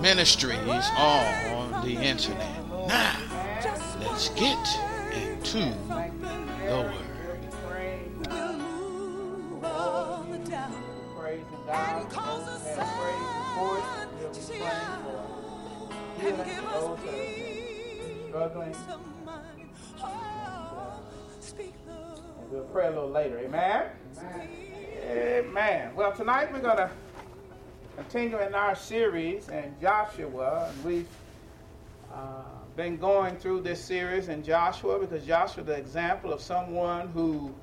ministries 0.00 0.86
on 0.96 1.84
the 1.84 1.96
internet. 1.96 2.68
Now, 2.86 3.16
let's 4.00 4.28
get 4.30 4.68
into 5.12 5.58
the 6.66 6.92
word. 6.92 7.02
We'll 22.50 22.64
pray 22.72 22.86
a 22.86 22.90
little 22.90 23.10
later. 23.10 23.38
Amen? 23.38 23.86
Amen. 24.18 24.48
Amen. 25.10 25.94
Well, 25.94 26.12
tonight 26.12 26.52
we're 26.52 26.60
going 26.60 26.76
to 26.76 26.90
continuing 27.96 28.54
our 28.54 28.74
series 28.74 29.48
in 29.48 29.74
Joshua, 29.80 30.70
and 30.70 30.84
we've 30.84 31.08
uh, 32.12 32.42
been 32.76 32.98
going 32.98 33.36
through 33.36 33.62
this 33.62 33.82
series 33.82 34.28
in 34.28 34.42
Joshua 34.42 34.98
because 34.98 35.24
Joshua 35.24 35.62
is 35.62 35.66
the 35.66 35.76
example 35.76 36.30
of 36.30 36.42
someone 36.42 37.08
who 37.08 37.54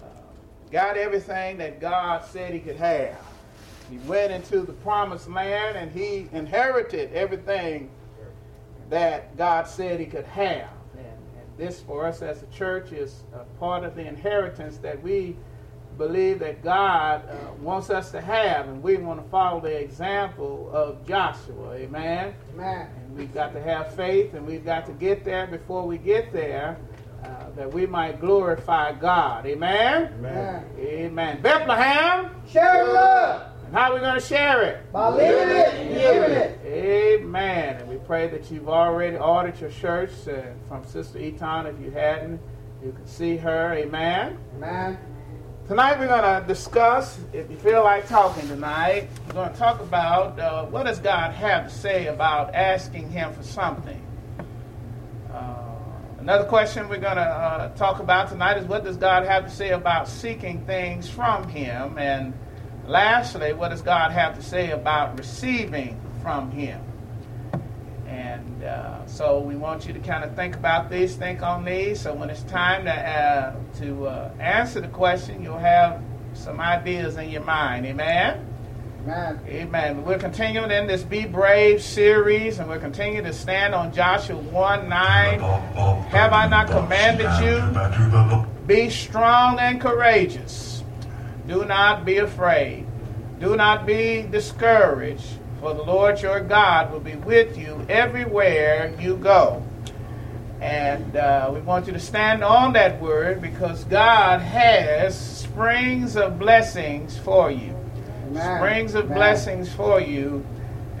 uh, 0.00 0.06
got 0.70 0.96
everything 0.96 1.58
that 1.58 1.80
God 1.80 2.24
said 2.24 2.54
he 2.54 2.60
could 2.60 2.76
have. 2.76 3.18
He 3.90 3.98
went 3.98 4.32
into 4.32 4.60
the 4.60 4.72
promised 4.72 5.28
land 5.28 5.76
and 5.76 5.90
he 5.90 6.28
inherited 6.32 7.12
everything 7.12 7.90
that 8.88 9.36
God 9.36 9.66
said 9.66 9.98
he 9.98 10.06
could 10.06 10.26
have. 10.26 10.70
And, 10.96 11.06
and 11.06 11.58
this, 11.58 11.80
for 11.80 12.06
us 12.06 12.22
as 12.22 12.40
a 12.44 12.46
church, 12.46 12.92
is 12.92 13.24
a 13.34 13.44
part 13.58 13.82
of 13.82 13.96
the 13.96 14.06
inheritance 14.06 14.76
that 14.78 15.02
we 15.02 15.36
believe 15.96 16.38
that 16.40 16.62
God 16.62 17.28
uh, 17.28 17.52
wants 17.60 17.90
us 17.90 18.10
to 18.10 18.20
have, 18.20 18.68
and 18.68 18.82
we 18.82 18.96
want 18.96 19.22
to 19.22 19.28
follow 19.30 19.60
the 19.60 19.80
example 19.80 20.70
of 20.72 21.06
Joshua. 21.06 21.74
Amen. 21.74 22.34
Amen. 22.54 22.88
And 22.96 23.16
we've 23.16 23.32
got 23.32 23.52
to 23.54 23.62
have 23.62 23.94
faith, 23.94 24.34
and 24.34 24.46
we've 24.46 24.64
got 24.64 24.86
to 24.86 24.92
get 24.92 25.24
there 25.24 25.46
before 25.46 25.86
we 25.86 25.98
get 25.98 26.32
there, 26.32 26.78
uh, 27.24 27.50
that 27.56 27.72
we 27.72 27.86
might 27.86 28.20
glorify 28.20 28.92
God. 28.92 29.46
Amen. 29.46 30.12
Amen. 30.18 30.64
Amen. 30.78 31.42
Bethlehem. 31.42 32.30
Share 32.48 32.84
love. 32.84 33.52
And 33.66 33.74
how 33.74 33.90
are 33.90 33.94
we 33.94 34.00
going 34.00 34.14
to 34.14 34.20
share 34.24 34.62
it? 34.62 34.92
By 34.92 35.08
living 35.08 35.56
it 35.56 35.74
and 35.74 35.94
giving 35.94 36.30
it. 36.30 36.60
Amen. 36.64 37.76
And 37.80 37.88
we 37.88 37.96
pray 37.96 38.28
that 38.28 38.50
you've 38.50 38.68
already 38.68 39.16
ordered 39.16 39.60
your 39.60 39.72
shirts 39.72 40.28
uh, 40.28 40.52
from 40.68 40.84
Sister 40.84 41.18
Eaton. 41.18 41.66
If 41.66 41.80
you 41.80 41.90
hadn't, 41.90 42.40
you 42.84 42.92
can 42.92 43.06
see 43.06 43.36
her. 43.38 43.72
Amen. 43.72 44.38
Amen. 44.56 44.98
Tonight 45.68 45.98
we're 45.98 46.06
going 46.06 46.22
to 46.22 46.46
discuss, 46.46 47.18
if 47.32 47.50
you 47.50 47.56
feel 47.56 47.82
like 47.82 48.06
talking 48.06 48.46
tonight, 48.46 49.08
we're 49.26 49.32
going 49.32 49.50
to 49.50 49.58
talk 49.58 49.80
about 49.80 50.38
uh, 50.38 50.64
what 50.66 50.86
does 50.86 51.00
God 51.00 51.32
have 51.32 51.64
to 51.64 51.74
say 51.74 52.06
about 52.06 52.54
asking 52.54 53.10
Him 53.10 53.32
for 53.32 53.42
something. 53.42 54.00
Uh, 55.28 55.64
another 56.20 56.44
question 56.44 56.88
we're 56.88 56.98
going 56.98 57.16
to 57.16 57.20
uh, 57.20 57.74
talk 57.74 57.98
about 57.98 58.28
tonight 58.28 58.58
is 58.58 58.64
what 58.66 58.84
does 58.84 58.96
God 58.96 59.24
have 59.24 59.42
to 59.42 59.50
say 59.50 59.70
about 59.70 60.06
seeking 60.06 60.64
things 60.66 61.10
from 61.10 61.48
Him? 61.48 61.98
And 61.98 62.32
lastly, 62.86 63.52
what 63.52 63.70
does 63.70 63.82
God 63.82 64.12
have 64.12 64.36
to 64.36 64.42
say 64.42 64.70
about 64.70 65.18
receiving 65.18 66.00
from 66.22 66.52
Him? 66.52 66.80
And 68.16 68.64
uh, 68.64 69.06
so 69.06 69.38
we 69.40 69.56
want 69.56 69.86
you 69.86 69.92
to 69.92 70.00
kind 70.00 70.24
of 70.24 70.34
think 70.34 70.56
about 70.56 70.90
these, 70.90 71.16
think 71.16 71.42
on 71.42 71.66
these. 71.66 72.00
So 72.00 72.14
when 72.14 72.30
it's 72.30 72.42
time 72.44 72.86
to 72.86 72.92
uh, 72.92 73.54
to 73.78 74.06
uh, 74.06 74.30
answer 74.40 74.80
the 74.80 74.88
question, 74.88 75.42
you'll 75.42 75.58
have 75.58 76.02
some 76.32 76.58
ideas 76.58 77.16
in 77.16 77.28
your 77.28 77.44
mind. 77.44 77.84
Amen. 77.84 78.46
Amen. 79.02 79.40
Amen. 79.46 80.04
We're 80.04 80.18
continuing 80.18 80.70
in 80.70 80.86
this 80.86 81.02
Be 81.02 81.26
Brave 81.26 81.82
series, 81.82 82.58
and 82.58 82.68
we're 82.68 82.80
continuing 82.80 83.26
to 83.26 83.32
stand 83.32 83.74
on 83.74 83.92
Joshua 83.92 84.36
1 84.36 84.88
9. 84.88 85.38
Have 86.08 86.32
I 86.32 86.48
not 86.48 86.68
commanded 86.68 87.30
you? 87.44 87.60
Be 88.66 88.90
strong 88.90 89.58
and 89.58 89.78
courageous. 89.78 90.82
Do 91.46 91.66
not 91.66 92.04
be 92.06 92.16
afraid. 92.16 92.86
Do 93.38 93.54
not 93.54 93.86
be 93.86 94.22
discouraged, 94.22 95.38
for 95.66 95.74
the 95.74 95.82
Lord 95.82 96.22
your 96.22 96.38
God 96.38 96.92
will 96.92 97.00
be 97.00 97.16
with 97.16 97.58
you 97.58 97.84
everywhere 97.88 98.94
you 99.00 99.16
go. 99.16 99.60
And 100.60 101.16
uh, 101.16 101.50
we 101.52 101.58
want 101.58 101.88
you 101.88 101.92
to 101.92 101.98
stand 101.98 102.44
on 102.44 102.72
that 102.74 103.00
word 103.00 103.42
because 103.42 103.82
God 103.82 104.40
has 104.42 105.18
springs 105.18 106.16
of 106.16 106.38
blessings 106.38 107.18
for 107.18 107.50
you. 107.50 107.74
Amen. 108.28 108.58
Springs 108.58 108.94
of 108.94 109.06
Amen. 109.06 109.18
blessings 109.18 109.72
for 109.72 110.00
you. 110.00 110.46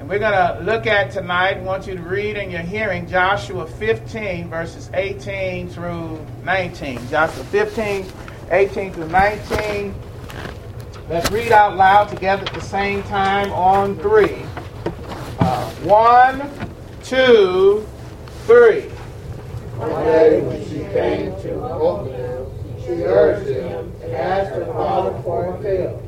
And 0.00 0.08
we're 0.08 0.18
going 0.18 0.32
to 0.32 0.60
look 0.64 0.88
at 0.88 1.12
tonight, 1.12 1.62
want 1.62 1.86
you 1.86 1.94
to 1.94 2.02
read 2.02 2.36
in 2.36 2.50
your 2.50 2.62
hearing 2.62 3.06
Joshua 3.06 3.68
15, 3.68 4.48
verses 4.48 4.90
18 4.94 5.68
through 5.68 6.26
19. 6.42 7.06
Joshua 7.06 7.44
15, 7.44 8.04
18 8.50 8.92
through 8.92 9.08
19. 9.10 9.94
Let's 11.08 11.30
read 11.30 11.52
out 11.52 11.76
loud 11.76 12.08
together 12.08 12.42
at 12.42 12.52
the 12.52 12.60
same 12.60 13.04
time 13.04 13.52
on 13.52 13.96
three. 13.98 14.42
Uh, 15.38 15.70
one, 15.84 16.50
two, 17.04 17.86
three. 18.44 18.80
One 19.78 20.04
day 20.04 20.40
when 20.40 20.64
she 20.64 20.80
came 20.92 21.30
to 21.42 21.62
Othniel, 21.62 22.52
she 22.84 23.04
urged 23.04 23.48
him 23.48 23.92
and 24.02 24.12
asked 24.16 24.50
her 24.56 24.66
father 24.66 25.22
for 25.22 25.54
a 25.54 25.62
field. 25.62 26.02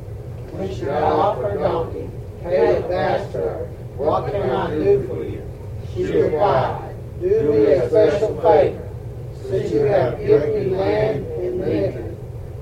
When 0.51 0.75
she 0.75 0.81
got 0.81 1.01
off 1.01 1.37
her 1.43 1.57
donkey, 1.57 2.09
Caleb 2.41 2.91
asked 2.91 3.31
her, 3.31 3.67
What 3.95 4.29
can 4.29 4.49
I 4.49 4.69
do 4.71 5.07
for 5.07 5.23
you? 5.23 5.49
She 5.93 6.11
replied, 6.11 6.93
Do 7.21 7.53
me 7.53 7.71
a 7.71 7.87
special 7.87 8.35
favor. 8.41 8.89
Since 9.47 9.71
you 9.71 9.79
have 9.79 10.19
given 10.19 10.71
me 10.71 10.75
land 10.75 11.25
and 11.25 11.63
vineyard, 11.63 12.17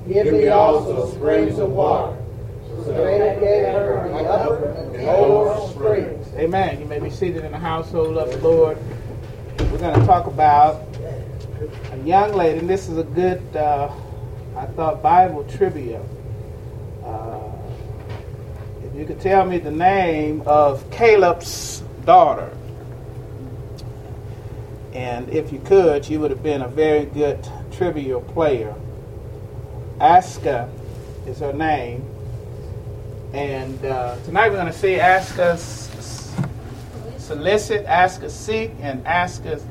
give 0.07 0.31
me 0.31 0.49
also 0.49 1.11
springs 1.15 1.57
of 1.57 1.71
water. 1.71 2.16
Springs. 5.71 6.27
Amen. 6.35 6.79
You 6.79 6.85
may 6.85 6.99
be 6.99 7.09
seated 7.09 7.43
in 7.43 7.51
the 7.51 7.57
household 7.57 8.17
of 8.17 8.31
the 8.31 8.37
Lord. 8.37 8.77
We're 9.59 9.77
going 9.77 9.99
to 9.99 10.05
talk 10.05 10.27
about 10.27 10.83
a 11.91 11.97
young 12.05 12.33
lady, 12.33 12.59
and 12.59 12.69
this 12.69 12.87
is 12.87 12.97
a 12.97 13.03
good, 13.03 13.41
uh, 13.55 13.91
I 14.55 14.65
thought, 14.67 15.01
Bible 15.01 15.43
trivia. 15.43 16.01
Uh, 17.03 17.51
if 18.83 18.95
you 18.95 19.05
could 19.05 19.19
tell 19.19 19.45
me 19.45 19.57
the 19.57 19.71
name 19.71 20.43
of 20.45 20.89
Caleb's 20.89 21.83
daughter, 22.05 22.55
and 24.93 25.29
if 25.29 25.51
you 25.51 25.59
could, 25.59 26.07
you 26.07 26.19
would 26.21 26.31
have 26.31 26.41
been 26.41 26.61
a 26.61 26.67
very 26.67 27.05
good 27.05 27.47
trivia 27.71 28.19
player. 28.19 28.73
Aska 29.99 30.69
is 31.25 31.39
her 31.39 31.53
name. 31.53 32.05
And 33.37 33.85
uh, 33.85 34.17
tonight 34.25 34.49
we're 34.49 34.55
going 34.55 34.65
to 34.65 34.73
see 34.73 34.99
ask 34.99 35.37
us 35.37 35.91
solicit, 37.19 37.85
ask 37.85 38.23
us 38.23 38.33
seek, 38.33 38.71
and 38.81 39.05
ask 39.05 39.45
us 39.45 39.63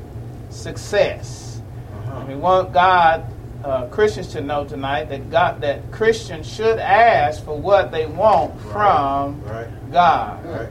success. 0.49 1.61
And 2.05 2.29
we 2.29 2.35
want 2.35 2.71
God, 2.71 3.25
uh, 3.65 3.87
Christians 3.87 4.27
to 4.27 4.39
know 4.39 4.63
tonight 4.63 5.09
that 5.09 5.29
God, 5.29 5.59
that 5.59 5.91
Christians 5.91 6.49
should 6.49 6.79
ask 6.79 7.43
for 7.43 7.59
what 7.59 7.91
they 7.91 8.05
want 8.05 8.57
from 8.71 9.43
Right. 9.43 9.91
God. 9.91 10.45
Right. 10.45 10.69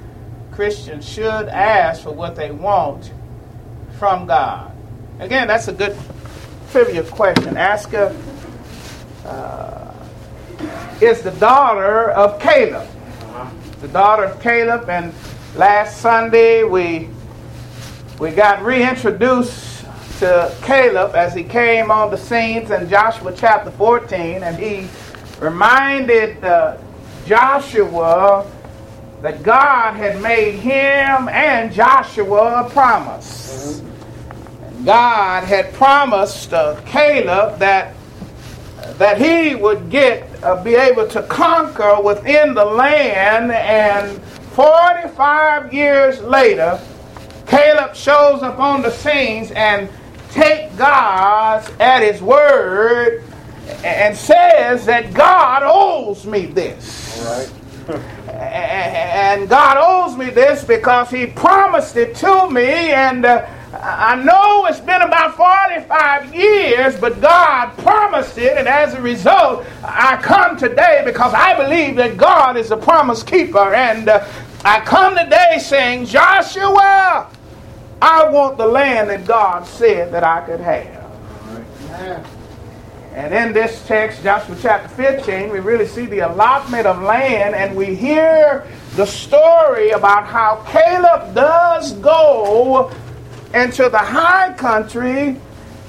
Christians 0.52 1.06
should 1.06 1.48
ask 1.48 2.02
for 2.02 2.12
what 2.12 2.34
they 2.34 2.50
want 2.50 3.12
from 3.98 4.24
God. 4.24 4.72
Again, 5.18 5.48
that's 5.48 5.68
a 5.68 5.74
good 5.74 5.94
trivia 6.70 7.02
question. 7.02 7.58
Aska 7.58 8.16
uh, 9.26 9.85
is 11.00 11.22
the 11.22 11.32
daughter 11.32 12.10
of 12.10 12.40
Caleb. 12.40 12.88
The 13.80 13.88
daughter 13.88 14.24
of 14.24 14.40
Caleb, 14.40 14.88
and 14.88 15.12
last 15.54 16.00
Sunday 16.00 16.64
we 16.64 17.08
we 18.18 18.30
got 18.30 18.62
reintroduced 18.62 19.84
to 20.20 20.54
Caleb 20.62 21.14
as 21.14 21.34
he 21.34 21.44
came 21.44 21.90
on 21.90 22.10
the 22.10 22.16
scenes 22.16 22.70
in 22.70 22.88
Joshua 22.88 23.34
chapter 23.36 23.70
14, 23.70 24.42
and 24.42 24.56
he 24.56 24.88
reminded 25.38 26.42
uh, 26.42 26.78
Joshua 27.26 28.50
that 29.20 29.42
God 29.42 29.94
had 29.94 30.22
made 30.22 30.54
him 30.54 31.28
and 31.28 31.72
Joshua 31.72 32.64
a 32.64 32.70
promise. 32.70 33.82
God 34.84 35.44
had 35.44 35.72
promised 35.74 36.54
uh, 36.54 36.80
Caleb 36.86 37.58
that 37.58 37.94
that 38.98 39.20
he 39.20 39.54
would 39.54 39.90
get 39.90 40.28
uh, 40.42 40.62
be 40.62 40.74
able 40.74 41.06
to 41.08 41.22
conquer 41.24 42.00
within 42.02 42.54
the 42.54 42.64
land 42.64 43.52
and 43.52 44.22
45 44.54 45.72
years 45.72 46.20
later 46.22 46.80
Caleb 47.46 47.94
shows 47.94 48.42
up 48.42 48.58
on 48.58 48.82
the 48.82 48.90
scenes 48.90 49.50
and 49.52 49.88
take 50.30 50.76
God 50.76 51.68
at 51.80 52.00
his 52.00 52.20
word 52.20 53.22
and 53.84 54.16
says 54.16 54.86
that 54.86 55.12
God 55.14 55.62
owes 55.64 56.26
me 56.26 56.46
this. 56.46 57.50
Right. 57.88 58.00
and 58.28 59.48
God 59.48 59.76
owes 59.78 60.16
me 60.16 60.30
this 60.30 60.64
because 60.64 61.10
He 61.10 61.26
promised 61.26 61.96
it 61.96 62.14
to 62.16 62.50
me, 62.50 62.92
and 62.92 63.24
uh, 63.24 63.46
I 63.82 64.22
know 64.22 64.66
it's 64.66 64.80
been 64.80 65.02
about 65.02 65.36
45 65.36 66.34
years, 66.34 66.98
but 66.98 67.20
God 67.20 67.76
promised 67.78 68.38
it, 68.38 68.56
and 68.56 68.66
as 68.66 68.94
a 68.94 69.00
result, 69.00 69.66
I 69.82 70.16
come 70.22 70.56
today 70.56 71.02
because 71.04 71.34
I 71.34 71.56
believe 71.56 71.96
that 71.96 72.16
God 72.16 72.56
is 72.56 72.70
a 72.70 72.76
promise 72.76 73.22
keeper, 73.22 73.74
and 73.74 74.08
uh, 74.08 74.26
I 74.64 74.80
come 74.80 75.16
today 75.16 75.58
saying, 75.60 76.06
Joshua, 76.06 77.30
I 78.00 78.28
want 78.28 78.56
the 78.56 78.66
land 78.66 79.10
that 79.10 79.26
God 79.26 79.66
said 79.66 80.12
that 80.12 80.24
I 80.24 80.44
could 80.46 80.60
have. 80.60 81.06
And 83.14 83.32
in 83.32 83.54
this 83.54 83.86
text, 83.86 84.22
Joshua 84.22 84.56
chapter 84.60 84.88
15, 84.88 85.50
we 85.50 85.60
really 85.60 85.86
see 85.86 86.04
the 86.04 86.18
allotment 86.20 86.86
of 86.86 87.00
land 87.00 87.54
and 87.54 87.74
we 87.74 87.94
hear 87.94 88.66
the 88.94 89.06
story 89.06 89.90
about 89.90 90.26
how 90.26 90.62
Caleb 90.68 91.34
does 91.34 91.92
go 91.94 92.92
into 93.54 93.88
the 93.88 93.98
high 93.98 94.52
country 94.54 95.36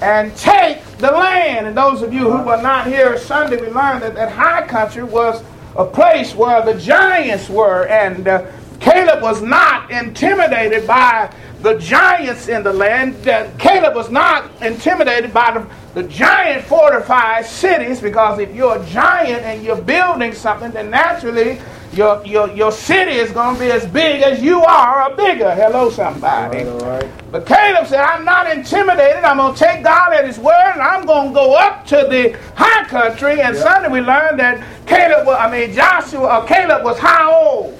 and 0.00 0.34
take 0.36 0.84
the 0.98 1.10
land. 1.10 1.66
And 1.66 1.76
those 1.76 2.02
of 2.02 2.12
you 2.12 2.30
who 2.30 2.42
were 2.42 2.60
not 2.62 2.86
here 2.86 3.18
Sunday, 3.18 3.60
we 3.60 3.68
learned 3.68 4.02
that 4.02 4.14
that 4.14 4.32
high 4.32 4.66
country 4.66 5.02
was 5.02 5.42
a 5.76 5.84
place 5.84 6.34
where 6.34 6.64
the 6.64 6.74
giants 6.74 7.48
were. 7.48 7.86
And 7.86 8.28
uh, 8.28 8.50
Caleb 8.80 9.22
was 9.22 9.42
not 9.42 9.90
intimidated 9.90 10.86
by 10.86 11.34
the 11.62 11.76
giants 11.78 12.48
in 12.48 12.62
the 12.62 12.72
land. 12.72 13.16
Caleb 13.58 13.94
was 13.94 14.10
not 14.10 14.50
intimidated 14.62 15.34
by 15.34 15.52
the, 15.52 16.00
the 16.00 16.08
giant 16.08 16.64
fortified 16.64 17.44
cities 17.44 18.00
because 18.00 18.38
if 18.38 18.54
you're 18.54 18.80
a 18.80 18.86
giant 18.86 19.42
and 19.42 19.64
you're 19.64 19.80
building 19.80 20.32
something, 20.32 20.70
then 20.70 20.90
naturally 20.90 21.58
your, 21.92 22.24
your, 22.26 22.48
your 22.52 22.72
city 22.72 23.12
is 23.12 23.30
going 23.32 23.54
to 23.54 23.60
be 23.60 23.70
as 23.70 23.86
big 23.86 24.22
as 24.22 24.42
you 24.42 24.62
are 24.62 25.10
or 25.10 25.16
bigger. 25.16 25.54
Hello, 25.54 25.90
somebody. 25.90 26.64
All 26.64 26.64
right, 26.64 26.82
all 26.82 26.88
right. 26.88 27.10
But 27.32 27.46
Caleb 27.46 27.86
said, 27.86 28.00
I'm 28.00 28.24
not 28.24 28.50
intimidated. 28.50 29.24
I'm 29.24 29.38
going 29.38 29.54
to 29.54 29.58
take 29.58 29.84
God 29.84 30.12
at 30.12 30.24
his 30.26 30.38
word 30.38 30.72
and 30.72 30.82
I'm 30.82 31.06
going 31.06 31.28
to 31.28 31.34
go 31.34 31.54
up 31.54 31.86
to 31.86 32.06
the 32.10 32.38
high 32.56 32.84
country. 32.88 33.40
And 33.40 33.54
Yep. 33.54 33.62
Sunday 33.64 33.88
we 33.88 34.00
learned 34.00 34.38
that 34.40 34.64
Caleb, 34.86 35.26
was, 35.26 35.36
I 35.38 35.50
mean, 35.50 35.74
Joshua, 35.74 36.40
or 36.40 36.46
Caleb 36.46 36.84
was 36.84 36.98
how 36.98 37.34
old? 37.34 37.78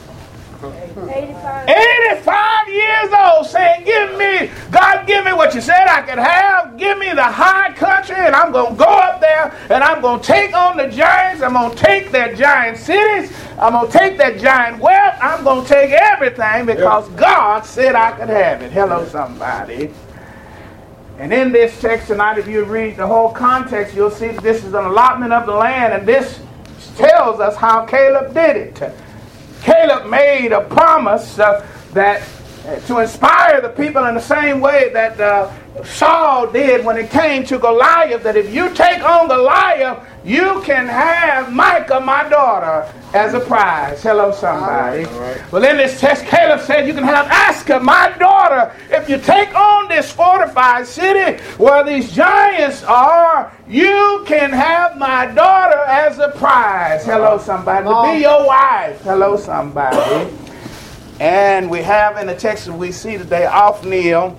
85. 1.08 1.68
85 1.68 2.68
years 2.68 3.12
old 3.12 3.46
saying, 3.46 3.84
Give 3.84 4.18
me, 4.18 4.50
God, 4.70 5.06
give 5.06 5.24
me 5.24 5.32
what 5.32 5.54
you 5.54 5.60
said 5.60 5.86
I 5.88 6.02
could 6.02 6.18
have. 6.18 6.76
Give 6.76 6.98
me 6.98 7.10
the 7.12 7.22
high 7.22 7.72
country, 7.74 8.16
and 8.16 8.34
I'm 8.34 8.52
going 8.52 8.72
to 8.72 8.78
go 8.78 8.84
up 8.84 9.20
there 9.20 9.54
and 9.70 9.82
I'm 9.84 10.00
going 10.00 10.20
to 10.20 10.26
take 10.26 10.54
on 10.54 10.76
the 10.76 10.88
giants. 10.88 11.42
I'm 11.42 11.54
going 11.54 11.76
to 11.76 11.76
take 11.76 12.10
their 12.10 12.34
giant 12.34 12.76
cities. 12.78 13.32
I'm 13.58 13.72
going 13.72 13.90
to 13.90 13.98
take 13.98 14.18
that 14.18 14.38
giant 14.38 14.80
wealth. 14.80 15.16
I'm 15.20 15.44
going 15.44 15.64
to 15.64 15.68
take 15.68 15.90
everything 15.90 16.66
because 16.66 17.08
God 17.10 17.64
said 17.64 17.94
I 17.94 18.12
could 18.12 18.28
have 18.28 18.62
it. 18.62 18.72
Hello, 18.72 19.06
somebody. 19.06 19.92
And 21.18 21.32
in 21.32 21.52
this 21.52 21.80
text 21.80 22.08
tonight, 22.08 22.38
if 22.38 22.46
you 22.46 22.64
read 22.64 22.96
the 22.96 23.06
whole 23.06 23.32
context, 23.32 23.94
you'll 23.94 24.10
see 24.10 24.28
that 24.28 24.42
this 24.42 24.64
is 24.64 24.74
an 24.74 24.84
allotment 24.84 25.32
of 25.32 25.46
the 25.46 25.52
land, 25.52 25.92
and 25.92 26.06
this 26.06 26.40
tells 26.96 27.40
us 27.40 27.56
how 27.56 27.84
Caleb 27.86 28.34
did 28.34 28.56
it. 28.56 28.92
Caleb 29.62 30.08
made 30.08 30.52
a 30.52 30.62
promise 30.62 31.38
uh, 31.38 31.66
that 31.92 32.22
uh, 32.66 32.78
to 32.80 32.98
inspire 32.98 33.60
the 33.60 33.68
people 33.70 34.04
in 34.06 34.14
the 34.14 34.20
same 34.20 34.60
way 34.60 34.90
that 34.92 35.18
uh, 35.20 35.50
Saul 35.84 36.50
did 36.50 36.84
when 36.84 36.96
it 36.96 37.10
came 37.10 37.44
to 37.46 37.58
Goliath, 37.58 38.22
that 38.24 38.36
if 38.36 38.52
you 38.52 38.74
take 38.74 39.02
on 39.02 39.28
Goliath, 39.28 40.06
you 40.24 40.60
can 40.64 40.86
have 40.86 41.52
Michal, 41.52 42.00
my 42.00 42.28
daughter, 42.28 42.92
as 43.14 43.34
a 43.34 43.40
prize. 43.40 44.02
Hello, 44.02 44.32
somebody. 44.32 45.04
All 45.04 45.20
right. 45.20 45.52
Well, 45.52 45.64
in 45.64 45.76
this 45.76 45.98
test, 45.98 46.26
Caleb 46.26 46.60
said 46.60 46.86
you 46.86 46.94
can 46.94 47.04
have 47.04 47.26
Aska, 47.28 47.80
my 47.80 48.10
daughter, 48.18 48.37
if 48.90 49.08
you 49.08 49.18
take 49.18 49.54
on 49.54 49.88
this 49.88 50.10
fortified 50.10 50.86
city 50.86 51.42
where 51.56 51.84
these 51.84 52.12
giants 52.12 52.82
are, 52.84 53.52
you 53.68 54.24
can 54.26 54.50
have 54.50 54.96
my 54.98 55.26
daughter 55.26 55.78
as 55.86 56.18
a 56.18 56.30
prize. 56.30 57.04
Hello, 57.04 57.38
somebody. 57.38 57.86
To 57.86 58.12
be 58.12 58.22
your 58.22 58.46
wife. 58.46 59.00
Hello, 59.02 59.36
somebody. 59.36 60.32
And 61.20 61.68
we 61.68 61.80
have 61.80 62.16
in 62.16 62.26
the 62.26 62.36
text 62.36 62.66
that 62.66 62.74
we 62.74 62.92
see 62.92 63.18
today, 63.18 63.46
Othniel 63.46 64.38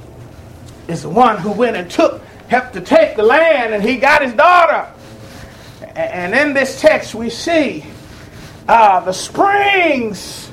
is 0.88 1.03
the 1.03 1.09
one 1.09 1.38
who 1.38 1.51
went 1.51 1.75
and 1.75 1.89
took, 1.91 2.23
helped 2.47 2.73
to 2.73 2.81
take 2.81 3.15
the 3.15 3.23
land, 3.23 3.73
and 3.73 3.83
he 3.83 3.97
got 3.97 4.21
his 4.21 4.33
daughter. 4.33 4.91
And 5.95 6.33
in 6.33 6.53
this 6.53 6.79
text, 6.79 7.13
we 7.13 7.29
see 7.29 7.85
uh, 8.67 9.01
the 9.01 9.11
springs 9.11 10.48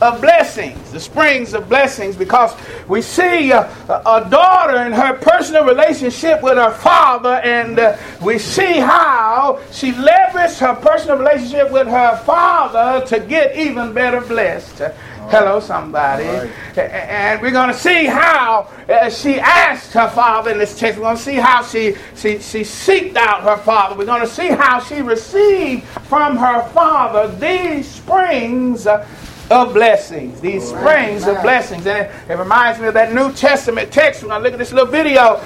of 0.00 0.20
blessings, 0.20 0.92
the 0.92 1.00
springs 1.00 1.54
of 1.54 1.68
blessings, 1.68 2.16
because 2.16 2.54
we 2.88 3.02
see 3.02 3.52
uh, 3.52 3.68
a 3.88 4.20
a 4.20 4.30
daughter 4.30 4.84
in 4.84 4.92
her 4.92 5.14
personal 5.14 5.64
relationship 5.64 6.42
with 6.42 6.56
her 6.56 6.72
father, 6.72 7.40
and 7.44 7.78
uh, 7.78 7.96
we 8.22 8.38
see 8.38 8.78
how 8.78 9.60
she 9.72 9.92
leveraged 9.92 10.58
her 10.58 10.74
personal 10.74 11.16
relationship 11.16 11.70
with 11.70 11.86
her 11.86 12.16
father 12.24 13.04
to 13.06 13.20
get 13.20 13.56
even 13.56 13.92
better 13.92 14.20
blessed. 14.20 14.82
Hello, 15.30 15.60
somebody. 15.60 16.24
Right. 16.24 16.50
And 16.76 17.40
we're 17.40 17.52
going 17.52 17.68
to 17.68 17.78
see 17.78 18.06
how 18.06 18.68
uh, 18.88 19.08
she 19.10 19.38
asked 19.38 19.92
her 19.92 20.10
father 20.10 20.50
in 20.50 20.58
this 20.58 20.76
text. 20.76 20.98
We're 20.98 21.04
going 21.04 21.18
to 21.18 21.22
see 21.22 21.36
how 21.36 21.62
she, 21.62 21.94
she, 22.16 22.40
she 22.40 22.62
seeked 22.62 23.14
out 23.14 23.42
her 23.44 23.58
father. 23.58 23.94
We're 23.96 24.06
going 24.06 24.22
to 24.22 24.26
see 24.26 24.48
how 24.48 24.80
she 24.80 25.02
received 25.02 25.84
from 25.84 26.36
her 26.36 26.68
father 26.70 27.32
these 27.36 27.88
springs 27.88 28.88
uh, 28.88 29.06
of 29.50 29.74
blessings. 29.74 30.40
These 30.40 30.68
springs 30.68 31.26
of 31.26 31.42
blessings. 31.42 31.84
And 31.86 32.06
it, 32.06 32.30
it 32.30 32.34
reminds 32.34 32.80
me 32.80 32.86
of 32.86 32.94
that 32.94 33.12
New 33.12 33.32
Testament 33.32 33.92
text. 33.92 34.22
We're 34.22 34.28
going 34.28 34.40
to 34.40 34.44
look 34.44 34.52
at 34.52 34.58
this 34.58 34.72
little 34.72 34.90
video 34.90 35.38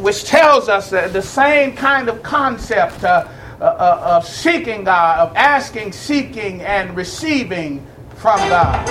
which 0.00 0.24
tells 0.24 0.68
us 0.68 0.92
uh, 0.92 1.08
the 1.08 1.20
same 1.20 1.76
kind 1.76 2.08
of 2.08 2.22
concept 2.22 3.04
uh, 3.04 3.28
uh, 3.60 3.64
uh, 3.64 4.16
of 4.16 4.26
seeking 4.26 4.84
God, 4.84 5.18
of 5.18 5.36
asking, 5.36 5.92
seeking, 5.92 6.62
and 6.62 6.96
receiving 6.96 7.86
from 8.16 8.38
God. 8.48 8.88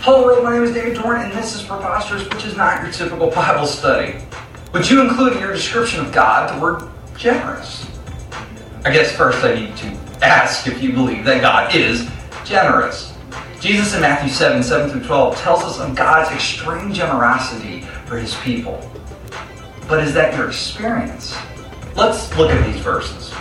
Hello 0.00 0.24
world, 0.24 0.44
my 0.44 0.54
name 0.54 0.62
is 0.62 0.72
David 0.72 0.94
Dorn 1.02 1.20
and 1.20 1.32
this 1.32 1.54
is 1.54 1.62
Preposterous, 1.62 2.26
which 2.30 2.46
is 2.46 2.56
not 2.56 2.80
your 2.82 2.92
typical 2.92 3.28
Bible 3.28 3.66
study. 3.66 4.16
Would 4.72 4.88
you 4.88 5.02
include 5.02 5.34
in 5.34 5.40
your 5.40 5.52
description 5.52 6.00
of 6.00 6.12
God 6.12 6.54
the 6.54 6.62
word 6.62 6.88
generous? 7.18 7.85
I 8.86 8.92
guess 8.92 9.10
first 9.10 9.42
I 9.42 9.52
need 9.52 9.76
to 9.78 9.86
ask 10.22 10.68
if 10.68 10.80
you 10.80 10.92
believe 10.92 11.24
that 11.24 11.40
God 11.40 11.74
is 11.74 12.08
generous. 12.44 13.12
Jesus 13.58 13.96
in 13.96 14.00
Matthew 14.00 14.30
7, 14.30 14.62
7 14.62 14.88
through 14.88 15.02
12 15.02 15.36
tells 15.38 15.64
us 15.64 15.80
of 15.80 15.96
God's 15.96 16.32
extreme 16.32 16.92
generosity 16.92 17.80
for 18.06 18.16
his 18.16 18.36
people. 18.36 18.88
But 19.88 20.04
is 20.04 20.14
that 20.14 20.36
your 20.36 20.46
experience? 20.46 21.36
Let's 21.96 22.32
look 22.36 22.52
at 22.52 22.64
these 22.64 22.80
verses. 22.80 23.34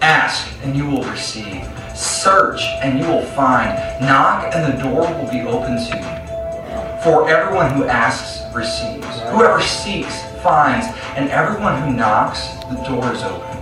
Ask 0.00 0.50
and 0.62 0.74
you 0.74 0.86
will 0.86 1.04
receive. 1.04 1.68
Search 1.94 2.62
and 2.80 2.98
you 2.98 3.06
will 3.06 3.26
find. 3.26 3.76
Knock 4.00 4.54
and 4.54 4.72
the 4.72 4.82
door 4.82 5.02
will 5.02 5.30
be 5.30 5.42
open 5.42 5.76
to 5.76 5.96
you. 5.98 7.02
For 7.02 7.28
everyone 7.28 7.72
who 7.72 7.84
asks 7.84 8.40
receives. 8.56 9.20
Whoever 9.32 9.60
seeks 9.60 10.18
finds. 10.42 10.86
And 11.14 11.28
everyone 11.28 11.82
who 11.82 11.92
knocks, 11.92 12.48
the 12.70 12.82
door 12.88 13.12
is 13.12 13.22
open. 13.22 13.56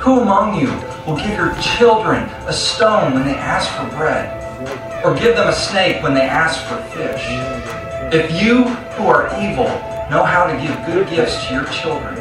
Who 0.00 0.20
among 0.20 0.58
you 0.58 0.68
will 1.06 1.18
give 1.18 1.36
your 1.36 1.54
children 1.60 2.22
a 2.46 2.52
stone 2.54 3.12
when 3.12 3.26
they 3.26 3.34
ask 3.34 3.70
for 3.76 3.96
bread? 3.98 4.32
Or 5.04 5.14
give 5.14 5.36
them 5.36 5.48
a 5.48 5.52
snake 5.52 6.02
when 6.02 6.14
they 6.14 6.22
ask 6.22 6.64
for 6.64 6.76
fish? 6.96 7.22
If 8.10 8.42
you, 8.42 8.64
who 8.96 9.04
are 9.08 9.28
evil 9.36 9.68
know 10.10 10.24
how 10.24 10.46
to 10.46 10.56
give 10.56 10.74
good 10.86 11.06
gifts 11.10 11.46
to 11.46 11.52
your 11.54 11.66
children, 11.66 12.16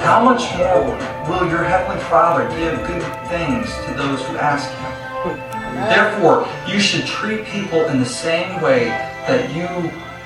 how 0.00 0.24
much 0.24 0.42
more 0.56 0.86
will 1.28 1.50
your 1.50 1.64
Heavenly 1.64 2.00
Father 2.04 2.48
give 2.56 2.78
good 2.86 3.02
things 3.28 3.66
to 3.84 3.94
those 3.94 4.24
who 4.26 4.36
ask 4.36 4.70
Him? 4.70 4.94
Therefore, 5.90 6.48
you 6.68 6.78
should 6.78 7.04
treat 7.04 7.44
people 7.46 7.84
in 7.86 7.98
the 7.98 8.06
same 8.06 8.62
way 8.62 8.86
that 9.26 9.50
you 9.50 9.66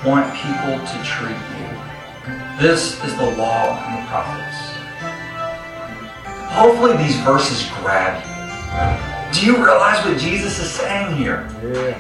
want 0.06 0.32
people 0.34 0.76
to 0.76 1.04
treat 1.04 1.40
you. 1.56 1.68
This 2.60 3.02
is 3.02 3.16
the 3.16 3.34
law 3.36 3.82
and 3.82 4.04
the 4.04 4.08
prophets. 4.08 4.47
Hopefully, 6.50 6.96
these 6.96 7.16
verses 7.20 7.68
grab 7.80 8.22
you. 8.24 8.38
Do 9.32 9.44
you 9.44 9.56
realize 9.56 10.04
what 10.04 10.18
Jesus 10.18 10.58
is 10.58 10.70
saying 10.70 11.16
here? 11.16 11.48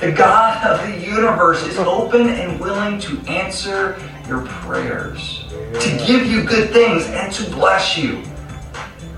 The 0.00 0.12
God 0.12 0.64
of 0.66 0.86
the 0.86 0.98
universe 1.06 1.62
is 1.64 1.78
open 1.78 2.28
and 2.28 2.58
willing 2.58 2.98
to 3.00 3.18
answer 3.28 3.98
your 4.26 4.46
prayers, 4.46 5.44
to 5.80 6.04
give 6.06 6.26
you 6.26 6.42
good 6.42 6.70
things, 6.70 7.04
and 7.06 7.32
to 7.34 7.50
bless 7.50 7.96
you. 7.98 8.22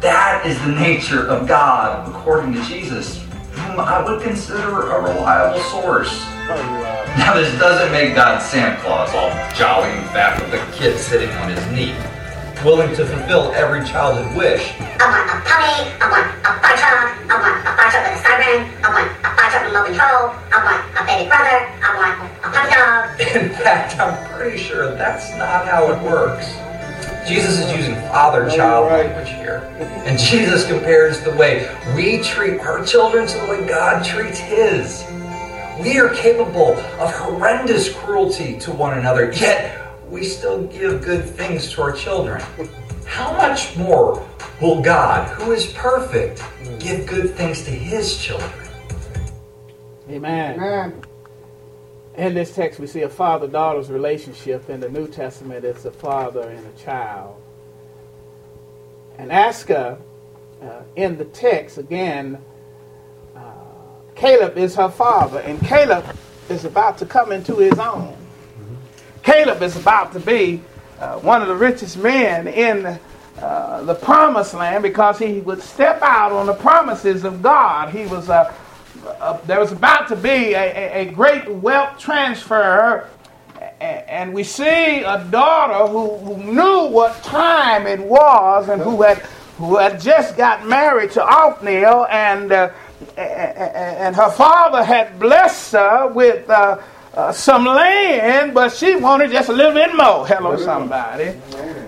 That 0.00 0.44
is 0.44 0.60
the 0.62 0.72
nature 0.72 1.26
of 1.28 1.46
God, 1.46 2.08
according 2.08 2.54
to 2.54 2.62
Jesus, 2.64 3.22
whom 3.52 3.80
I 3.80 4.02
would 4.02 4.22
consider 4.22 4.90
a 4.90 5.00
reliable 5.00 5.60
source. 5.60 6.10
Oh, 6.52 7.14
now, 7.18 7.34
this 7.34 7.56
doesn't 7.58 7.92
make 7.92 8.14
God 8.14 8.40
Santa 8.40 8.80
Claus 8.80 9.10
all 9.14 9.30
jolly 9.54 9.90
and 9.90 10.06
fat 10.10 10.40
with 10.40 10.54
a 10.54 10.72
kid 10.72 10.98
sitting 10.98 11.30
on 11.36 11.50
his 11.50 11.66
knee, 11.72 11.94
willing 12.64 12.94
to 12.94 13.06
fulfill 13.06 13.52
every 13.52 13.82
childhood 13.84 14.36
wish. 14.36 14.74
I 15.00 15.08
want 15.08 15.24
a 15.32 15.36
puppy, 15.48 15.80
I 15.96 16.06
want 16.12 16.28
a 16.44 16.52
fire 16.60 16.76
truck, 16.76 17.08
I 17.30 17.34
want 17.40 17.56
a 17.56 17.72
fire 17.72 17.90
truck 17.90 18.04
with 18.04 18.20
a 18.20 18.22
siren, 18.22 18.60
I 18.84 18.88
want 18.92 19.08
a 19.08 19.30
fire 19.32 19.50
truck 19.50 19.62
with 19.64 19.72
remote 19.72 19.86
control, 19.88 20.22
I 20.52 20.58
want 20.60 20.80
a 20.92 21.02
baby 21.08 21.28
brother, 21.28 21.58
I 21.80 21.88
want 21.96 22.14
a 22.20 22.48
puppy 22.52 22.68
dog. 22.68 23.00
In 23.36 23.48
fact, 23.56 23.98
I'm 23.98 24.12
pretty 24.36 24.58
sure 24.58 24.94
that's 24.94 25.30
not 25.38 25.66
how 25.66 25.90
it 25.90 26.02
works. 26.04 26.52
Jesus 27.26 27.58
is 27.58 27.72
using 27.72 27.94
father 28.10 28.50
child 28.50 28.90
language 28.92 29.30
here. 29.30 29.58
And 30.04 30.18
Jesus 30.18 30.66
compares 30.66 31.20
the 31.20 31.34
way 31.36 31.70
we 31.96 32.22
treat 32.22 32.60
our 32.60 32.84
children 32.84 33.26
to 33.26 33.38
the 33.38 33.46
way 33.46 33.66
God 33.66 34.04
treats 34.04 34.38
his. 34.38 35.04
We 35.80 35.98
are 35.98 36.10
capable 36.10 36.76
of 36.76 37.14
horrendous 37.14 37.94
cruelty 37.94 38.58
to 38.60 38.72
one 38.72 38.98
another, 38.98 39.32
yet 39.32 39.79
we 40.10 40.24
still 40.24 40.64
give 40.66 41.02
good 41.02 41.24
things 41.24 41.70
to 41.72 41.82
our 41.82 41.92
children. 41.92 42.42
How 43.06 43.32
much 43.32 43.76
more 43.76 44.26
will 44.60 44.82
God, 44.82 45.28
who 45.28 45.52
is 45.52 45.66
perfect, 45.72 46.42
give 46.78 47.06
good 47.06 47.34
things 47.34 47.62
to 47.64 47.70
his 47.70 48.18
children? 48.18 48.50
Amen. 50.08 50.54
Amen. 50.56 51.02
In 52.16 52.34
this 52.34 52.54
text, 52.54 52.80
we 52.80 52.86
see 52.86 53.02
a 53.02 53.08
father 53.08 53.46
daughter's 53.46 53.88
relationship. 53.88 54.68
In 54.68 54.80
the 54.80 54.88
New 54.88 55.06
Testament, 55.06 55.64
it's 55.64 55.84
a 55.84 55.92
father 55.92 56.50
and 56.50 56.66
a 56.66 56.72
child. 56.78 57.40
And 59.16 59.30
Aska, 59.30 59.98
uh, 60.60 60.82
in 60.96 61.16
the 61.16 61.24
text, 61.26 61.78
again, 61.78 62.38
uh, 63.36 63.40
Caleb 64.16 64.58
is 64.58 64.74
her 64.74 64.88
father, 64.88 65.38
and 65.40 65.60
Caleb 65.60 66.04
is 66.48 66.64
about 66.64 66.98
to 66.98 67.06
come 67.06 67.30
into 67.30 67.56
his 67.56 67.78
own. 67.78 68.16
Caleb 69.22 69.62
is 69.62 69.76
about 69.76 70.12
to 70.12 70.20
be 70.20 70.62
uh, 70.98 71.18
one 71.18 71.42
of 71.42 71.48
the 71.48 71.56
richest 71.56 71.96
men 71.96 72.46
in 72.46 72.98
uh, 73.38 73.82
the 73.84 73.94
promised 73.94 74.54
land 74.54 74.82
because 74.82 75.18
he 75.18 75.40
would 75.40 75.62
step 75.62 76.02
out 76.02 76.32
on 76.32 76.46
the 76.46 76.54
promises 76.54 77.24
of 77.24 77.42
God. 77.42 77.90
He 77.90 78.06
was 78.06 78.28
uh, 78.28 78.52
uh, 79.06 79.38
there 79.46 79.58
was 79.58 79.72
about 79.72 80.08
to 80.08 80.16
be 80.16 80.52
a, 80.54 81.08
a, 81.08 81.12
great 81.12 81.48
wealth 81.48 81.98
transfer, 81.98 83.08
and 83.80 84.34
we 84.34 84.44
see 84.44 85.02
a 85.02 85.24
daughter 85.30 85.90
who, 85.90 86.18
who 86.18 86.52
knew 86.52 86.88
what 86.88 87.22
time 87.22 87.86
it 87.86 88.00
was 88.00 88.68
and 88.68 88.82
who 88.82 89.00
had 89.02 89.18
who 89.56 89.76
had 89.76 90.00
just 90.00 90.36
got 90.36 90.66
married 90.66 91.10
to 91.12 91.24
Othniel, 91.24 92.06
and 92.10 92.52
uh, 92.52 92.70
and 93.16 94.14
her 94.16 94.30
father 94.30 94.84
had 94.84 95.18
blessed 95.18 95.72
her 95.72 96.08
with. 96.08 96.48
Uh, 96.48 96.78
uh, 97.14 97.32
some 97.32 97.64
land, 97.64 98.54
but 98.54 98.72
she 98.72 98.96
wanted 98.96 99.30
just 99.30 99.48
a 99.48 99.52
little 99.52 99.72
bit 99.72 99.94
more. 99.96 100.26
Hello, 100.26 100.56
somebody. 100.56 101.34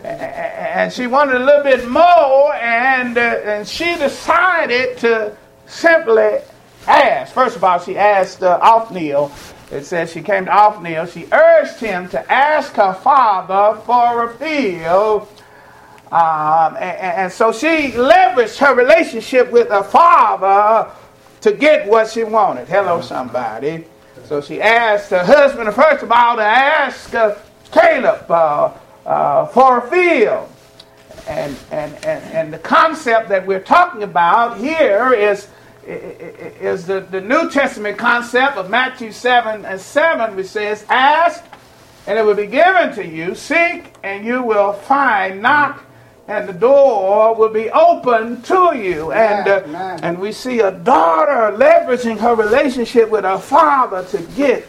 And 0.04 0.92
she 0.92 1.06
wanted 1.06 1.36
a 1.36 1.44
little 1.44 1.62
bit 1.62 1.88
more, 1.88 2.54
and 2.54 3.16
uh, 3.16 3.20
and 3.20 3.68
she 3.68 3.96
decided 3.96 4.98
to 4.98 5.36
simply 5.66 6.38
ask. 6.86 7.32
First 7.32 7.56
of 7.56 7.62
all, 7.62 7.78
she 7.78 7.96
asked 7.96 8.42
uh, 8.42 8.58
Othniel. 8.60 9.30
It 9.70 9.84
says 9.84 10.12
she 10.12 10.22
came 10.22 10.46
to 10.46 10.54
Othniel. 10.54 11.06
She 11.06 11.26
urged 11.32 11.78
him 11.78 12.08
to 12.10 12.32
ask 12.32 12.72
her 12.74 12.94
father 12.94 13.80
for 13.82 14.24
a 14.24 14.34
field. 14.34 15.28
Um, 16.10 16.76
and, 16.76 16.98
and 16.98 17.32
so 17.32 17.52
she 17.52 17.92
leveraged 17.92 18.58
her 18.58 18.74
relationship 18.74 19.50
with 19.50 19.68
her 19.68 19.82
father 19.84 20.90
to 21.40 21.52
get 21.52 21.88
what 21.88 22.10
she 22.10 22.24
wanted. 22.24 22.68
Hello, 22.68 23.00
somebody. 23.00 23.86
So 24.32 24.40
she 24.40 24.62
asked 24.62 25.10
her 25.10 25.22
husband, 25.22 25.74
first 25.74 26.02
of 26.02 26.10
all, 26.10 26.36
to 26.36 26.42
ask 26.42 27.14
uh, 27.14 27.34
Caleb 27.70 28.30
uh, 28.30 28.72
uh, 29.04 29.44
for 29.48 29.84
a 29.84 29.90
field. 29.90 30.48
And, 31.28 31.54
and, 31.70 31.92
and, 31.96 32.24
and 32.32 32.50
the 32.50 32.58
concept 32.58 33.28
that 33.28 33.46
we're 33.46 33.60
talking 33.60 34.02
about 34.02 34.56
here 34.56 35.12
is 35.12 35.48
is 35.86 36.86
the, 36.86 37.00
the 37.00 37.20
New 37.20 37.50
Testament 37.50 37.98
concept 37.98 38.56
of 38.56 38.70
Matthew 38.70 39.12
7 39.12 39.66
and 39.66 39.78
7, 39.78 40.34
which 40.34 40.46
says, 40.46 40.86
Ask, 40.88 41.44
and 42.06 42.18
it 42.18 42.24
will 42.24 42.34
be 42.34 42.46
given 42.46 42.94
to 42.94 43.06
you. 43.06 43.34
Seek, 43.34 43.92
and 44.02 44.24
you 44.24 44.42
will 44.42 44.72
find. 44.72 45.42
Knock, 45.42 45.84
and 46.28 46.48
the 46.48 46.52
door 46.52 47.34
will 47.34 47.48
be 47.48 47.70
open 47.70 48.42
to 48.42 48.76
you. 48.76 49.12
And, 49.12 49.48
uh, 49.48 49.98
and 50.02 50.18
we 50.18 50.32
see 50.32 50.60
a 50.60 50.70
daughter 50.70 51.56
leveraging 51.56 52.18
her 52.18 52.34
relationship 52.34 53.10
with 53.10 53.24
her 53.24 53.38
father 53.38 54.04
to 54.06 54.22
get 54.36 54.64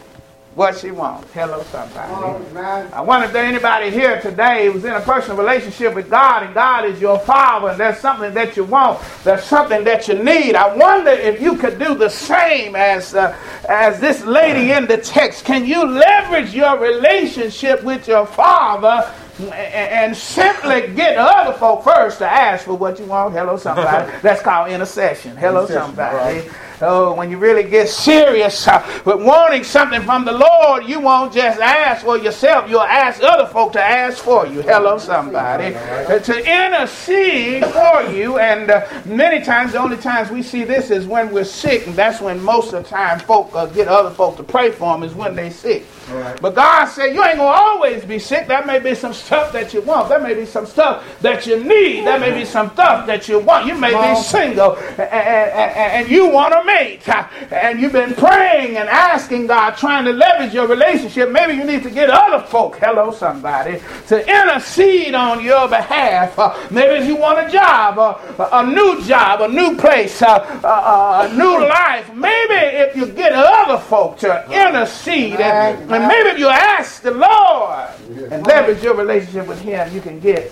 what 0.54 0.78
she 0.78 0.90
wants. 0.92 1.32
Hello, 1.32 1.62
somebody. 1.64 2.12
Oh. 2.14 2.90
I 2.92 3.00
wonder 3.00 3.26
if 3.26 3.32
there 3.32 3.44
anybody 3.44 3.90
here 3.90 4.20
today 4.20 4.70
who's 4.70 4.84
in 4.84 4.92
a 4.92 5.00
personal 5.00 5.36
relationship 5.36 5.94
with 5.94 6.08
God 6.08 6.44
and 6.44 6.54
God 6.54 6.84
is 6.84 7.00
your 7.00 7.18
father 7.18 7.70
and 7.70 7.80
there's 7.80 7.98
something 7.98 8.32
that 8.34 8.56
you 8.56 8.62
want, 8.62 9.00
there's 9.24 9.42
something 9.42 9.82
that 9.82 10.06
you 10.06 10.14
need. 10.14 10.54
I 10.54 10.74
wonder 10.76 11.10
if 11.10 11.40
you 11.40 11.56
could 11.56 11.78
do 11.78 11.96
the 11.96 12.08
same 12.08 12.76
as 12.76 13.14
uh, 13.14 13.36
as 13.68 13.98
this 13.98 14.24
lady 14.24 14.70
in 14.70 14.86
the 14.86 14.98
text. 14.98 15.44
Can 15.44 15.66
you 15.66 15.84
leverage 15.84 16.54
your 16.54 16.78
relationship 16.78 17.82
with 17.82 18.06
your 18.06 18.24
father 18.24 19.12
and, 19.40 20.16
simply 20.16 20.92
get 20.94 21.16
other 21.16 21.56
folk 21.58 21.84
first 21.84 22.18
to 22.18 22.26
ask 22.26 22.64
for 22.64 22.74
what 22.74 22.98
you 22.98 23.06
want? 23.06 23.34
Hello, 23.34 23.56
somebody. 23.56 24.12
That's 24.22 24.42
called 24.42 24.70
intercession. 24.70 25.36
Hello, 25.36 25.62
Intercession, 25.62 25.86
somebody. 25.96 26.16
right. 26.40 26.50
Oh, 26.80 27.14
when 27.14 27.30
you 27.30 27.38
really 27.38 27.62
get 27.62 27.88
serious 27.88 28.66
uh, 28.66 28.84
with 29.04 29.22
wanting 29.22 29.62
something 29.62 30.02
from 30.02 30.24
the 30.24 30.32
Lord, 30.32 30.84
you 30.84 30.98
won't 31.00 31.32
just 31.32 31.60
ask 31.60 32.04
for 32.04 32.18
yourself. 32.18 32.68
You'll 32.68 32.82
ask 32.82 33.22
other 33.22 33.46
folk 33.46 33.72
to 33.74 33.82
ask 33.82 34.22
for 34.22 34.46
you. 34.46 34.60
Hello, 34.60 34.98
somebody. 34.98 35.74
Uh, 35.74 36.18
to 36.18 36.38
intercede 36.38 37.64
for 37.66 38.02
you. 38.10 38.38
And 38.38 38.70
uh, 38.70 38.86
many 39.04 39.44
times, 39.44 39.72
the 39.72 39.78
only 39.78 39.96
times 39.96 40.30
we 40.30 40.42
see 40.42 40.64
this 40.64 40.90
is 40.90 41.06
when 41.06 41.32
we're 41.32 41.44
sick. 41.44 41.86
And 41.86 41.94
that's 41.94 42.20
when 42.20 42.42
most 42.42 42.72
of 42.72 42.82
the 42.82 42.88
time 42.88 43.20
folk 43.20 43.54
uh, 43.54 43.66
get 43.66 43.86
other 43.86 44.10
folk 44.10 44.36
to 44.38 44.42
pray 44.42 44.70
for 44.72 44.94
them 44.94 45.04
is 45.04 45.14
when 45.14 45.36
they're 45.36 45.50
sick. 45.50 45.86
Right. 46.10 46.38
But 46.40 46.54
God 46.54 46.86
said, 46.86 47.14
You 47.14 47.24
ain't 47.24 47.36
going 47.36 47.38
to 47.38 47.44
always 47.44 48.04
be 48.04 48.18
sick. 48.18 48.48
There 48.48 48.64
may 48.66 48.78
be 48.78 48.94
some 48.94 49.14
stuff 49.14 49.52
that 49.52 49.72
you 49.72 49.80
want. 49.80 50.08
There 50.08 50.20
may 50.20 50.34
be 50.34 50.44
some 50.44 50.66
stuff 50.66 51.04
that 51.20 51.46
you 51.46 51.62
need. 51.62 52.04
There 52.06 52.18
may 52.18 52.36
be 52.36 52.44
some 52.44 52.70
stuff 52.72 53.06
that 53.06 53.28
you 53.28 53.38
want. 53.38 53.66
You 53.66 53.74
may 53.74 53.90
be 53.90 54.20
single 54.20 54.76
and, 54.76 55.00
and, 55.00 55.72
and 55.76 56.10
you 56.10 56.28
want 56.28 56.54
a 56.54 56.63
mate. 56.64 57.08
And 57.50 57.80
you've 57.80 57.92
been 57.92 58.14
praying 58.14 58.76
and 58.76 58.88
asking 58.88 59.46
God, 59.46 59.72
trying 59.72 60.04
to 60.04 60.12
leverage 60.12 60.54
your 60.54 60.66
relationship. 60.66 61.30
Maybe 61.30 61.54
you 61.54 61.64
need 61.64 61.82
to 61.82 61.90
get 61.90 62.10
other 62.10 62.44
folk, 62.46 62.76
hello, 62.76 63.12
somebody, 63.12 63.80
to 64.08 64.20
intercede 64.28 65.14
on 65.14 65.42
your 65.42 65.68
behalf. 65.68 66.38
Uh, 66.38 66.54
maybe 66.70 67.02
if 67.02 67.06
you 67.06 67.16
want 67.16 67.46
a 67.46 67.50
job, 67.50 67.98
uh, 67.98 68.48
a 68.52 68.66
new 68.66 69.02
job, 69.04 69.40
a 69.42 69.48
new 69.48 69.76
place, 69.76 70.22
uh, 70.22 70.34
uh, 70.64 71.28
a 71.30 71.34
new 71.34 71.66
life. 71.68 72.12
Maybe 72.14 72.54
if 72.54 72.96
you 72.96 73.06
get 73.06 73.32
other 73.32 73.78
folk 73.78 74.18
to 74.18 74.44
intercede 74.50 75.40
and, 75.40 75.90
and 75.90 76.08
maybe 76.08 76.30
if 76.30 76.38
you 76.38 76.48
ask 76.48 77.02
the 77.02 77.12
Lord 77.12 77.88
and 78.30 78.46
leverage 78.46 78.82
your 78.82 78.94
relationship 78.94 79.46
with 79.46 79.60
Him, 79.60 79.92
you 79.94 80.00
can 80.00 80.20
get 80.20 80.50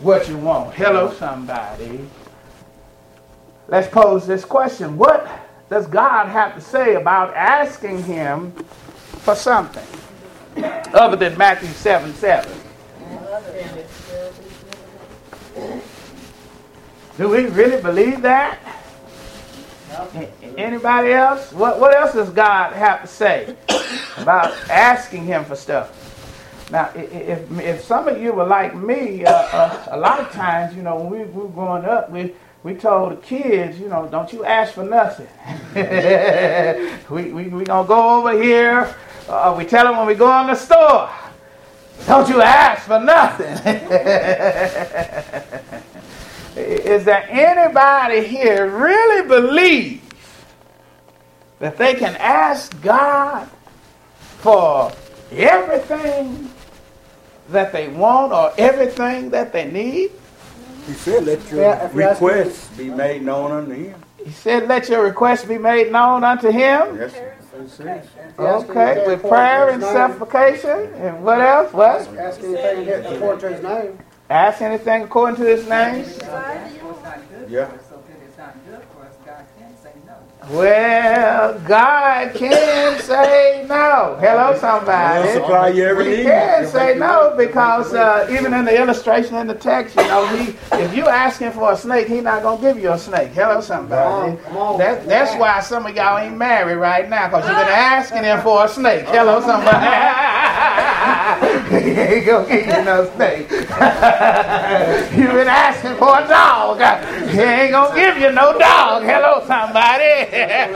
what 0.00 0.28
you 0.28 0.36
want. 0.38 0.74
Hello, 0.74 1.12
somebody. 1.12 2.08
Let's 3.68 3.86
pose 3.88 4.26
this 4.26 4.44
question 4.44 4.96
What 4.96 5.28
does 5.68 5.86
God 5.86 6.28
have 6.28 6.54
to 6.54 6.60
say 6.60 6.94
about 6.94 7.34
asking 7.34 8.02
Him 8.04 8.52
for 9.20 9.34
something 9.34 9.84
other 10.94 11.16
than 11.16 11.36
Matthew 11.36 11.68
7 11.68 12.14
7? 12.14 12.50
Do 17.18 17.28
we 17.28 17.46
really 17.46 17.82
believe 17.82 18.22
that? 18.22 18.58
Anybody 20.56 21.12
else? 21.12 21.52
What, 21.52 21.80
what 21.80 21.94
else 21.94 22.14
does 22.14 22.30
God 22.30 22.72
have 22.72 23.02
to 23.02 23.06
say 23.06 23.56
about 24.16 24.52
asking 24.70 25.24
Him 25.24 25.44
for 25.44 25.56
stuff? 25.56 25.92
Now, 26.70 26.90
if, 26.94 27.50
if 27.58 27.84
some 27.84 28.08
of 28.08 28.20
you 28.20 28.32
were 28.32 28.46
like 28.46 28.74
me, 28.74 29.24
uh, 29.24 29.32
uh, 29.32 29.84
a 29.90 29.98
lot 29.98 30.20
of 30.20 30.30
times, 30.32 30.76
you 30.76 30.82
know, 30.82 30.96
when 30.96 31.10
we, 31.10 31.18
we 31.24 31.42
were 31.42 31.48
growing 31.48 31.84
up, 31.84 32.10
we, 32.10 32.34
we 32.62 32.74
told 32.74 33.12
the 33.12 33.16
kids, 33.16 33.78
you 33.78 33.88
know, 33.88 34.08
don't 34.10 34.32
you 34.32 34.44
ask 34.44 34.74
for 34.74 34.82
nothing. 34.82 35.28
we 37.10 37.32
we, 37.32 37.48
we 37.48 37.64
to 37.64 37.84
go 37.86 38.18
over 38.18 38.42
here. 38.42 38.94
Uh, 39.28 39.54
we 39.56 39.64
tell 39.64 39.84
them 39.84 39.96
when 39.96 40.06
we 40.06 40.14
go 40.14 40.40
in 40.40 40.48
the 40.48 40.54
store, 40.54 41.08
don't 42.06 42.28
you 42.28 42.40
ask 42.40 42.86
for 42.86 42.98
nothing. 42.98 43.46
Is 46.56 47.04
there 47.04 47.24
anybody 47.30 48.26
here 48.26 48.68
really 48.68 49.28
believe 49.28 50.02
that 51.60 51.76
they 51.76 51.94
can 51.94 52.16
ask 52.16 52.80
God 52.82 53.48
for 54.38 54.90
everything 55.30 56.50
that 57.50 57.72
they 57.72 57.88
want 57.88 58.32
or 58.32 58.52
everything 58.58 59.30
that 59.30 59.52
they 59.52 59.70
need? 59.70 60.10
He 60.88 60.94
said, 60.94 61.26
let 61.26 61.50
your 61.50 61.60
yeah, 61.60 61.90
requests 61.92 62.66
be 62.78 62.88
made 62.88 63.20
known 63.20 63.52
unto 63.52 63.72
him. 63.74 63.94
He 64.24 64.30
said, 64.30 64.68
let 64.68 64.88
your 64.88 65.04
requests 65.04 65.44
be 65.44 65.58
made 65.58 65.92
known 65.92 66.24
unto 66.24 66.48
him. 66.48 66.96
Yes, 66.96 67.14
Okay, 68.38 69.04
with 69.06 69.20
prayer 69.20 69.68
and 69.68 69.82
supplication. 69.82 70.90
And 70.94 71.22
what 71.22 71.42
else? 71.42 71.74
What? 71.74 72.08
Ask 72.16 72.40
anything 72.40 73.04
according 73.04 73.40
to 73.40 73.48
his 73.50 73.62
name. 73.62 73.98
Ask 74.30 74.62
anything 74.62 75.02
according 75.02 75.36
to 75.36 75.44
his 75.44 75.68
name? 75.68 76.06
Yeah. 77.48 77.70
Well, 80.50 81.60
God 81.66 82.34
can 82.34 82.98
say 83.02 83.66
no. 83.68 84.16
Hello, 84.18 84.56
somebody. 84.58 85.28
Supply 85.34 85.68
you 85.68 85.84
every 85.84 86.16
He 86.16 86.22
can 86.22 86.66
say 86.66 86.96
no 86.98 87.34
because 87.36 87.92
uh, 87.92 88.26
even 88.30 88.54
in 88.54 88.64
the 88.64 88.80
illustration 88.80 89.34
in 89.34 89.46
the 89.46 89.54
text, 89.54 89.94
you 89.96 90.02
know, 90.04 90.26
he 90.28 90.54
if 90.72 90.96
you 90.96 91.06
asking 91.06 91.50
for 91.50 91.72
a 91.72 91.76
snake, 91.76 92.08
he's 92.08 92.22
not 92.22 92.42
gonna 92.42 92.62
give 92.62 92.78
you 92.82 92.92
a 92.92 92.98
snake. 92.98 93.32
Hello, 93.32 93.60
somebody. 93.60 94.36
That, 94.78 95.06
that's 95.06 95.38
why 95.38 95.60
some 95.60 95.84
of 95.84 95.94
y'all 95.94 96.16
ain't 96.16 96.38
married 96.38 96.76
right 96.76 97.10
now 97.10 97.28
because 97.28 97.46
you've 97.46 97.58
been 97.58 97.68
asking 97.68 98.24
him 98.24 98.40
for 98.40 98.64
a 98.64 98.68
snake. 98.68 99.04
Hello, 99.08 99.42
somebody. 99.42 99.84
he 101.84 101.90
ain't 101.90 102.26
gonna 102.26 102.48
give 102.48 102.66
you 102.66 102.84
no 102.84 103.10
snake. 103.16 103.50
you've 103.50 105.32
been 105.32 105.48
asking 105.48 105.96
for 105.96 106.20
a 106.20 106.26
dog. 106.26 106.78
He 107.28 107.38
ain't 107.38 107.72
gonna 107.72 107.94
give 107.94 108.16
you 108.16 108.32
no 108.32 108.58
dog. 108.58 109.02
Hello, 109.02 109.44
somebody 109.46 110.37
yeah, 110.38 110.68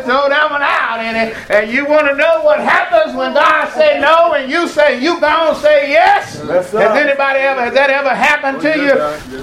throw 0.04 0.28
that 0.28 0.50
one 0.50 0.62
out 0.62 1.00
in 1.04 1.16
it. 1.16 1.34
And 1.50 1.70
you 1.70 1.86
want 1.86 2.06
to 2.08 2.14
know 2.14 2.42
what 2.42 2.60
happens 2.60 3.14
when 3.16 3.32
God 3.34 3.72
say 3.72 4.00
no 4.00 4.34
and 4.34 4.50
you 4.50 4.68
say 4.68 5.02
you 5.02 5.20
gonna 5.20 5.58
say 5.58 5.90
yes? 5.90 6.40
Has 6.40 6.74
anybody 6.74 7.40
ever 7.40 7.62
has 7.62 7.74
that 7.74 7.90
ever 7.90 8.14
happened 8.14 8.60
to 8.62 8.78
you? 8.78 8.94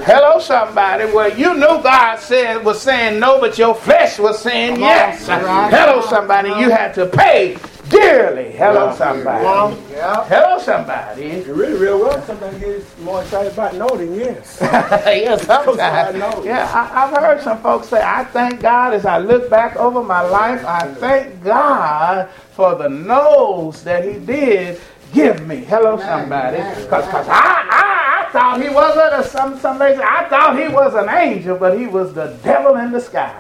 Hello, 0.03 0.39
somebody. 0.39 1.05
Well, 1.05 1.37
you 1.37 1.53
knew 1.53 1.81
God 1.81 2.17
said 2.17 2.63
was 2.63 2.81
saying 2.81 3.19
no, 3.19 3.39
but 3.39 3.57
your 3.57 3.75
flesh 3.75 4.19
was 4.19 4.39
saying 4.39 4.79
yes. 4.79 5.27
Hello, 5.27 6.01
somebody. 6.01 6.49
You 6.49 6.69
had 6.69 6.93
to 6.95 7.05
pay 7.05 7.57
dearly. 7.89 8.51
Hello, 8.51 8.95
somebody. 8.95 9.43
Yeah. 9.91 10.25
Hello, 10.27 10.59
somebody. 10.59 11.43
You 11.45 11.53
really, 11.53 11.79
real 11.79 11.99
well. 11.99 12.21
Sometimes 12.23 12.59
get 12.59 12.99
more 12.99 13.21
excited 13.21 13.53
about 13.53 13.75
no 13.75 13.87
than 13.89 14.15
yes. 14.19 14.57
yeah, 14.61 15.37
sometimes. 15.37 16.17
Yeah, 16.45 16.69
I, 16.73 17.03
I've 17.03 17.17
heard 17.17 17.41
some 17.41 17.61
folks 17.61 17.89
say, 17.89 18.01
I 18.01 18.23
thank 18.25 18.61
God 18.61 18.93
as 18.93 19.05
I 19.05 19.17
look 19.17 19.49
back 19.49 19.75
over 19.75 20.03
my 20.03 20.21
life, 20.21 20.65
I 20.65 20.93
thank 20.95 21.43
God 21.43 22.29
for 22.51 22.75
the 22.75 22.89
no's 22.89 23.83
that 23.83 24.03
He 24.05 24.19
did 24.19 24.79
give 25.13 25.45
me. 25.47 25.57
Hello, 25.57 25.97
somebody. 25.97 26.57
Because 26.83 27.05
I, 27.05 27.21
I, 27.29 27.67
I 27.69 28.22
thought 28.33 28.59
he 28.59 28.67
was 28.67 28.97
a, 28.97 29.29
some, 29.29 29.59
somebody 29.59 29.95
I 29.95 30.27
thought 30.27 30.59
he 30.59 30.67
was 30.67 30.95
an 30.95 31.07
angel, 31.07 31.55
but 31.55 31.77
he 31.77 31.85
was 31.85 32.13
the 32.15 32.37
devil 32.43 32.75
in 32.77 32.91
disguise. 32.91 33.31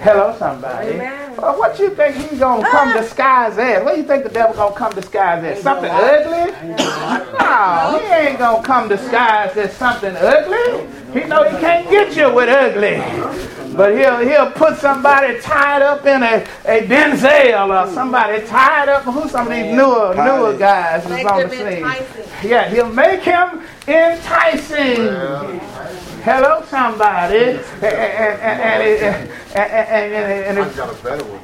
Hello, 0.00 0.34
somebody. 0.38 0.96
Well, 0.96 1.44
uh, 1.44 1.58
what 1.58 1.78
you 1.78 1.90
think 1.90 2.16
he's 2.16 2.40
gonna 2.40 2.66
come 2.70 2.94
disguised 2.94 3.58
as? 3.58 3.84
What 3.84 3.94
do 3.94 4.00
you 4.00 4.06
think 4.06 4.24
the 4.24 4.30
devil 4.30 4.56
gonna 4.56 4.74
come 4.74 4.92
disguised 4.94 5.44
as? 5.44 5.62
Something 5.62 5.90
ugly? 5.92 6.52
No, 7.38 8.00
he 8.00 8.06
ain't 8.06 8.38
gonna 8.38 8.62
come 8.62 8.88
disguised 8.88 9.58
as 9.58 9.76
something 9.76 10.16
ugly. 10.16 10.88
He 11.12 11.28
know 11.28 11.44
he 11.44 11.58
can't 11.58 11.90
get 11.90 12.16
you 12.16 12.32
with 12.32 12.48
ugly. 12.48 12.96
But 13.76 13.96
he'll 13.96 14.18
he'll 14.18 14.50
put 14.52 14.78
somebody 14.78 15.38
tied 15.40 15.82
up 15.82 16.06
in 16.06 16.22
a, 16.22 16.44
a 16.64 16.86
Denzel 16.86 17.68
or 17.68 17.92
somebody 17.92 18.44
tied 18.46 18.88
up. 18.88 19.04
Who's 19.04 19.30
some 19.30 19.46
of 19.46 19.52
these 19.52 19.72
newer 19.74 20.14
newer 20.14 20.56
guys 20.56 21.04
who's 21.04 21.24
on 21.24 21.48
the 21.48 21.50
scene? 21.50 22.50
Yeah, 22.50 22.68
he'll 22.70 22.92
make 22.92 23.20
him 23.20 23.62
enticing. 23.88 24.96
Hello, 26.22 26.62
somebody. 26.68 27.36
And, 27.38 27.84
and, 27.84 28.40
and, 29.54 30.58
and, 30.58 30.70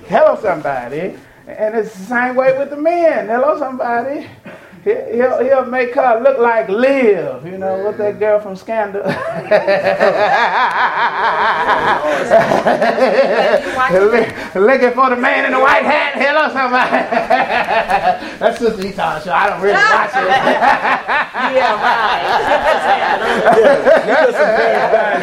hello, 0.06 0.38
somebody. 0.40 1.16
And 1.46 1.74
it's 1.74 1.94
the 1.94 2.04
same 2.04 2.34
way 2.34 2.56
with 2.58 2.70
the 2.70 2.76
men. 2.76 3.28
Hello, 3.28 3.58
somebody. 3.58 4.28
He'll, 4.84 5.42
he'll 5.42 5.64
make 5.64 5.94
her 5.94 6.20
look 6.22 6.38
like 6.38 6.68
Liv, 6.68 7.46
you 7.46 7.56
know, 7.56 7.78
what 7.84 7.96
that 7.96 8.18
girl 8.18 8.38
from 8.38 8.54
Scandal. 8.54 9.00
Looking 14.54 14.92
for 14.92 15.08
the 15.08 15.16
man 15.16 15.46
in 15.46 15.52
the 15.52 15.58
white 15.58 15.84
hat. 15.84 16.16
Hello, 16.20 16.52
somebody. 16.52 16.90
That's 18.38 18.58
Sister 18.58 18.82
Eaton 18.82 19.22
show. 19.22 19.32
I 19.32 19.48
don't 19.48 19.62
really 19.62 19.72
watch 19.72 20.10
it. 20.12 20.28
yeah, 21.56 21.80
right. 21.80 22.28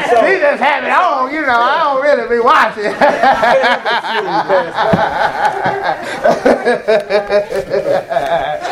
she 0.10 0.40
just 0.42 0.62
have 0.64 0.84
it 0.84 0.92
on, 0.92 1.32
you 1.32 1.42
know. 1.42 1.62
I 1.62 1.78
don't 1.84 2.02
really 2.02 2.28
be 2.28 2.42
watching. 2.42 2.92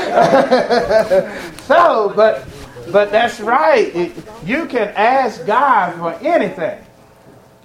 so, 1.68 2.14
but 2.16 2.48
but 2.92 3.12
that's 3.12 3.40
right. 3.40 3.96
It, 3.96 4.12
you 4.46 4.66
can 4.66 4.90
ask 4.96 5.46
God 5.46 5.96
for 5.98 6.14
anything. 6.26 6.84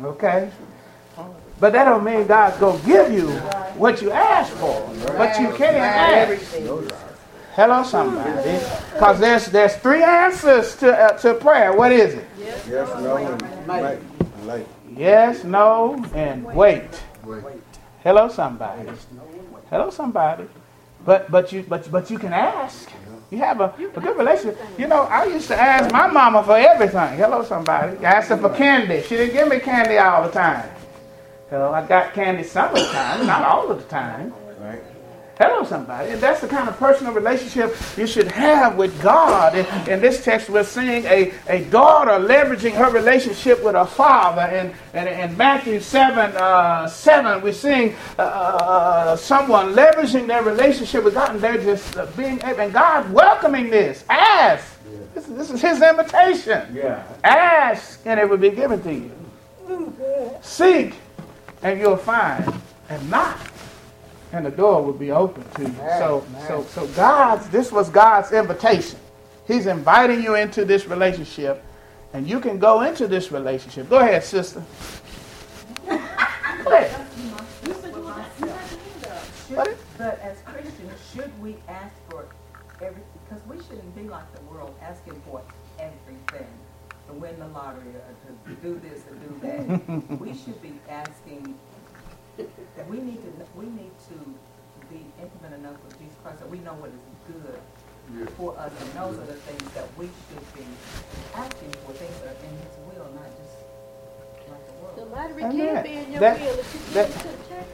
Okay? 0.00 0.50
But 1.60 1.72
that 1.72 1.84
don't 1.84 2.04
mean 2.04 2.26
God's 2.26 2.58
going 2.58 2.80
to 2.80 2.86
give 2.86 3.12
you 3.12 3.30
what 3.78 4.02
you 4.02 4.10
ask 4.10 4.52
for. 4.54 4.92
But 5.16 5.40
you 5.40 5.52
can 5.54 5.74
ask. 5.74 6.54
Hello, 7.54 7.84
somebody. 7.84 8.58
Because 8.92 9.20
there's, 9.20 9.46
there's 9.46 9.76
three 9.76 10.02
answers 10.02 10.74
to, 10.76 10.92
uh, 10.92 11.16
to 11.18 11.34
prayer. 11.34 11.72
What 11.72 11.92
is 11.92 12.14
it? 12.14 12.26
Yes, 12.38 12.64
no, 13.00 13.16
and 13.16 14.46
wait. 14.46 14.66
Yes, 14.96 15.44
no, 15.44 16.04
and 16.14 16.44
wait. 16.44 16.82
Hello, 18.02 18.28
somebody. 18.28 18.90
Hello, 19.70 19.90
somebody. 19.90 20.44
But 21.04 21.30
but 21.30 21.52
you 21.52 21.64
but 21.68 21.90
but 21.90 22.10
you 22.10 22.18
can 22.18 22.32
ask. 22.32 22.90
You 23.30 23.38
have 23.38 23.60
a, 23.60 23.74
a 23.96 24.00
good 24.00 24.16
relationship. 24.16 24.58
You 24.78 24.86
know, 24.86 25.02
I 25.02 25.24
used 25.24 25.48
to 25.48 25.60
ask 25.60 25.92
my 25.92 26.06
mama 26.06 26.44
for 26.44 26.56
everything. 26.56 27.18
Hello, 27.18 27.42
somebody. 27.42 27.98
I 28.04 28.12
asked 28.12 28.28
her 28.28 28.36
for 28.36 28.50
candy. 28.50 29.02
She 29.02 29.16
didn't 29.16 29.34
give 29.34 29.48
me 29.48 29.58
candy 29.58 29.98
all 29.98 30.22
the 30.22 30.30
time. 30.30 30.70
Hello, 31.50 31.72
I 31.72 31.86
got 31.86 32.14
candy 32.14 32.42
some 32.44 32.68
of 32.68 32.74
the 32.74 32.86
time, 32.86 33.26
not 33.26 33.42
all 33.42 33.70
of 33.70 33.78
the 33.78 33.88
time. 33.88 34.32
Right. 34.60 34.82
Hello, 35.36 35.64
somebody. 35.64 36.10
And 36.10 36.20
that's 36.20 36.40
the 36.42 36.46
kind 36.46 36.68
of 36.68 36.78
personal 36.78 37.12
relationship 37.12 37.76
you 37.96 38.06
should 38.06 38.30
have 38.30 38.76
with 38.76 39.02
God. 39.02 39.56
In, 39.56 39.66
in 39.90 40.00
this 40.00 40.22
text, 40.22 40.48
we're 40.48 40.62
seeing 40.62 41.04
a, 41.06 41.32
a 41.48 41.64
daughter 41.64 42.12
leveraging 42.12 42.72
her 42.74 42.88
relationship 42.92 43.62
with 43.64 43.74
her 43.74 43.84
father. 43.84 44.42
And, 44.42 44.72
and 44.92 45.08
in 45.08 45.36
Matthew 45.36 45.80
7, 45.80 46.36
uh, 46.36 46.86
7 46.86 47.42
we're 47.42 47.52
seeing 47.52 47.96
uh, 48.16 48.22
uh, 48.22 49.16
someone 49.16 49.74
leveraging 49.74 50.28
their 50.28 50.44
relationship 50.44 51.02
with 51.02 51.14
God. 51.14 51.30
And 51.30 51.40
they're 51.40 51.58
just 51.58 51.96
uh, 51.96 52.06
being, 52.16 52.40
and 52.42 52.72
God 52.72 53.12
welcoming 53.12 53.70
this. 53.70 54.04
Ask. 54.08 54.78
Yeah. 54.88 54.98
This, 55.16 55.26
this 55.26 55.50
is 55.50 55.60
his 55.60 55.82
invitation. 55.82 56.76
Yeah. 56.76 57.02
Ask, 57.24 58.02
and 58.06 58.20
it 58.20 58.28
will 58.28 58.36
be 58.36 58.50
given 58.50 58.80
to 58.84 58.94
you. 58.94 60.38
Seek, 60.42 60.94
and 61.64 61.80
you'll 61.80 61.96
find. 61.96 62.54
And 62.88 63.10
knock 63.10 63.53
and 64.34 64.44
the 64.44 64.50
door 64.50 64.82
would 64.82 64.98
be 64.98 65.12
open 65.12 65.44
to 65.54 65.62
you. 65.62 65.68
Man, 65.68 65.98
so, 65.98 66.26
man. 66.32 66.48
so, 66.48 66.64
so 66.64 66.86
God's 66.88 67.48
this 67.48 67.70
was 67.70 67.88
God's 67.88 68.32
invitation. 68.32 68.98
He's 69.46 69.66
inviting 69.66 70.22
you 70.22 70.34
into 70.34 70.64
this 70.64 70.86
relationship, 70.86 71.64
and 72.12 72.28
you 72.28 72.40
can 72.40 72.58
go 72.58 72.82
into 72.82 73.06
this 73.06 73.30
relationship. 73.30 73.88
Go 73.88 73.98
ahead, 73.98 74.24
sister. 74.24 74.62
Go 75.86 76.72
ahead. 76.72 77.06
Should, 79.46 79.76
but 79.98 80.18
as 80.20 80.38
Christians, 80.44 80.98
should 81.14 81.30
we 81.40 81.56
ask 81.68 81.94
for 82.10 82.26
everything? 82.80 83.04
Because 83.28 83.46
we 83.46 83.56
shouldn't 83.62 83.94
be 83.94 84.08
like 84.08 84.24
the 84.34 84.40
world, 84.42 84.74
asking 84.82 85.22
for 85.26 85.42
everything 85.78 86.48
to 87.06 87.12
win 87.14 87.38
the 87.38 87.46
lottery 87.48 87.82
or 87.94 88.14
to 88.26 88.54
do 88.62 88.80
this 88.80 89.04
or 89.06 89.14
do 89.14 89.38
that. 89.42 90.18
we 90.20 90.34
should 90.34 90.60
be 90.60 90.72
asking 90.88 91.54
that 92.36 92.88
we 92.88 92.98
need 92.98 93.20
to 93.22 93.30
we 93.56 93.66
need 93.66 93.92
to 94.08 94.16
be 94.90 95.00
intimate 95.20 95.58
enough 95.58 95.76
with 95.84 95.98
Jesus 95.98 96.14
Christ 96.22 96.40
that 96.40 96.50
we 96.50 96.58
know 96.58 96.74
what 96.74 96.90
is 96.90 97.00
good 97.26 97.58
for 98.36 98.56
us, 98.58 98.70
and 98.80 98.92
those 98.92 99.18
are 99.18 99.26
the 99.26 99.34
things 99.34 99.72
that 99.72 99.86
we 99.96 100.06
should 100.06 100.54
be 100.54 100.64
asking 101.34 101.70
for, 101.86 101.92
things 101.92 102.20
that 102.20 102.36
are 102.36 102.44
in 102.44 102.52
His 102.60 102.76
will, 102.86 103.08
not 103.14 103.30
just 103.38 103.56
like 104.50 104.66
the 104.66 104.72
world. 104.82 104.96
The 104.96 105.04
lottery 105.16 105.42
can 105.42 105.74
that- 105.74 105.84
be 105.84 105.92
in 105.94 106.10
your 106.12 106.20
that- 106.20 106.40
will 106.40 106.58
if 106.58 106.74
you 106.74 106.94
that- 106.94 107.08
give 107.08 107.22
to 107.22 107.28
the 107.28 107.54
church. 107.54 107.66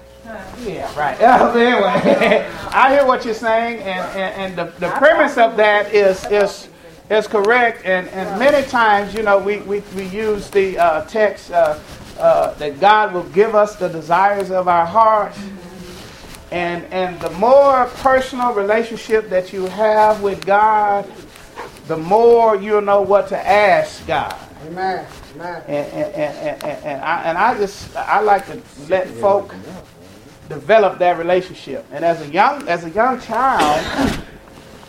Yeah, 0.65 0.99
right. 0.99 1.19
Uh, 1.21 1.53
anyway, 1.57 2.47
I 2.71 2.93
hear 2.95 3.07
what 3.07 3.25
you're 3.25 3.35
saying, 3.35 3.81
and, 3.81 4.17
and, 4.17 4.57
and 4.57 4.57
the, 4.57 4.65
the 4.79 4.91
premise 4.93 5.37
of 5.39 5.57
that 5.57 5.93
is 5.93 6.25
is 6.27 6.69
is 7.11 7.27
correct. 7.27 7.85
And, 7.85 8.07
and 8.09 8.39
many 8.39 8.65
times, 8.69 9.15
you 9.15 9.23
know, 9.25 9.39
we, 9.39 9.59
we, 9.61 9.81
we 9.97 10.05
use 10.05 10.49
the 10.49 10.79
uh, 10.79 11.05
text 11.07 11.51
uh, 11.51 11.77
uh, 12.19 12.55
that 12.55 12.81
God 12.81 13.13
will 13.13 13.29
give 13.31 13.55
us 13.55 13.77
the 13.77 13.89
desires 13.89 14.51
of 14.51 14.69
our 14.69 14.87
hearts. 14.87 15.39
And, 16.51 16.85
and 16.93 17.21
the 17.21 17.31
more 17.31 17.87
personal 17.97 18.53
relationship 18.53 19.29
that 19.31 19.53
you 19.53 19.67
have 19.67 20.23
with 20.23 20.45
God, 20.45 21.11
the 21.87 21.97
more 21.97 22.57
you'll 22.57 22.83
know 22.83 23.03
what 23.03 23.29
to 23.29 23.39
ask 23.39 24.07
God. 24.07 24.35
Amen. 24.67 25.07
Amen. 25.35 25.63
And, 25.67 25.87
and, 25.93 26.15
and, 26.15 26.65
and, 26.65 26.85
and, 26.85 27.03
I, 27.03 27.23
and 27.23 27.39
I 27.39 27.57
just 27.57 27.97
I 27.97 28.21
like 28.21 28.47
to 28.47 28.61
let 28.89 29.09
folk 29.09 29.55
develop 30.49 30.99
that 30.99 31.19
relationship. 31.19 31.87
And 31.93 32.05
as 32.05 32.21
a 32.21 32.29
young 32.31 32.69
as 32.69 32.85
a 32.85 32.91
young 32.91 33.21
child, 33.21 33.87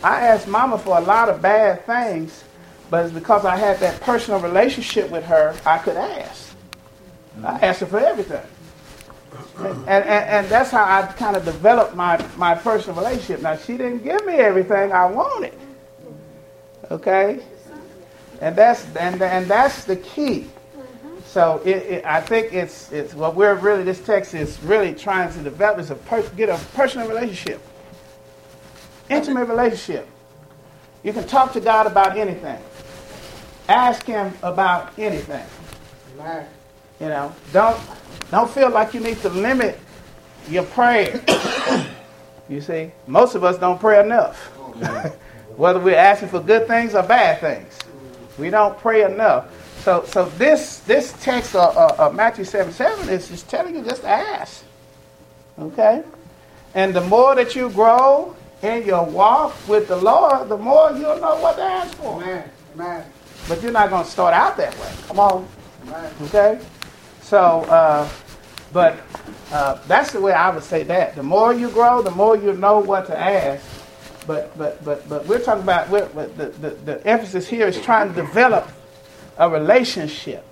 I 0.02 0.20
asked 0.20 0.48
Mama 0.48 0.78
for 0.78 0.98
a 0.98 1.00
lot 1.00 1.28
of 1.28 1.40
bad 1.40 1.86
things, 1.86 2.44
but 2.90 3.04
it's 3.04 3.14
because 3.14 3.44
I 3.44 3.56
had 3.56 3.78
that 3.78 4.00
personal 4.00 4.40
relationship 4.40 5.10
with 5.10 5.24
her. 5.24 5.54
I 5.64 5.78
could 5.78 5.96
ask. 5.96 6.41
I 7.44 7.58
asked 7.60 7.80
her 7.80 7.86
for 7.86 7.98
everything. 7.98 8.46
And, 9.58 9.86
and, 9.86 10.06
and 10.06 10.48
that's 10.48 10.70
how 10.70 10.84
I 10.84 11.06
kind 11.12 11.36
of 11.36 11.44
developed 11.44 11.94
my, 11.94 12.24
my 12.36 12.54
personal 12.54 12.96
relationship. 12.96 13.42
Now, 13.42 13.56
she 13.56 13.76
didn't 13.76 14.04
give 14.04 14.24
me 14.26 14.34
everything 14.34 14.92
I 14.92 15.06
wanted. 15.06 15.54
Okay? 16.90 17.42
And 18.40 18.54
that's, 18.56 18.84
and, 18.96 19.22
and 19.22 19.46
that's 19.46 19.84
the 19.84 19.96
key. 19.96 20.48
So 21.24 21.62
it, 21.64 21.76
it, 21.76 22.04
I 22.04 22.20
think 22.20 22.52
it's, 22.52 22.92
it's 22.92 23.14
what 23.14 23.34
we're 23.34 23.54
really, 23.54 23.84
this 23.84 24.04
text 24.04 24.34
is 24.34 24.62
really 24.62 24.92
trying 24.94 25.32
to 25.32 25.42
develop 25.42 25.78
is 25.78 25.90
a 25.90 25.94
per, 25.94 26.22
get 26.30 26.50
a 26.50 26.58
personal 26.74 27.08
relationship, 27.08 27.62
intimate 29.08 29.46
relationship. 29.46 30.06
You 31.02 31.14
can 31.14 31.26
talk 31.26 31.54
to 31.54 31.60
God 31.60 31.86
about 31.86 32.18
anything. 32.18 32.62
Ask 33.68 34.04
Him 34.04 34.34
about 34.42 34.92
anything. 34.98 35.46
Amen. 37.02 37.02
You 37.02 37.08
know, 37.08 37.34
don't 37.52 37.80
don't 38.30 38.50
feel 38.50 38.70
like 38.70 38.94
you 38.94 39.00
need 39.00 39.18
to 39.18 39.28
limit 39.28 39.78
your 40.48 40.64
prayer. 40.64 41.20
you 42.48 42.60
see, 42.60 42.90
most 43.06 43.34
of 43.34 43.44
us 43.44 43.58
don't 43.58 43.80
pray 43.80 44.00
enough. 44.00 44.36
Whether 45.56 45.80
we're 45.80 45.96
asking 45.96 46.28
for 46.28 46.40
good 46.40 46.66
things 46.66 46.94
or 46.94 47.02
bad 47.02 47.40
things, 47.40 47.78
we 48.38 48.50
don't 48.50 48.78
pray 48.78 49.04
enough. 49.04 49.46
So, 49.82 50.04
so 50.06 50.26
this 50.38 50.78
this 50.80 51.12
text 51.20 51.54
of 51.54 51.76
uh, 51.76 52.06
uh, 52.06 52.12
Matthew 52.12 52.44
seven 52.44 52.72
seven 52.72 53.08
is 53.08 53.28
just 53.28 53.48
telling 53.48 53.74
you 53.74 53.82
just 53.82 54.02
to 54.02 54.08
ask. 54.08 54.64
Okay, 55.58 56.02
and 56.74 56.94
the 56.94 57.02
more 57.02 57.34
that 57.34 57.54
you 57.54 57.68
grow 57.70 58.34
in 58.62 58.86
your 58.86 59.04
walk 59.04 59.54
with 59.68 59.88
the 59.88 59.96
Lord, 59.96 60.48
the 60.48 60.56
more 60.56 60.92
you'll 60.92 61.20
know 61.20 61.36
what 61.40 61.56
to 61.56 61.62
ask 61.62 61.94
for. 61.96 62.22
Amen. 62.22 62.48
Amen. 62.74 63.04
But 63.48 63.60
you're 63.60 63.72
not 63.72 63.90
going 63.90 64.04
to 64.04 64.10
start 64.10 64.32
out 64.32 64.56
that 64.56 64.72
way. 64.78 64.92
Come 65.08 65.18
on. 65.18 65.48
Amen. 65.82 66.12
Okay? 66.22 66.60
So, 67.32 67.62
uh, 67.62 68.06
but 68.74 68.98
uh, 69.52 69.78
that's 69.88 70.12
the 70.12 70.20
way 70.20 70.34
I 70.34 70.50
would 70.50 70.64
say 70.64 70.82
that. 70.82 71.16
The 71.16 71.22
more 71.22 71.54
you 71.54 71.70
grow, 71.70 72.02
the 72.02 72.10
more 72.10 72.36
you 72.36 72.52
know 72.52 72.78
what 72.80 73.06
to 73.06 73.18
ask. 73.18 73.64
But 74.26 74.56
but 74.58 74.84
but 74.84 75.08
but 75.08 75.24
we're 75.24 75.40
talking 75.40 75.62
about 75.62 75.88
we're, 75.88 76.06
the, 76.08 76.48
the 76.60 76.70
the 76.72 77.06
emphasis 77.06 77.48
here 77.48 77.66
is 77.66 77.80
trying 77.80 78.10
to 78.10 78.14
develop 78.14 78.68
a 79.38 79.48
relationship. 79.48 80.44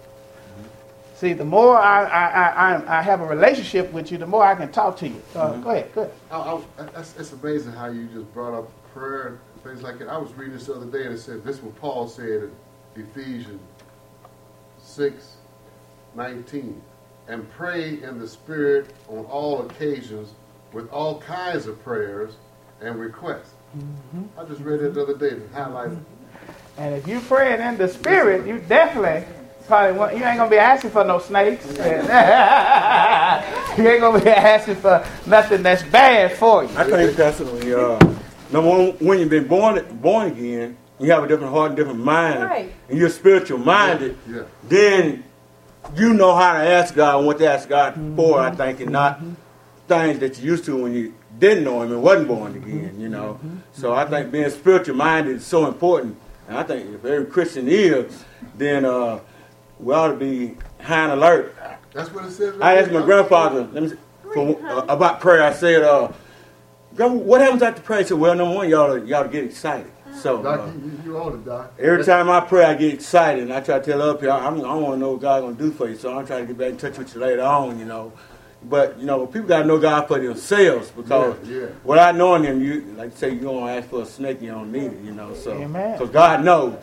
See, 1.16 1.34
the 1.34 1.44
more 1.44 1.76
I 1.76 2.04
I, 2.06 2.48
I, 2.48 2.98
I- 3.00 3.02
have 3.02 3.20
a 3.20 3.26
relationship 3.26 3.92
with 3.92 4.10
you, 4.10 4.16
the 4.16 4.26
more 4.26 4.46
I 4.46 4.54
can 4.54 4.72
talk 4.72 4.96
to 5.00 5.08
you. 5.08 5.20
Uh, 5.34 5.58
Go 5.58 5.68
ahead, 5.72 5.94
go 5.94 6.00
ahead. 6.04 6.14
I, 6.30 6.36
I, 6.38 6.62
that's, 6.94 7.14
it's 7.18 7.32
amazing 7.32 7.72
how 7.72 7.88
you 7.90 8.06
just 8.06 8.32
brought 8.32 8.54
up 8.58 8.70
prayer 8.94 9.26
and 9.26 9.38
things 9.64 9.82
like 9.82 9.98
that. 9.98 10.08
I 10.08 10.16
was 10.16 10.32
reading 10.32 10.54
this 10.54 10.64
the 10.64 10.76
other 10.76 10.86
day 10.86 11.04
and 11.04 11.12
it 11.12 11.18
said 11.18 11.44
this 11.44 11.56
is 11.56 11.62
what 11.62 11.76
Paul 11.76 12.08
said 12.08 12.44
in 12.44 12.52
Ephesians 12.96 13.60
6 14.78 15.36
19. 16.14 16.80
And 17.28 17.48
pray 17.52 18.02
in 18.02 18.18
the 18.18 18.26
Spirit 18.26 18.92
on 19.08 19.24
all 19.26 19.62
occasions 19.62 20.30
with 20.72 20.90
all 20.90 21.20
kinds 21.20 21.66
of 21.66 21.82
prayers 21.84 22.34
and 22.80 22.98
requests. 22.98 23.54
I 24.38 24.44
just 24.44 24.60
read 24.62 24.80
it 24.80 24.94
the 24.94 25.02
other 25.02 25.16
day 25.16 25.30
and 25.30 25.52
highlighted. 25.52 25.98
And 26.76 26.94
if 26.94 27.06
you 27.06 27.20
praying 27.20 27.60
in 27.60 27.76
the 27.76 27.88
spirit, 27.88 28.46
you 28.46 28.58
definitely 28.60 29.24
probably 29.66 29.98
want, 29.98 30.16
you 30.16 30.24
ain't 30.24 30.38
gonna 30.38 30.50
be 30.50 30.56
asking 30.56 30.90
for 30.90 31.04
no 31.04 31.18
snakes. 31.18 31.64
you 33.78 33.88
ain't 33.88 34.00
gonna 34.00 34.20
be 34.20 34.30
asking 34.30 34.76
for 34.76 35.06
nothing 35.26 35.62
that's 35.62 35.82
bad 35.84 36.32
for 36.32 36.64
you. 36.64 36.70
I 36.76 36.84
think 36.84 37.16
personally, 37.16 37.72
uh, 37.74 37.98
number 38.50 38.68
one, 38.68 38.88
when 38.98 39.20
you've 39.20 39.30
been 39.30 39.46
born 39.46 39.84
born 40.00 40.28
again, 40.28 40.76
you 40.98 41.10
have 41.12 41.22
a 41.22 41.28
different 41.28 41.52
heart 41.52 41.68
and 41.68 41.76
different 41.76 42.00
mind, 42.00 42.42
Right. 42.42 42.72
and 42.88 42.98
you're 42.98 43.08
spiritual 43.08 43.58
minded. 43.58 44.16
Yeah. 44.28 44.42
Then 44.64 45.22
you 45.96 46.12
know 46.14 46.34
how 46.34 46.52
to 46.54 46.58
ask 46.60 46.94
God 46.94 47.18
and 47.18 47.26
what 47.26 47.38
to 47.38 47.48
ask 47.50 47.68
God 47.68 47.94
for. 48.16 48.40
I 48.40 48.50
think, 48.50 48.80
and 48.80 48.90
not 48.92 49.20
things 49.88 50.18
that 50.20 50.38
you 50.38 50.50
used 50.52 50.64
to 50.66 50.76
when 50.82 50.92
you 50.94 51.14
didn't 51.38 51.64
know 51.64 51.82
Him 51.82 51.92
and 51.92 52.02
wasn't 52.02 52.28
born 52.28 52.54
again. 52.56 52.96
You 52.98 53.08
know, 53.08 53.40
so 53.72 53.92
I 53.92 54.04
think 54.06 54.30
being 54.30 54.50
spiritual 54.50 54.96
minded 54.96 55.36
is 55.36 55.46
so 55.46 55.66
important. 55.66 56.16
And 56.48 56.58
I 56.58 56.62
think 56.62 56.94
if 56.94 57.04
every 57.04 57.26
Christian 57.26 57.68
is, 57.68 58.24
then 58.56 58.84
uh, 58.84 59.20
we 59.78 59.94
ought 59.94 60.08
to 60.08 60.16
be 60.16 60.56
high 60.82 61.04
and 61.04 61.12
alert 61.12 61.54
That's 61.92 62.12
what 62.12 62.24
it 62.24 62.32
says. 62.32 62.54
right 62.56 62.76
I 62.76 62.80
asked 62.80 62.90
there. 62.90 63.00
my 63.00 63.06
grandfather 63.06 63.68
let 63.72 63.82
me 63.82 63.88
see, 63.90 63.96
for, 64.34 64.66
uh, 64.66 64.84
about 64.86 65.20
prayer. 65.20 65.42
I 65.42 65.52
said, 65.52 65.82
uh, 65.82 66.10
"Grandma, 66.94 67.14
"What 67.16 67.40
happens 67.40 67.62
after 67.62 67.80
prayer?" 67.82 68.00
He 68.00 68.06
said, 68.06 68.18
"Well, 68.18 68.34
number 68.34 68.54
one, 68.54 68.68
y'all 68.68 68.98
y'all 68.98 69.26
get 69.28 69.44
excited." 69.44 69.90
So 70.14 70.42
Doc, 70.42 70.60
uh, 70.60 70.66
you, 70.66 70.72
you, 70.90 71.00
you 71.04 71.18
own 71.18 71.34
it, 71.34 71.44
Doc. 71.44 71.72
every 71.78 72.04
time 72.04 72.28
I 72.28 72.40
pray, 72.40 72.64
I 72.64 72.74
get 72.74 72.92
excited, 72.94 73.42
and 73.44 73.52
I 73.52 73.60
try 73.60 73.78
to 73.78 73.84
tell 73.84 74.02
other 74.02 74.14
people, 74.18 74.32
I'm, 74.32 74.60
I 74.64 74.74
want 74.74 74.94
to 74.94 74.98
know 74.98 75.12
what 75.12 75.20
God's 75.20 75.44
gonna 75.44 75.56
do 75.56 75.70
for 75.70 75.88
you. 75.88 75.96
So 75.96 76.16
I'm 76.16 76.26
trying 76.26 76.42
to 76.42 76.46
get 76.52 76.58
back 76.58 76.70
in 76.70 76.76
touch 76.76 76.98
with 76.98 77.14
you 77.14 77.20
later 77.20 77.42
on, 77.42 77.78
you 77.78 77.84
know. 77.86 78.12
But 78.62 78.98
you 78.98 79.06
know, 79.06 79.26
people 79.26 79.48
gotta 79.48 79.64
know 79.64 79.78
God 79.78 80.06
for 80.06 80.18
themselves 80.18 80.90
because 80.90 81.36
Yeah, 81.48 81.60
yeah. 81.60 81.66
without 81.84 82.14
knowing 82.16 82.44
Him, 82.44 82.62
you 82.62 82.82
like 82.96 83.16
say, 83.16 83.30
you 83.30 83.40
gonna 83.40 83.72
ask 83.72 83.88
for 83.88 84.02
a 84.02 84.06
snake, 84.06 84.42
you 84.42 84.50
don't 84.50 84.70
need 84.70 84.92
it, 84.92 85.00
you 85.02 85.12
know. 85.12 85.32
So 85.34 85.52
Amen. 85.52 85.92
because 85.92 86.10
God 86.10 86.44
knows, 86.44 86.74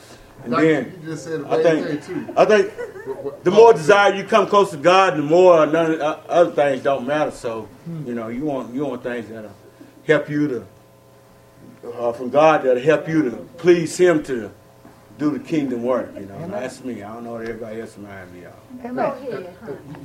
and 0.44 0.52
Doc, 0.54 0.62
then 0.62 1.00
you 1.02 1.10
just 1.10 1.26
said 1.26 1.42
the 1.42 1.50
I 1.52 1.62
think 1.62 2.02
thing, 2.04 2.26
too. 2.26 2.34
I 2.36 2.46
think 2.46 2.72
What- 3.06 3.24
what- 3.24 3.44
the 3.44 3.52
more 3.52 3.74
desire 3.74 4.14
you 4.16 4.24
come 4.24 4.48
close 4.48 4.72
to 4.72 4.78
God, 4.78 5.18
the 5.18 5.22
more 5.22 5.68
none 5.68 6.02
uh, 6.02 6.18
other 6.28 6.52
things 6.52 6.82
don't 6.84 7.06
matter. 7.06 7.30
So, 7.32 7.68
you 8.06 8.16
know, 8.16 8.28
you 8.30 8.44
want 8.46 8.74
you 8.74 8.84
want 8.86 9.04
things 9.04 9.30
that'll 9.30 9.52
help 10.08 10.30
you 10.32 10.48
to 10.48 10.66
uh, 11.94 12.12
from 12.12 12.30
God 12.30 12.64
that'll 12.64 12.82
help 12.82 13.08
you 13.08 13.24
to 13.30 13.38
please 13.58 13.98
Him 13.98 14.24
to 14.24 14.52
do 15.18 15.32
the 15.32 15.40
kingdom 15.40 15.84
work. 15.84 16.14
You 16.16 16.26
know, 16.26 16.36
and 16.36 16.54
that's 16.54 16.84
me. 16.84 17.02
I 17.02 17.14
don't 17.14 17.24
know 17.24 17.34
what 17.34 17.42
everybody 17.42 17.82
else 17.82 17.98
might 17.98 18.26
be. 18.26 18.42
Y'all. 18.42 18.54
Amen. 18.86 19.48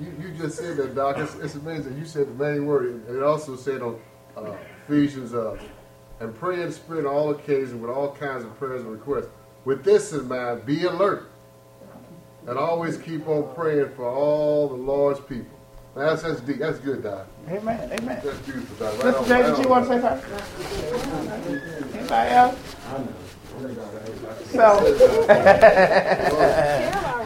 You, 0.01 0.29
you 0.29 0.35
just 0.37 0.57
said 0.57 0.77
that, 0.79 0.95
Doc. 0.95 1.19
It's, 1.19 1.35
it's 1.37 1.55
amazing. 1.55 1.99
You 1.99 2.05
said 2.05 2.29
the 2.29 2.45
main 2.45 2.67
word. 2.67 2.87
And 2.87 3.17
it 3.17 3.23
also 3.23 3.57
said 3.57 3.83
on 3.83 4.01
uh, 4.37 4.55
Ephesians, 4.89 5.35
uh, 5.35 5.59
and 6.21 6.35
pray 6.35 6.61
in 6.63 6.67
the 6.69 6.73
Spirit 6.73 7.05
on 7.05 7.13
all 7.15 7.31
occasions 7.31 7.75
with 7.75 7.91
all 7.91 8.13
kinds 8.13 8.45
of 8.45 8.57
prayers 8.59 8.83
and 8.83 8.93
requests. 8.93 9.29
With 9.65 9.85
this 9.85 10.13
in 10.13 10.29
mind, 10.29 10.65
be 10.65 10.85
alert. 10.85 11.29
And 12.47 12.59
always 12.59 12.97
keep 12.97 13.29
on 13.29 13.55
praying 13.55 13.91
for 13.95 14.09
all 14.09 14.69
the 14.69 14.75
Lord's 14.75 15.21
people. 15.21 15.59
That's, 15.95 16.23
that's 16.23 16.41
deep. 16.41 16.59
That's 16.59 16.79
good, 16.79 17.03
Doc. 17.03 17.27
Amen. 17.49 17.93
Amen. 17.93 18.21
That's 18.25 18.39
beautiful, 18.39 18.77
Doc. 18.87 19.05
Right 19.05 19.15
Mr. 19.15 19.21
on, 19.21 19.29
right 19.29 19.57
did 19.57 19.65
you 19.65 19.69
want 19.71 19.89
to 19.89 19.93
say 19.93 20.01
something? 20.01 20.31
Anybody 21.99 22.31
else? 22.31 22.57
So, 24.53 24.79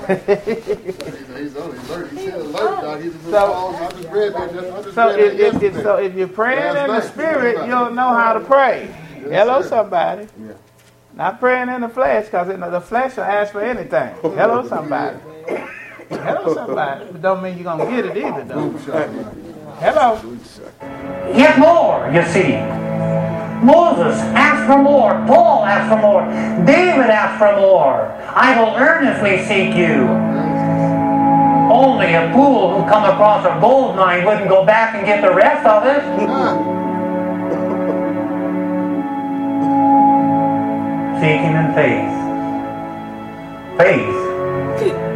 He's, 0.07 1.38
he's 1.38 1.57
on 1.57 1.70
alert. 1.70 2.11
He 2.11 2.16
said 2.26 2.35
alert, 2.40 2.81
Doc. 2.81 3.00
He's 3.00 3.14
a 3.14 3.18
So- 3.31 3.66
I 3.68 3.90
just 3.90 4.09
read 4.11 4.35
that. 4.35 4.52
Just, 4.52 4.66
I 4.66 4.83
just 4.83 4.94
so 4.94 5.09
if, 5.11 5.62
if, 5.62 5.74
so 5.83 5.96
if 5.96 6.14
you're 6.14 6.29
praying 6.29 6.76
in 6.76 6.87
the 6.88 7.00
spirit, 7.02 7.66
you'll 7.68 7.90
know 7.90 8.09
how 8.14 8.33
to 8.33 8.40
pray. 8.40 8.87
Hello, 9.22 9.62
somebody. 9.62 10.26
Not 11.14 11.38
praying 11.40 11.68
in 11.68 11.81
the 11.81 11.88
flesh, 11.88 12.26
because 12.26 12.48
in 12.48 12.61
the 12.61 12.81
flesh 12.81 13.16
will 13.16 13.24
ask 13.24 13.52
for 13.52 13.62
anything. 13.62 14.14
Hello, 14.22 14.66
somebody. 14.66 15.18
Hello, 16.09 16.55
somebody. 16.55 17.05
But 17.12 17.23
don't 17.23 17.42
mean 17.42 17.57
you're 17.59 17.64
going 17.64 17.79
to 17.79 17.87
get 17.90 18.05
it 18.16 18.25
either, 18.25 18.45
though. 18.45 18.71
Hello. 19.81 20.21
Yet 21.35 21.59
more, 21.59 22.09
you 22.14 22.23
see. 22.31 22.55
Moses 23.64 24.16
asked 24.37 24.66
for 24.71 24.79
more. 24.83 25.12
Paul 25.27 25.64
asked 25.64 25.88
for 25.90 25.99
more. 26.01 26.23
David 26.64 27.11
asked 27.11 27.38
for 27.38 27.57
more. 27.61 28.07
I 28.35 28.57
will 28.59 28.75
earnestly 28.77 29.38
seek 29.45 29.75
you. 29.75 30.07
Only 31.73 32.14
a 32.14 32.33
fool 32.33 32.81
who 32.81 32.88
come 32.88 33.05
across 33.05 33.45
a 33.45 33.59
gold 33.61 33.97
mine 33.97 34.25
wouldn't 34.25 34.49
go 34.49 34.64
back 34.64 34.95
and 34.95 35.05
get 35.05 35.21
the 35.23 35.35
rest 35.35 35.66
of 35.66 35.85
it. 35.85 36.03
Seeking 41.21 41.57
in 41.57 41.73
faith. 41.75 42.12
Faith 43.79 45.15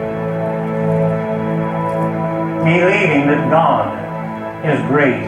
Believing 2.64 3.26
that 3.26 3.48
God 3.48 3.88
is 4.64 4.80
great. 4.86 5.24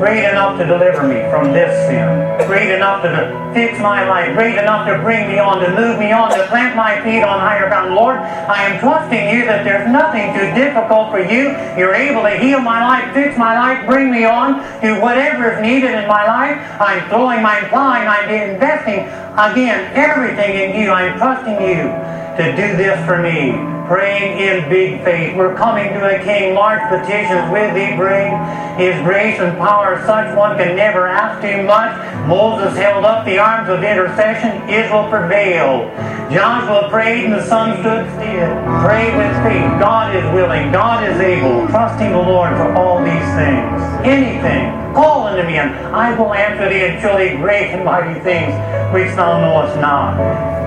Great 0.00 0.24
enough 0.24 0.56
to 0.56 0.64
deliver 0.64 1.04
me 1.04 1.20
from 1.28 1.52
this 1.52 1.68
sin. 1.84 2.08
Great 2.48 2.72
enough 2.72 3.02
to 3.02 3.12
fix 3.52 3.78
my 3.80 4.08
life. 4.08 4.34
Great 4.34 4.56
enough 4.56 4.88
to 4.88 4.96
bring 5.04 5.28
me 5.28 5.38
on, 5.38 5.60
to 5.60 5.68
move 5.76 5.98
me 5.98 6.10
on, 6.10 6.30
to 6.30 6.46
plant 6.48 6.74
my 6.74 6.96
feet 7.04 7.22
on 7.22 7.38
higher 7.38 7.68
ground. 7.68 7.94
Lord, 7.94 8.16
I 8.16 8.64
am 8.64 8.80
trusting 8.80 9.28
you 9.28 9.44
that 9.44 9.62
there's 9.62 9.92
nothing 9.92 10.32
too 10.32 10.48
difficult 10.56 11.12
for 11.12 11.20
you. 11.20 11.52
You're 11.76 11.94
able 11.94 12.22
to 12.22 12.32
heal 12.32 12.60
my 12.60 12.80
life, 12.80 13.12
fix 13.12 13.36
my 13.36 13.52
life, 13.52 13.86
bring 13.86 14.10
me 14.10 14.24
on, 14.24 14.64
do 14.80 14.98
whatever 15.02 15.52
is 15.52 15.60
needed 15.60 15.92
in 15.92 16.08
my 16.08 16.24
life. 16.24 16.56
I'm 16.80 17.06
throwing, 17.10 17.44
I'm 17.44 17.68
I'm 17.74 18.30
investing 18.30 19.04
again 19.36 19.92
everything 19.92 20.56
in 20.56 20.80
you. 20.80 20.90
I'm 20.90 21.18
trusting 21.18 21.60
you 21.60 21.92
to 22.40 22.56
do 22.56 22.76
this 22.80 22.96
for 23.04 23.20
me. 23.20 23.79
Praying 23.90 24.38
in 24.38 24.70
big 24.70 25.02
faith. 25.02 25.34
We're 25.34 25.56
coming 25.56 25.92
to 25.94 25.98
a 26.06 26.22
king. 26.22 26.54
Large 26.54 26.78
petitions 26.94 27.50
with 27.50 27.74
thee 27.74 27.96
bring. 27.96 28.30
His 28.78 28.94
grace 29.02 29.40
and 29.40 29.58
power 29.58 29.98
such 30.06 30.30
one 30.38 30.56
can 30.56 30.76
never 30.76 31.08
ask 31.08 31.42
too 31.42 31.64
much. 31.64 31.90
Moses 32.28 32.78
held 32.78 33.04
up 33.04 33.26
the 33.26 33.40
arms 33.40 33.68
of 33.68 33.82
intercession. 33.82 34.62
Israel 34.70 35.10
prevailed. 35.10 35.90
Joshua 36.30 36.88
prayed 36.88 37.24
and 37.24 37.34
the 37.34 37.44
sun 37.44 37.82
stood 37.82 38.06
still. 38.14 38.54
Pray 38.78 39.10
with 39.10 39.34
faith. 39.42 39.66
God 39.82 40.14
is 40.14 40.22
willing. 40.32 40.70
God 40.70 41.02
is 41.10 41.18
able. 41.18 41.66
Trusting 41.66 42.12
the 42.12 42.22
Lord 42.22 42.54
for 42.58 42.72
all 42.76 43.02
these 43.02 43.28
things. 43.34 43.74
Anything. 44.06 44.70
Call 44.94 45.26
unto 45.26 45.42
me 45.42 45.58
and 45.58 45.74
I 45.90 46.16
will 46.16 46.32
answer 46.32 46.68
thee 46.68 46.84
and 46.86 47.02
show 47.02 47.18
thee 47.18 47.34
great 47.42 47.74
and 47.74 47.84
mighty 47.84 48.20
things 48.20 48.54
which 48.94 49.10
thou 49.16 49.40
knowest 49.40 49.80
not 49.80 50.59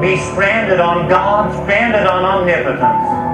be 0.00 0.16
stranded 0.16 0.80
on 0.80 1.08
God, 1.08 1.52
stranded 1.64 2.06
on 2.06 2.24
omnipotence. 2.24 3.28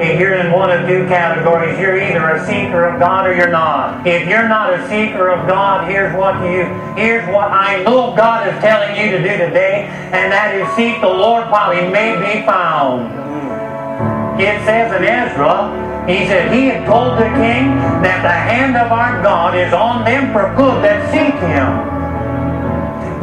If 0.00 0.20
you're 0.20 0.34
in 0.34 0.52
one 0.52 0.70
of 0.70 0.86
two 0.86 1.08
categories, 1.08 1.78
you're 1.80 1.98
either 1.98 2.28
a 2.28 2.46
seeker 2.46 2.84
of 2.84 3.00
God 3.00 3.26
or 3.26 3.34
you're 3.34 3.50
not. 3.50 4.06
If 4.06 4.28
you're 4.28 4.46
not 4.46 4.74
a 4.74 4.86
seeker 4.88 5.30
of 5.30 5.48
God, 5.48 5.88
here's 5.88 6.14
what 6.14 6.34
you 6.44 6.64
here's 6.94 7.26
what 7.32 7.50
I 7.50 7.82
know 7.82 8.14
God 8.14 8.46
is 8.46 8.60
telling 8.60 8.94
you 8.94 9.10
to 9.12 9.18
do 9.18 9.38
today, 9.38 9.88
and 10.12 10.30
that 10.30 10.54
is 10.54 10.68
seek 10.76 11.00
the 11.00 11.08
Lord 11.08 11.50
while 11.50 11.72
he 11.72 11.88
may 11.88 12.12
be 12.20 12.44
found. 12.44 13.08
It 14.38 14.60
says 14.66 14.92
in 14.92 15.02
Ezra, 15.02 16.04
he 16.06 16.26
said 16.26 16.52
he 16.52 16.66
had 16.66 16.84
told 16.84 17.16
the 17.16 17.32
king 17.40 17.72
that 18.04 18.20
the 18.20 18.28
hand 18.28 18.76
of 18.76 18.92
our 18.92 19.22
God 19.22 19.56
is 19.56 19.72
on 19.72 20.04
them 20.04 20.30
for 20.30 20.54
good 20.54 20.84
that 20.84 21.08
seek 21.10 21.34
him. 21.40 21.95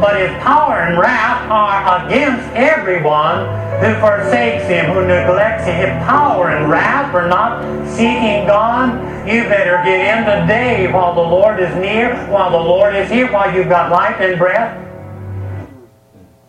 But 0.00 0.20
his 0.20 0.30
power 0.42 0.80
and 0.80 0.98
wrath 0.98 1.50
are 1.50 2.06
against 2.06 2.48
everyone 2.54 3.46
who 3.80 3.94
forsakes 4.00 4.64
him, 4.66 4.86
who 4.86 5.06
neglects 5.06 5.64
him. 5.64 5.80
If 5.80 6.06
power 6.06 6.50
and 6.50 6.70
wrath 6.70 7.14
are 7.14 7.28
not 7.28 7.62
seeking 7.88 8.46
God, 8.46 9.28
you 9.28 9.44
better 9.44 9.80
get 9.84 10.18
in 10.18 10.40
today 10.40 10.92
while 10.92 11.14
the 11.14 11.20
Lord 11.20 11.60
is 11.60 11.74
near, 11.76 12.14
while 12.30 12.50
the 12.50 12.56
Lord 12.56 12.94
is 12.94 13.10
here, 13.10 13.32
while 13.32 13.54
you've 13.54 13.68
got 13.68 13.90
life 13.90 14.20
and 14.20 14.38
breath. 14.38 14.80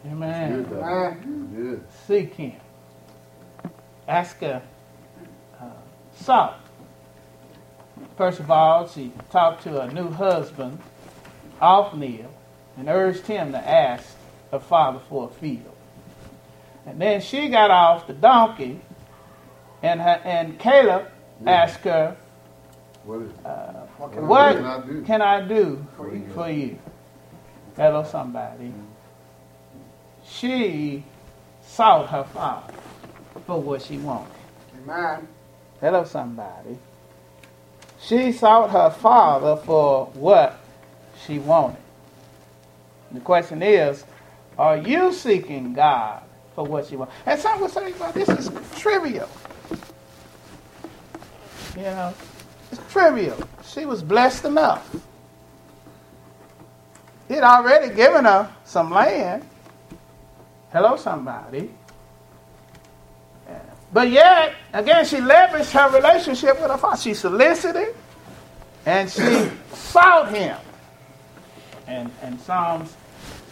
Amen. 0.05 0.63
Good. 1.55 1.84
Seek 2.08 2.34
him. 2.34 2.53
Ask 4.08 4.39
her. 4.39 4.62
Uh, 5.60 5.65
so, 6.15 6.53
first 8.17 8.39
of 8.39 8.51
all, 8.51 8.88
she 8.88 9.12
talked 9.31 9.63
to 9.63 9.81
her 9.81 9.91
new 9.91 10.10
husband, 10.10 10.79
Othniel, 11.62 12.35
and 12.77 12.89
urged 12.89 13.27
him 13.27 13.51
to 13.53 13.57
ask 13.57 14.15
her 14.51 14.59
father 14.59 14.99
for 15.09 15.25
a 15.29 15.33
field. 15.33 15.75
And 16.85 17.01
then 17.01 17.21
she 17.21 17.49
got 17.49 17.71
off 17.71 18.07
the 18.07 18.13
donkey, 18.13 18.79
and 19.83 20.01
her, 20.01 20.21
and 20.23 20.59
Caleb 20.59 21.07
asked 21.45 21.81
her, 21.81 22.15
What 23.03 23.21
is 23.21 23.31
uh, 23.45 23.88
what 23.97 24.13
can 24.13 24.27
"What 24.27 24.57
I 24.57 24.81
do? 24.85 25.01
can 25.03 25.21
I 25.21 25.41
do 25.47 25.85
for 26.33 26.49
you?" 26.49 26.79
Hello, 27.75 28.03
somebody. 28.03 28.73
She 30.27 31.03
sought 31.63 32.09
her 32.09 32.23
father 32.23 32.73
for 33.45 33.61
what 33.61 33.81
she 33.81 33.97
wanted. 33.97 34.31
Amen. 34.83 35.27
Hello, 35.81 36.03
somebody. 36.05 36.77
She 38.01 38.31
sought 38.31 38.71
her 38.71 38.89
father 38.91 39.55
for 39.57 40.07
what 40.13 40.59
she 41.25 41.39
wanted. 41.39 41.77
The 43.15 43.21
question 43.21 43.63
is, 43.63 44.04
are 44.58 44.78
you 44.78 45.12
seeking 45.13 45.73
God 45.73 46.21
for 46.54 46.65
what 46.65 46.91
you 46.91 46.99
want? 46.99 47.12
And 47.25 47.39
some 47.39 47.62
would 47.62 47.71
say, 47.71 47.93
well, 47.93 48.12
this 48.12 48.30
is 48.30 48.51
trivial. 48.78 49.30
You 51.75 51.84
know, 51.84 52.13
it's 52.71 52.82
trivial. 52.91 53.38
She 53.65 53.86
was 53.86 54.04
blessed 54.04 54.45
enough. 54.45 54.95
He'd 57.28 57.41
already 57.41 57.93
given 57.93 58.25
her 58.25 58.54
some 58.65 58.91
land. 58.91 59.43
Hello, 60.71 60.95
somebody. 60.95 61.71
But 63.93 64.10
yet, 64.10 64.56
again, 64.73 65.06
she 65.06 65.17
leveraged 65.17 65.71
her 65.71 65.95
relationship 65.95 66.60
with 66.60 66.69
her 66.69 66.78
father. 66.78 67.01
She 67.01 67.13
solicited 67.13 67.95
and 68.86 69.10
she 69.10 69.49
sought 69.73 70.34
him. 70.34 70.58
And, 71.88 72.12
and 72.21 72.39
Psalms 72.41 72.93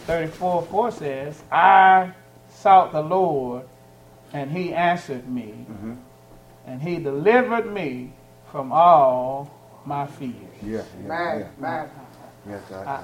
34 0.06 0.64
4 0.64 0.92
says, 0.92 1.42
I 1.52 2.12
sought 2.50 2.92
the 2.92 3.02
Lord, 3.02 3.64
and 4.34 4.52
he 4.52 4.74
answered 4.74 5.28
me, 5.30 5.66
Mhm. 5.70 5.98
and 6.68 6.82
he 6.82 6.98
delivered 6.98 7.72
me 7.72 8.14
from 8.52 8.72
all 8.72 9.50
my 9.86 10.06
fears. 10.08 10.34
Yeah, 10.62 10.82
yeah, 11.02 11.08
Man, 11.08 11.40
yeah. 11.40 11.48
man. 11.58 11.90
Yes, 12.50 12.62
I, 12.72 12.76
I- 12.84 13.02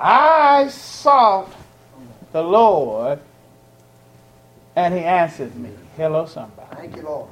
I, 0.00 0.60
I 0.64 0.68
sought 0.68 1.48
the 2.32 2.42
Lord, 2.42 3.20
and 4.76 4.92
he 4.94 5.00
answered 5.04 5.54
me. 5.54 5.70
Hello, 5.96 6.26
somebody. 6.26 6.74
Thank 6.76 6.96
you, 6.96 7.02
Lord. 7.02 7.28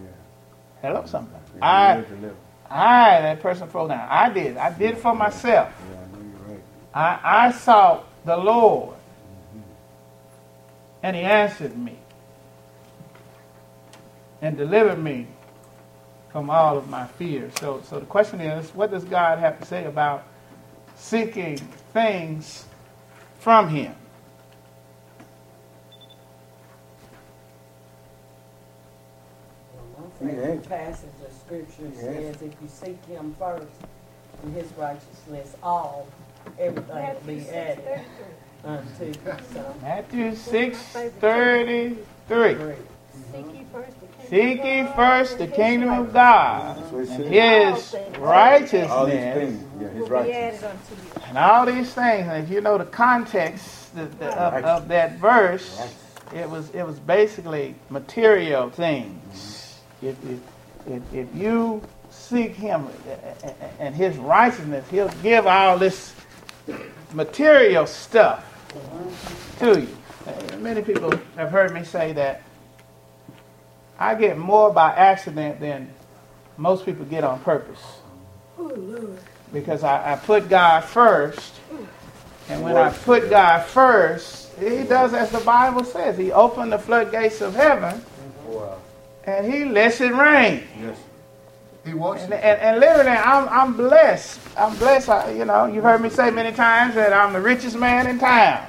Hello, 0.81 1.05
somebody. 1.07 1.43
I. 1.61 2.05
I, 2.71 3.21
that 3.21 3.41
person 3.43 3.69
froze 3.69 3.89
down. 3.91 4.07
I 4.09 4.31
did. 4.31 4.57
I 4.57 4.71
did 4.73 4.93
it 4.93 4.99
for 4.99 5.15
myself. 5.15 5.69
Yeah, 5.91 5.97
I 5.99 6.51
know. 6.53 6.61
I, 6.95 7.47
I 7.49 7.53
sought 7.53 8.07
the 8.25 8.37
Lord, 8.37 8.97
and 11.03 11.17
He 11.17 11.23
answered 11.23 11.77
me 11.77 11.99
and 14.41 14.57
delivered 14.57 14.99
me 15.03 15.27
from 16.31 16.51
all 16.51 16.77
of 16.79 16.89
my 16.89 17.07
fears. 17.07 17.53
So, 17.61 17.83
so 17.85 18.01
the 18.01 18.07
question 18.07 18.41
is, 18.41 18.75
what 18.75 18.91
does 18.91 19.05
God 19.05 19.39
have 19.39 19.61
to 19.61 19.67
say 19.67 19.85
about 19.85 20.25
seeking 20.97 21.59
things 21.93 22.67
from 23.41 23.69
Him? 23.69 23.95
My 30.21 30.31
Yeah. 30.31 30.35
favorite 30.37 30.69
passage 30.69 31.11
of 31.27 31.33
scripture 31.33 31.91
Yeah. 31.95 32.01
says, 32.03 32.43
if 32.43 32.55
you 32.63 32.69
seek 32.69 33.05
him 33.07 33.35
first 33.39 33.67
and 34.43 34.55
his 34.55 34.73
righteousness, 34.75 35.57
all, 35.63 36.07
everything 36.59 37.15
will 37.15 37.21
be 37.27 37.49
added 37.51 38.01
unto 38.65 39.05
you. 39.07 39.15
So, 39.53 39.75
Matthew 39.83 40.35
six 40.37 40.79
thirty 41.21 41.99
three. 42.29 42.55
great. 42.55 42.77
Seek 44.29 44.65
ye 44.65 44.87
first 44.97 45.39
the 45.39 45.47
kingdom 45.47 45.91
of 45.91 46.13
God 46.13 46.77
That's 46.79 46.91
what 46.93 47.03
it 47.03 47.33
and. 47.33 47.95
His 47.95 48.19
righteousness. 48.19 49.61
yeah, 49.81 49.89
his 49.91 50.09
righteousness. 50.09 50.81
And 51.27 51.39
all 51.39 51.67
these 51.67 51.93
things, 51.93 52.29
and 52.29 52.43
if 52.43 52.51
you 52.51 52.61
know 52.61 52.79
the 52.79 52.87
context 52.87 53.95
the, 53.95 54.07
the, 54.07 54.29
of, 54.39 54.65
of 54.65 54.89
that 54.89 55.19
verse, 55.19 55.81
it 56.35 56.49
was 56.49 56.71
it 56.71 56.87
was 56.87 56.99
basically 57.01 57.75
material 57.91 58.71
things. 58.71 59.81
Mm-hmm. 60.03 60.07
If, 60.07 60.17
if, 60.25 60.41
if, 60.87 61.15
if 61.15 61.35
you 61.35 61.83
seek 62.11 62.55
Him 62.55 62.87
and 63.79 63.95
His 63.95 64.17
righteousness, 64.17 64.87
He'll 64.91 65.13
give 65.23 65.47
all 65.47 65.79
this 65.79 66.15
material 67.13 67.87
stuff 67.87 68.45
to 69.59 69.81
you. 69.81 69.97
Many 70.59 70.83
people 70.83 71.13
have 71.37 71.51
heard 71.51 71.75
me 71.75 71.85
say 71.85 72.13
that 72.13 72.43
I 73.99 74.15
get 74.15 74.39
more 74.39 74.73
by 74.73 74.93
accident 74.93 75.61
than 75.61 75.91
most 76.57 76.85
people 76.85 77.05
get 77.05 77.25
on 77.25 77.41
purpose 77.41 77.81
because 79.53 79.83
I, 79.83 80.13
I 80.13 80.17
put 80.17 80.49
God 80.49 80.85
first. 80.85 81.55
And 82.49 82.63
when 82.63 82.77
I 82.77 82.91
put 82.91 83.31
God 83.31 83.65
first, 83.65 84.53
He 84.59 84.83
does 84.85 85.15
as 85.15 85.31
the 85.31 85.41
Bible 85.41 85.85
says. 85.85 86.19
He 86.19 86.33
opened 86.33 86.73
the 86.73 86.79
floodgates 86.79 87.41
of 87.41 87.55
heaven 87.55 88.01
and 89.25 89.53
He 89.53 89.65
lets 89.65 90.01
it 90.01 90.13
rain. 90.13 90.65
Yes. 90.81 90.99
He 91.85 91.95
wants 91.95 92.23
And, 92.23 92.35
and, 92.35 92.61
and 92.61 92.81
literally, 92.81 93.11
I'm, 93.11 93.49
I'm 93.49 93.77
blessed. 93.77 94.41
I'm 94.57 94.77
blessed. 94.77 95.09
I, 95.09 95.33
you 95.33 95.45
know, 95.45 95.67
you've 95.67 95.83
heard 95.83 96.01
me 96.01 96.11
say 96.11 96.31
many 96.31 96.55
times 96.55 96.95
that 96.95 97.13
I'm 97.13 97.33
the 97.33 97.41
richest 97.41 97.77
man 97.77 98.07
in 98.07 98.19
town. 98.19 98.67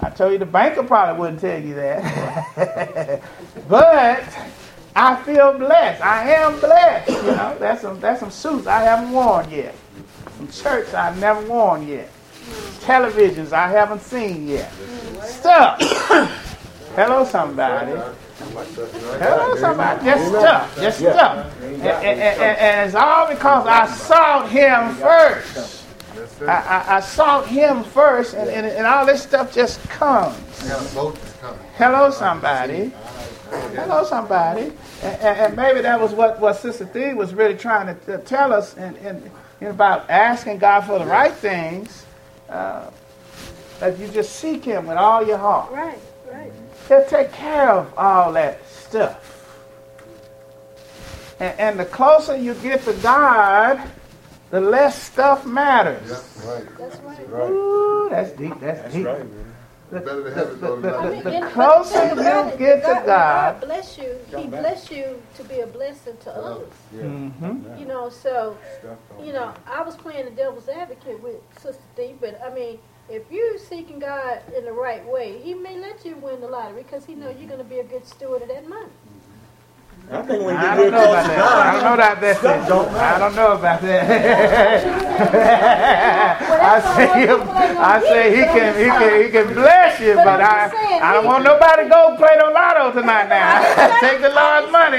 I 0.00 0.10
told 0.10 0.32
you 0.32 0.38
the 0.38 0.46
banker 0.46 0.82
probably 0.82 1.20
wouldn't 1.20 1.40
tell 1.40 1.60
you 1.60 1.74
that. 1.74 3.22
but 3.68 4.24
I 4.96 5.22
feel 5.22 5.52
blessed. 5.58 6.02
I 6.02 6.30
am 6.32 6.58
blessed. 6.58 7.08
You 7.10 7.22
know, 7.22 7.56
that's 7.60 7.82
some, 7.82 8.00
that's 8.00 8.20
some 8.20 8.30
suits 8.30 8.66
I 8.66 8.82
haven't 8.82 9.12
worn 9.12 9.48
yet. 9.50 9.74
Some 10.38 10.50
shirts 10.50 10.92
I've 10.94 11.18
never 11.20 11.46
worn 11.46 11.86
yet. 11.86 12.10
Televisions 12.80 13.52
I 13.52 13.68
haven't 13.68 14.00
seen 14.00 14.48
yet. 14.48 14.72
Stuff. 15.22 15.78
Hello, 16.96 17.24
somebody. 17.24 17.92
Hello, 18.40 19.56
somebody. 19.56 20.04
Just 20.04 20.28
stuff. 20.28 20.76
Just 20.76 20.98
stuff. 20.98 21.62
And, 21.62 21.82
and, 21.82 22.20
and, 22.20 22.58
and 22.58 22.86
it's 22.86 22.94
all 22.94 23.28
because 23.28 23.66
I 23.66 23.86
sought 23.86 24.48
him 24.50 24.94
first. 24.96 25.84
I. 26.42 26.44
I, 26.46 26.96
I 26.96 27.00
sought 27.00 27.46
him 27.46 27.84
first, 27.84 28.34
and, 28.34 28.48
and, 28.48 28.66
and 28.66 28.86
all 28.86 29.06
this 29.06 29.22
stuff 29.22 29.54
just 29.54 29.80
comes. 29.88 30.36
Yeah, 30.64 30.76
the 30.78 30.94
boat 30.94 31.18
is 31.22 31.32
coming. 31.40 31.60
Hello, 31.76 32.10
somebody. 32.10 32.92
Hello, 33.74 34.04
somebody. 34.04 34.72
And, 35.02 35.20
and, 35.22 35.38
and 35.38 35.56
maybe 35.56 35.80
that 35.82 36.00
was 36.00 36.12
what, 36.12 36.40
what 36.40 36.56
Sister 36.56 36.84
Thee 36.84 37.14
was 37.14 37.34
really 37.34 37.56
trying 37.56 37.86
to, 37.86 37.94
to 38.06 38.18
tell 38.18 38.52
us 38.52 38.76
in, 38.76 38.96
in, 38.96 39.30
in 39.60 39.66
about 39.68 40.08
asking 40.10 40.58
God 40.58 40.82
for 40.82 40.98
the 40.98 41.06
right 41.06 41.32
things. 41.32 42.06
Uh, 42.48 42.90
that 43.80 43.98
you 43.98 44.08
just 44.08 44.36
seek 44.36 44.64
Him 44.64 44.86
with 44.86 44.98
all 44.98 45.26
your 45.26 45.38
heart. 45.38 45.70
Right, 45.72 45.86
right. 45.86 45.98
He'll 46.90 47.04
take 47.04 47.32
care 47.32 47.70
of 47.70 47.94
all 47.96 48.32
that 48.32 48.66
stuff. 48.68 49.46
And, 51.38 51.60
and 51.60 51.78
the 51.78 51.84
closer 51.84 52.36
you 52.36 52.54
get 52.54 52.82
to 52.82 52.94
God, 52.94 53.80
the 54.50 54.60
less 54.60 55.00
stuff 55.00 55.46
matters. 55.46 56.10
Yeah, 56.10 56.50
right. 56.50 56.64
That's 56.78 56.96
right. 56.98 57.48
Ooh, 57.48 58.08
that's 58.10 58.32
deep. 58.32 58.58
That's, 58.58 58.92
deep. 58.92 59.04
Better 59.04 60.24
to 60.24 60.34
have 60.34 60.48
it 60.48 60.60
go 60.60 60.76
to 60.76 60.82
the- 60.82 61.30
the 61.30 61.48
closer 61.52 62.08
you 62.08 62.58
get 62.58 62.80
to 62.80 62.82
God, 62.82 63.06
God- 63.06 63.60
bless 63.60 63.96
you. 63.96 64.18
He 64.36 64.48
bless 64.48 64.90
you 64.90 65.22
to 65.36 65.44
be 65.44 65.60
a 65.60 65.68
blessing 65.68 66.16
to 66.24 66.30
others. 66.32 66.72
Mm-hmm. 66.92 67.78
You 67.78 67.84
know, 67.86 68.08
so 68.08 68.58
you 69.22 69.32
know, 69.32 69.54
I 69.64 69.82
was 69.82 69.94
playing 69.94 70.24
the 70.24 70.32
devil's 70.32 70.68
advocate 70.68 71.22
with 71.22 71.36
Sister 71.60 71.82
D, 71.96 72.16
but 72.20 72.40
I 72.44 72.52
mean, 72.52 72.80
if 73.10 73.30
you're 73.30 73.58
seeking 73.58 73.98
God 73.98 74.40
in 74.56 74.64
the 74.64 74.72
right 74.72 75.04
way, 75.06 75.38
He 75.42 75.54
may 75.54 75.78
let 75.78 76.04
you 76.04 76.16
win 76.16 76.40
the 76.40 76.48
lottery 76.48 76.82
because 76.82 77.04
He 77.04 77.14
knows 77.14 77.34
you're 77.38 77.48
going 77.48 77.58
to 77.58 77.64
be 77.64 77.80
a 77.80 77.84
good 77.84 78.06
steward 78.06 78.42
of 78.42 78.48
that 78.48 78.68
money. 78.68 78.90
I 80.10 80.22
think 80.22 80.42
when 80.44 80.54
you 80.54 80.60
I 80.60 80.76
don't 80.76 80.90
know 80.90 81.04
about 81.12 81.26
that. 81.26 81.36
God, 81.38 81.66
I 81.66 81.72
don't 81.72 81.84
know 81.84 81.96
that. 81.96 82.20
That's 82.20 82.38
Stuff 82.40 82.68
don't 82.68 82.88
I 82.94 83.18
don't 83.18 83.36
know 83.36 83.52
about 83.52 83.80
that. 83.82 84.10
I 86.60 86.96
say 86.96 87.26
him, 87.26 87.40
I 87.46 88.00
say 88.00 88.30
he 88.36 88.42
can 88.42 88.74
he 88.78 88.86
can 88.86 89.22
he 89.22 89.30
can 89.30 89.54
bless 89.54 90.00
you, 90.00 90.14
But 90.16 90.24
but 90.24 90.40
I'm 90.40 90.70
I 90.70 90.70
saying, 90.72 91.02
I 91.02 91.12
don't 91.12 91.26
want 91.26 91.44
nobody 91.44 91.84
to 91.84 91.88
go 91.90 92.16
play 92.16 92.34
no 92.40 92.50
lotto 92.50 92.92
tonight 92.98 93.28
now. 93.28 93.62
Take 94.00 94.20
the 94.20 94.30
Lord's 94.30 94.72
money. 94.72 94.98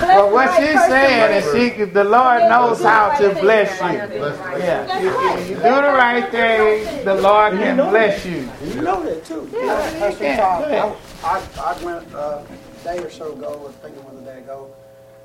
but 0.14 0.32
what 0.32 0.56
she's 0.56 0.80
saying 0.86 1.32
is 1.42 1.76
she 1.78 1.84
the 1.84 2.04
Lord 2.04 2.42
knows 2.42 2.82
how 2.82 3.16
to 3.18 3.30
bless 3.40 3.80
you. 3.80 3.86
Yeah, 4.58 5.00
you, 5.00 5.08
you- 5.10 5.48
you 5.48 5.54
do 5.56 5.62
the 5.62 5.94
right 5.96 6.30
thing, 6.30 7.04
the 7.04 7.14
Lord 7.14 7.52
can 7.54 7.76
bless 7.76 8.24
you. 8.24 8.48
you 8.64 8.82
know 8.82 9.02
that 9.04 9.24
too. 9.24 9.48
Pastor 9.52 10.24
Yeah, 10.24 10.36
Todd, 10.36 10.68
go. 10.68 10.96
I, 11.24 11.42
I, 11.58 11.72
I 11.74 11.84
went 11.84 12.14
uh, 12.14 12.42
a 12.42 12.84
day 12.84 12.98
or 13.02 13.10
so 13.10 13.32
ago, 13.32 13.66
I 13.68 13.72
think 13.86 13.96
it 13.96 14.04
was 14.04 14.18
a 14.22 14.24
day 14.24 14.38
ago. 14.38 14.74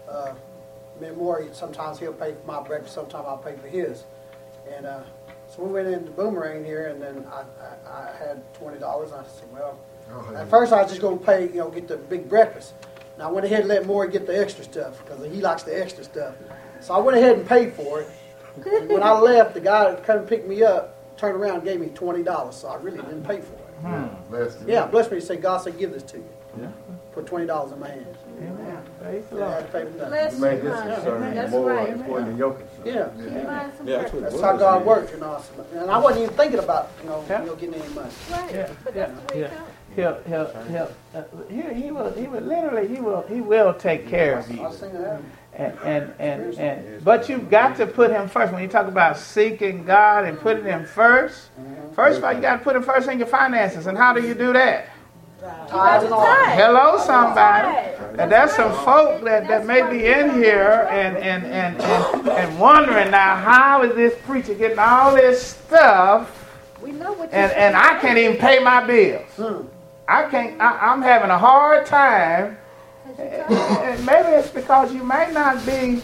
Uh, 0.10 0.34
me 1.00 1.08
and 1.08 1.18
Maury, 1.18 1.50
sometimes 1.54 2.00
he'll 2.00 2.14
pay 2.14 2.34
for 2.34 2.46
my 2.48 2.62
breakfast, 2.62 2.96
sometimes 2.96 3.26
I'll 3.28 3.38
pay 3.38 3.56
for 3.58 3.68
his. 3.68 4.04
And 4.76 4.86
uh, 4.86 5.04
so 5.48 5.64
we 5.64 5.72
went 5.72 5.88
into 5.88 6.12
Boomarang 6.12 6.66
here, 6.66 6.88
and 6.88 7.02
then 7.02 7.26
I, 7.32 7.44
I, 7.90 8.12
I 8.12 8.18
had 8.18 8.54
twenty 8.54 8.80
dollars. 8.80 9.12
and 9.12 9.22
I 9.22 9.24
said, 9.24 9.52
well, 9.52 9.80
Oh, 10.12 10.36
at 10.36 10.50
first 10.50 10.74
I 10.74 10.82
was 10.82 10.90
just 10.92 11.02
gonna 11.02 11.18
pay, 11.18 11.48
you 11.50 11.58
know, 11.60 11.70
get 11.70 11.88
the 11.88 11.98
big 11.98 12.28
breakfast. 12.28 12.74
And 13.20 13.28
I 13.28 13.32
went 13.32 13.46
ahead 13.46 13.60
and 13.60 13.68
let 13.68 13.86
Maury 13.86 14.10
get 14.10 14.26
the 14.26 14.40
extra 14.40 14.64
stuff 14.64 15.04
because 15.04 15.22
he 15.26 15.42
likes 15.42 15.64
the 15.64 15.78
extra 15.78 16.06
stuff. 16.06 16.36
So 16.80 16.94
I 16.94 17.00
went 17.00 17.18
ahead 17.18 17.38
and 17.38 17.46
paid 17.46 17.74
for 17.74 18.00
it. 18.00 18.10
And 18.66 18.88
when 18.90 19.04
I 19.04 19.12
left, 19.12 19.54
the 19.56 19.60
guy 19.60 19.92
that 19.92 20.06
come 20.06 20.26
pick 20.26 20.48
me 20.48 20.64
up 20.64 20.96
turned 21.18 21.36
around 21.36 21.56
and 21.56 21.64
gave 21.66 21.82
me 21.82 21.88
twenty 21.88 22.24
dollars. 22.24 22.56
So 22.56 22.70
I 22.70 22.78
really 22.78 23.00
didn't 23.00 23.26
pay 23.26 23.42
for 23.42 23.56
it. 23.56 23.76
Hmm, 23.82 24.08
Blessed. 24.30 24.60
Yeah, 24.66 24.86
bless 24.88 25.12
me. 25.12 25.18
He 25.18 25.22
said, 25.22 25.42
God 25.42 25.58
said, 25.58 25.78
give 25.78 25.92
this 25.92 26.04
to 26.04 26.18
you. 26.18 26.30
Yeah. 26.62 26.72
Put 27.12 27.26
twenty 27.26 27.46
dollars 27.46 27.74
in 27.74 27.80
my 27.82 27.90
hand. 27.90 28.08
Amen. 28.42 28.82
Praise 29.02 29.26
the 29.30 29.44
I 29.44 29.50
had 29.50 29.52
Lord. 29.52 29.66
to 29.66 29.72
pay 29.74 29.84
for 29.92 29.98
that. 29.98 30.08
Bless 30.10 30.34
You 30.36 30.40
made 30.40 30.64
you, 30.64 30.70
this 30.70 30.80
concern 30.82 31.36
That's 31.36 31.52
more 31.52 31.70
right. 31.70 31.90
important 31.90 32.28
than 32.30 32.38
your 32.38 32.54
concern. 32.54 32.86
Yeah, 32.86 33.10
Keep 33.22 33.34
Yeah, 33.34 33.70
that's 33.84 34.12
that's 34.14 34.42
how 34.42 34.56
God 34.56 34.86
works, 34.86 35.12
you 35.12 35.18
know. 35.20 35.44
And 35.74 35.92
I 35.92 35.98
wasn't 35.98 36.24
even 36.24 36.36
thinking 36.38 36.60
about, 36.60 36.92
you 37.04 37.10
know, 37.10 37.26
Yeah. 37.28 37.42
you 37.42 37.48
know 37.48 37.56
getting 37.56 37.76
any 37.82 37.94
money. 37.94 38.14
Right, 38.32 38.54
Yeah, 38.56 38.70
but 38.86 38.96
yeah, 38.96 39.08
that's 39.08 39.20
the 39.28 39.34
way 39.36 39.42
yeah. 39.42 39.48
it 39.48 39.58
comes. 39.58 39.70
He'll, 39.96 40.22
he'll, 40.28 40.54
he'll, 40.70 40.92
uh, 41.14 41.24
he, 41.50 41.62
he 41.82 41.92
will, 41.92 42.12
he 42.14 42.28
will, 42.28 42.42
literally, 42.42 42.88
he 42.88 43.02
will, 43.02 43.24
he 43.24 43.42
will 43.42 43.74
take 43.74 44.08
care 44.08 44.40
of 44.40 44.50
you. 44.50 44.64
I've 44.64 44.74
seen 44.74 44.94
that. 44.94 45.22
And, 45.54 45.78
and, 45.84 46.14
and, 46.20 46.54
and, 46.58 47.04
but 47.04 47.28
you've 47.28 47.50
got 47.50 47.76
to 47.78 47.88
put 47.88 48.12
him 48.12 48.30
first. 48.30 48.54
When 48.54 48.62
you 48.62 48.70
talk 48.70 48.88
about 48.88 49.18
seeking 49.18 49.84
God 49.84 50.26
and 50.26 50.40
putting 50.40 50.64
him 50.64 50.86
first, 50.86 51.50
first 51.94 52.20
of 52.20 52.24
all, 52.24 52.32
you 52.34 52.40
got 52.40 52.58
to 52.58 52.64
put 52.64 52.76
him 52.76 52.84
first 52.84 53.10
in 53.10 53.18
your 53.18 53.28
finances. 53.28 53.88
And 53.88 53.98
how 53.98 54.14
do 54.14 54.26
you 54.26 54.34
do 54.34 54.54
that? 54.54 54.90
Tithes 55.68 56.06
and 56.06 56.14
all. 56.14 56.26
Hello, 56.26 56.98
somebody. 57.04 57.68
And 58.20 58.32
there's 58.32 58.52
some 58.52 58.72
folk 58.86 59.24
that, 59.24 59.48
that 59.48 59.66
may 59.66 59.82
be 59.90 60.06
in 60.06 60.34
here 60.34 60.88
and, 60.92 61.18
and, 61.18 61.46
and, 61.46 61.82
and, 61.82 62.30
and 62.30 62.60
wondering 62.60 63.12
now, 63.12 63.36
how 63.36 63.84
is 63.84 63.96
this 63.96 64.14
preacher 64.26 64.54
getting 64.54 64.80
all 64.80 65.16
this 65.16 65.42
stuff 65.42 66.50
We 66.82 66.92
know 66.92 67.14
what 67.14 67.34
and, 67.34 67.52
and 67.54 67.76
I 67.76 68.00
can't 68.00 68.18
even 68.18 68.38
pay 68.38 68.60
my 68.60 68.86
bills? 68.86 69.30
I 70.10 70.30
can't, 70.30 70.60
I, 70.60 70.78
I'm 70.92 71.02
having 71.02 71.30
a 71.30 71.38
hard 71.38 71.86
time. 71.86 72.58
And 73.18 74.06
maybe 74.06 74.30
it's 74.30 74.50
because 74.50 74.94
you 74.94 75.04
may 75.04 75.32
not 75.32 75.66
be 75.66 76.02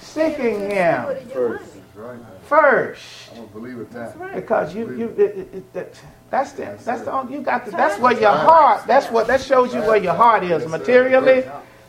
seeking 0.00 0.70
him 0.70 1.04
First. 1.32 1.72
Right. 1.94 2.18
first. 2.44 3.30
I 3.32 3.36
don't 3.36 3.52
believe 3.52 3.78
it 3.78 3.90
that. 3.92 4.34
Because 4.34 4.74
you, 4.74 4.96
you, 4.96 5.08
it, 5.18 5.20
it, 5.20 5.54
it, 5.54 5.72
that- 5.72 6.00
that's 6.28 6.52
the, 6.52 6.76
that's 6.84 7.02
the, 7.02 7.12
only- 7.12 7.34
you 7.34 7.40
got 7.40 7.64
to, 7.66 7.70
that's 7.70 8.00
where 8.00 8.18
your 8.20 8.32
heart, 8.32 8.86
that's 8.86 9.10
what, 9.12 9.28
that 9.28 9.40
shows 9.40 9.72
you 9.72 9.80
where 9.82 9.96
your 9.96 10.14
heart 10.14 10.42
is 10.42 10.66
materially. 10.66 11.44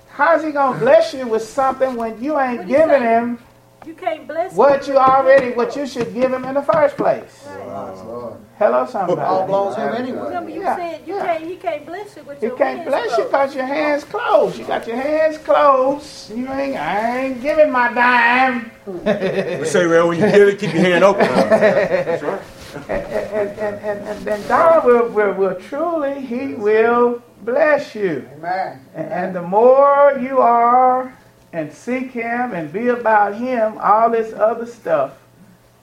How's 0.09 0.43
he 0.43 0.51
gonna 0.51 0.77
bless 0.79 1.13
you 1.13 1.27
with 1.27 1.43
something 1.43 1.95
when 1.95 2.21
you 2.23 2.39
ain't 2.39 2.59
What 2.59 2.67
do 2.67 2.71
you 2.73 2.77
giving 2.79 3.01
him 3.03 3.39
You 3.87 3.93
can't 3.93 4.27
bless 4.27 4.53
what 4.53 4.85
you 4.85 4.97
already, 4.97 5.51
what 5.55 5.73
you 5.77 5.87
should 5.87 6.13
give 6.13 6.33
him 6.33 6.43
in 6.43 6.55
the 6.55 6.61
first 6.61 6.97
place? 6.97 7.47
Lord. 7.47 8.37
Hello, 8.57 8.79
All 8.79 8.87
somebody. 8.87 9.45
belongs 9.45 9.75
to 9.75 9.81
him 9.81 9.93
anyway. 9.95 10.19
Remember, 10.23 10.49
you 10.49 10.59
Yeah, 10.61 10.75
said 10.75 11.07
you 11.07 11.15
yeah. 11.15 11.25
can't. 11.25 11.43
He 11.45 11.55
can't 11.55 11.85
bless 11.85 12.17
you 12.17 12.23
with 12.23 12.39
He 12.41 12.47
your 12.47 12.57
can't 12.57 12.79
hands 12.79 12.89
bless 12.89 13.17
you 13.17 13.23
because 13.23 13.55
your 13.55 13.65
hands 13.65 14.03
closed. 14.03 14.57
You 14.59 14.65
got 14.65 14.87
your 14.87 14.97
hands 14.97 15.37
closed. 15.37 16.31
You 16.31 16.51
ain't, 16.51 16.75
I 16.75 17.17
ain't 17.19 17.41
giving 17.41 17.71
my 17.71 17.93
dime. 17.93 18.71
We 19.59 19.65
say, 19.65 19.87
well, 19.87 20.09
when 20.09 20.19
you 20.19 20.25
get 20.25 20.41
it, 20.41 20.59
keep 20.59 20.73
your 20.73 20.83
hand 20.83 21.03
open. 21.05 21.25
That's 21.27 22.23
right. 22.23 22.41
and, 22.89 23.07
and, 23.07 23.59
and, 23.59 23.75
and, 23.85 24.07
and 24.09 24.25
then 24.25 24.47
God 24.49 24.83
will, 24.85 25.07
will, 25.09 25.33
will 25.33 25.55
truly, 25.55 26.19
He 26.19 26.55
will 26.55 27.21
bless 27.43 27.95
you. 27.95 28.27
Amen. 28.37 28.81
And, 28.95 29.11
and 29.13 29.35
the 29.35 29.43
more 29.43 30.17
you 30.19 30.39
are 30.39 31.15
and 31.53 31.71
seek 31.71 32.11
Him 32.11 32.53
and 32.53 32.71
be 32.71 32.89
about 32.89 33.35
Him, 33.35 33.77
all 33.79 34.09
this 34.09 34.33
other 34.33 34.65
stuff, 34.65 35.13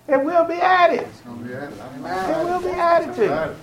it 0.07 0.23
will 0.23 0.45
be 0.45 0.55
added. 0.55 1.01
It's 1.01 1.21
going 1.21 1.39
to 1.39 1.45
be 1.45 1.55
added. 1.55 2.41
It 2.41 2.45
will 2.45 2.61
be 2.61 2.69
added 2.69 3.15
to 3.17 3.25
you. 3.25 3.31
Added. 3.31 3.57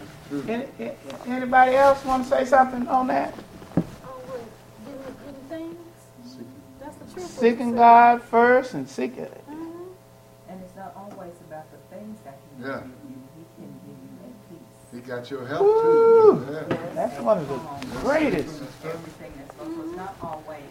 Any, 0.49 0.65
any- 0.79 0.95
anybody 1.27 1.75
else 1.75 2.03
want 2.05 2.23
to 2.23 2.29
say 2.29 2.45
something 2.45 2.87
on 2.87 3.07
that? 3.07 3.33
Oh, 3.75 3.81
what? 3.81 4.41
Getting, 4.85 5.15
getting 5.49 5.75
things. 5.75 6.37
That's 6.79 6.95
the 6.95 7.13
truth. 7.13 7.27
Seeking 7.27 7.75
God 7.75 8.23
first 8.23 8.73
and 8.73 8.87
seeking. 8.89 9.25
It. 9.25 9.43
Mm-hmm. 9.49 10.49
And 10.49 10.61
it's 10.63 10.75
not 10.75 10.93
always 10.95 11.33
about 11.47 11.65
the 11.71 11.95
things 11.95 12.17
that 12.23 12.39
he 12.57 12.63
Yeah. 12.65 12.79
give 12.79 12.85
you. 12.85 13.21
He 13.35 13.43
can 13.59 13.71
give 13.85 13.97
you 14.01 14.09
a 14.23 14.27
peace. 14.49 15.03
He 15.03 15.07
got 15.07 15.29
your 15.29 15.45
help 15.45 15.61
Woo. 15.63 16.45
too. 16.45 16.51
Yeah. 16.53 16.77
That's 16.95 17.19
one 17.21 17.37
of 17.37 17.47
the 17.49 17.57
greatest. 17.99 18.61
Everything 18.85 19.33
that's 19.37 19.55
so 19.57 19.81
it's 19.83 19.95
not 19.97 20.15
always 20.23 20.63
Yeah. 20.63 20.70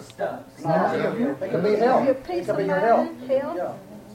Stuff. 0.00 0.40
It 0.58 0.62
can 0.62 1.62
be 1.62 1.76
help. 1.76 2.04
Your 2.04 2.14
It 2.14 2.24
peace 2.26 2.46
can 2.46 2.56
be 2.56 2.64
your 2.64 2.78
help. 2.80 3.06
mind, 3.06 3.30
health, 3.30 3.56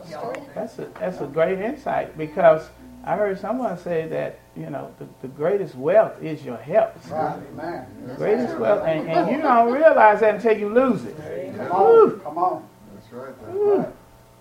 Yeah. 0.09 0.33
That's 0.53 0.79
a, 0.79 0.87
that's 0.99 1.21
a 1.21 1.27
great 1.27 1.59
insight 1.59 2.17
because 2.17 2.69
I 3.05 3.15
heard 3.15 3.39
someone 3.39 3.77
say 3.77 4.07
that, 4.07 4.39
you 4.55 4.69
know, 4.69 4.93
the, 4.99 5.07
the 5.21 5.27
greatest 5.29 5.75
wealth 5.75 6.21
is 6.21 6.43
your 6.43 6.57
health. 6.57 7.09
Right, 7.09 7.39
amen. 7.53 7.85
Greatest 8.17 8.57
wealth, 8.57 8.83
and, 8.85 9.09
and 9.09 9.31
you 9.31 9.41
don't 9.41 9.71
realize 9.73 10.19
that 10.21 10.35
until 10.35 10.57
you 10.57 10.69
lose 10.69 11.03
it. 11.05 11.17
Come 11.57 11.71
on, 11.71 12.19
come 12.21 12.37
on. 12.37 12.67
That's 12.93 13.11
right. 13.13 13.33
That's 13.45 13.57
right. 13.57 13.89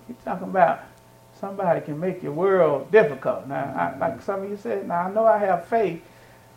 You're 0.08 0.16
talking 0.24 0.48
about 0.48 0.80
somebody 1.40 1.80
can 1.80 1.98
make 1.98 2.22
your 2.22 2.32
world 2.32 2.90
difficult. 2.92 3.46
Now, 3.48 3.72
I, 3.76 3.98
like 3.98 4.22
some 4.22 4.42
of 4.42 4.50
you 4.50 4.56
said, 4.56 4.86
now 4.86 5.06
I 5.08 5.10
know 5.12 5.26
I 5.26 5.38
have 5.38 5.66
faith, 5.66 6.02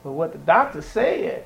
but 0.04 0.12
what 0.12 0.32
the 0.32 0.38
doctor 0.40 0.82
said, 0.82 1.46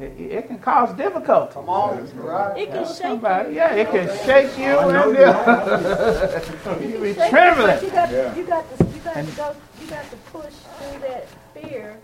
It, 0.00 0.20
it 0.20 0.46
can 0.46 0.58
cause 0.60 0.96
difficulty. 0.96 1.54
Come 1.54 1.68
on, 1.68 2.08
right. 2.18 2.56
It 2.56 2.66
can 2.66 2.74
Tell 2.84 2.86
shake 2.86 2.96
somebody. 3.02 3.48
you. 3.50 3.56
Yeah, 3.56 3.74
it 3.74 3.90
can 3.90 4.06
shake 4.24 4.56
you 4.58 4.76
I 4.76 5.04
and 5.04 6.82
you- 6.82 6.88
you 6.96 7.02
be 7.02 7.14
Shake 7.14 7.24
you, 7.24 7.30
trembling. 7.30 7.84
You 7.84 7.90
got, 7.90 8.10
Yeah. 8.12 8.34
you 8.36 8.44
got 8.46 8.78
to, 8.78 8.84
you 8.84 9.00
got 9.00 9.14
to 9.14 9.32
go, 9.32 9.56
you 9.80 9.86
got 9.88 10.08
to 10.10 10.16
push 10.32 10.52
through 10.54 11.00
that 11.00 11.26
fear 11.54 11.98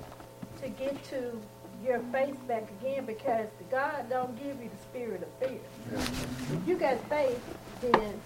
to 0.62 0.68
get 0.70 1.04
to 1.10 1.40
your 1.84 2.00
faith 2.10 2.36
back 2.48 2.64
again 2.80 3.04
because 3.04 3.46
God 3.70 4.06
don't 4.10 4.36
give 4.38 4.60
you 4.60 4.70
the 4.70 4.82
spirit 4.82 5.22
of 5.22 5.48
fear. 5.48 5.60
If 5.92 6.66
you 6.66 6.76
got 6.76 6.98
faith, 7.08 7.38
then 7.80 8.20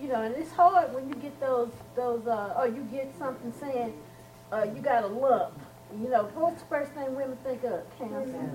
you 0.00 0.08
know, 0.08 0.22
and 0.22 0.34
it's 0.34 0.50
hard 0.52 0.92
when 0.92 1.08
you 1.08 1.14
get 1.16 1.38
those 1.40 1.70
those 1.96 2.26
uh, 2.26 2.54
or 2.58 2.66
you 2.66 2.82
get 2.92 3.14
something 3.18 3.52
saying 3.60 3.94
uh, 4.52 4.66
you 4.74 4.82
got 4.82 5.04
a 5.04 5.06
lump. 5.06 5.58
You 5.98 6.08
know, 6.08 6.30
what's 6.34 6.62
the 6.62 6.68
first 6.68 6.92
thing 6.92 7.14
women 7.16 7.36
think 7.44 7.64
of? 7.64 7.82
Cancer. 7.98 8.50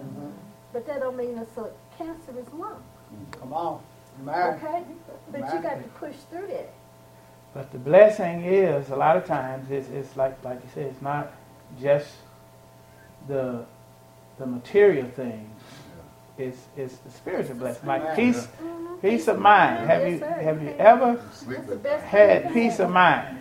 But 0.72 0.86
that 0.88 1.00
don't 1.00 1.18
mean 1.18 1.38
it's 1.38 1.58
a 1.58 1.70
cancerous 1.98 2.48
lump. 2.54 2.82
Come 3.40 3.54
on. 3.54 3.82
Amen. 4.22 4.54
Okay? 4.56 4.84
But 5.32 5.54
you 5.54 5.62
got 5.62 5.82
to 5.82 5.90
push 6.00 6.16
through 6.30 6.48
that. 6.48 6.74
But 7.54 7.72
the 7.72 7.78
blessing 7.78 8.44
is 8.44 8.90
a 8.90 8.96
lot 8.96 9.16
of 9.16 9.26
times 9.26 9.72
it's, 9.72 9.88
it's 9.90 10.18
like 10.18 10.44
like 10.44 10.62
you 10.62 10.70
said, 10.74 10.88
it's 10.88 11.02
not 11.02 11.32
just 11.82 12.10
the 13.28 13.66
the 14.38 14.46
material 14.46 15.08
things. 15.16 15.62
It's 16.38 16.58
it's 16.76 16.98
the 16.98 17.12
spiritual 17.12 17.56
blessing, 17.56 17.88
like 17.88 18.02
Amen. 18.02 18.16
peace 18.18 18.48
mm-hmm. 18.62 18.96
peace 18.98 19.28
of 19.30 19.40
mind. 19.40 19.90
Have 19.90 20.12
you 20.12 20.20
have 20.20 20.62
you 20.62 20.76
ever 20.78 21.22
Sleep 21.32 21.60
That's 21.60 21.68
the 21.68 21.76
at 21.76 21.84
best 21.84 22.06
had 22.06 22.54
peace 22.54 22.80
of 22.80 22.90
mind? 22.90 23.38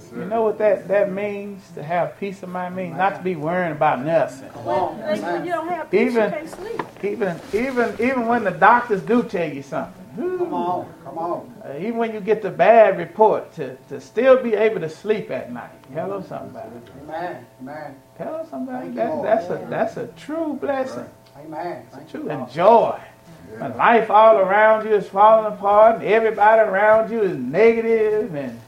Yes, 0.00 0.10
sir. 0.10 0.16
You 0.18 0.24
know 0.26 0.42
what 0.42 0.58
that, 0.58 0.88
that 0.88 1.12
means 1.12 1.62
to 1.74 1.82
have 1.82 2.18
peace 2.18 2.42
of 2.42 2.48
mind 2.48 2.76
means? 2.76 2.96
Not 2.96 3.16
to 3.16 3.22
be 3.22 3.36
worrying 3.36 3.72
about 3.72 4.04
nothing. 4.04 4.48
Come 4.50 4.64
When, 4.64 4.76
on. 4.78 5.20
like, 5.22 5.44
you 5.44 5.52
don't 5.52 5.68
have 5.68 5.90
peace, 5.90 6.12
Even- 6.12 6.24
you 6.24 6.30
can't 6.36 6.50
sleep. 6.50 6.82
Even 7.02 7.40
even 7.52 7.94
even 8.00 8.26
when 8.26 8.44
the 8.44 8.50
doctors 8.50 9.02
do 9.02 9.22
tell 9.22 9.48
you 9.48 9.62
something. 9.62 9.94
Come 10.16 10.52
on. 10.52 10.92
Come 11.04 11.18
on. 11.18 11.54
Uh, 11.64 11.76
even 11.78 11.96
when 11.96 12.12
you 12.12 12.20
get 12.20 12.42
the 12.42 12.50
bad 12.50 12.98
report, 12.98 13.52
to, 13.54 13.76
to 13.88 14.00
still 14.00 14.42
be 14.42 14.54
able 14.54 14.80
to 14.80 14.88
sleep 14.90 15.30
at 15.30 15.52
night. 15.52 15.70
Hello, 15.94 16.20
somebody. 16.28 16.68
Amen. 17.04 17.46
Amen. 17.62 17.94
Hello, 18.18 18.46
somebody. 18.50 18.86
Thank 18.88 18.90
you, 18.90 18.96
That, 18.96 19.08
Lord. 19.14 19.26
that's 19.26 19.46
a 19.50 19.66
that's 19.70 19.96
a 19.96 20.06
true 20.18 20.58
blessing. 20.60 21.06
Amen. 21.38 21.86
Thank 21.92 22.12
you, 22.12 22.20
True 22.20 22.28
Lord. 22.28 22.40
and 22.40 22.50
joy. 22.50 23.00
When 23.58 23.76
life 23.76 24.10
all 24.10 24.38
around 24.38 24.86
you 24.86 24.94
is 24.94 25.08
falling 25.08 25.52
apart, 25.52 25.96
and 25.96 26.04
everybody 26.04 26.60
around 26.68 27.10
you 27.10 27.22
is 27.22 27.36
negative, 27.36 28.34
and 28.34 28.60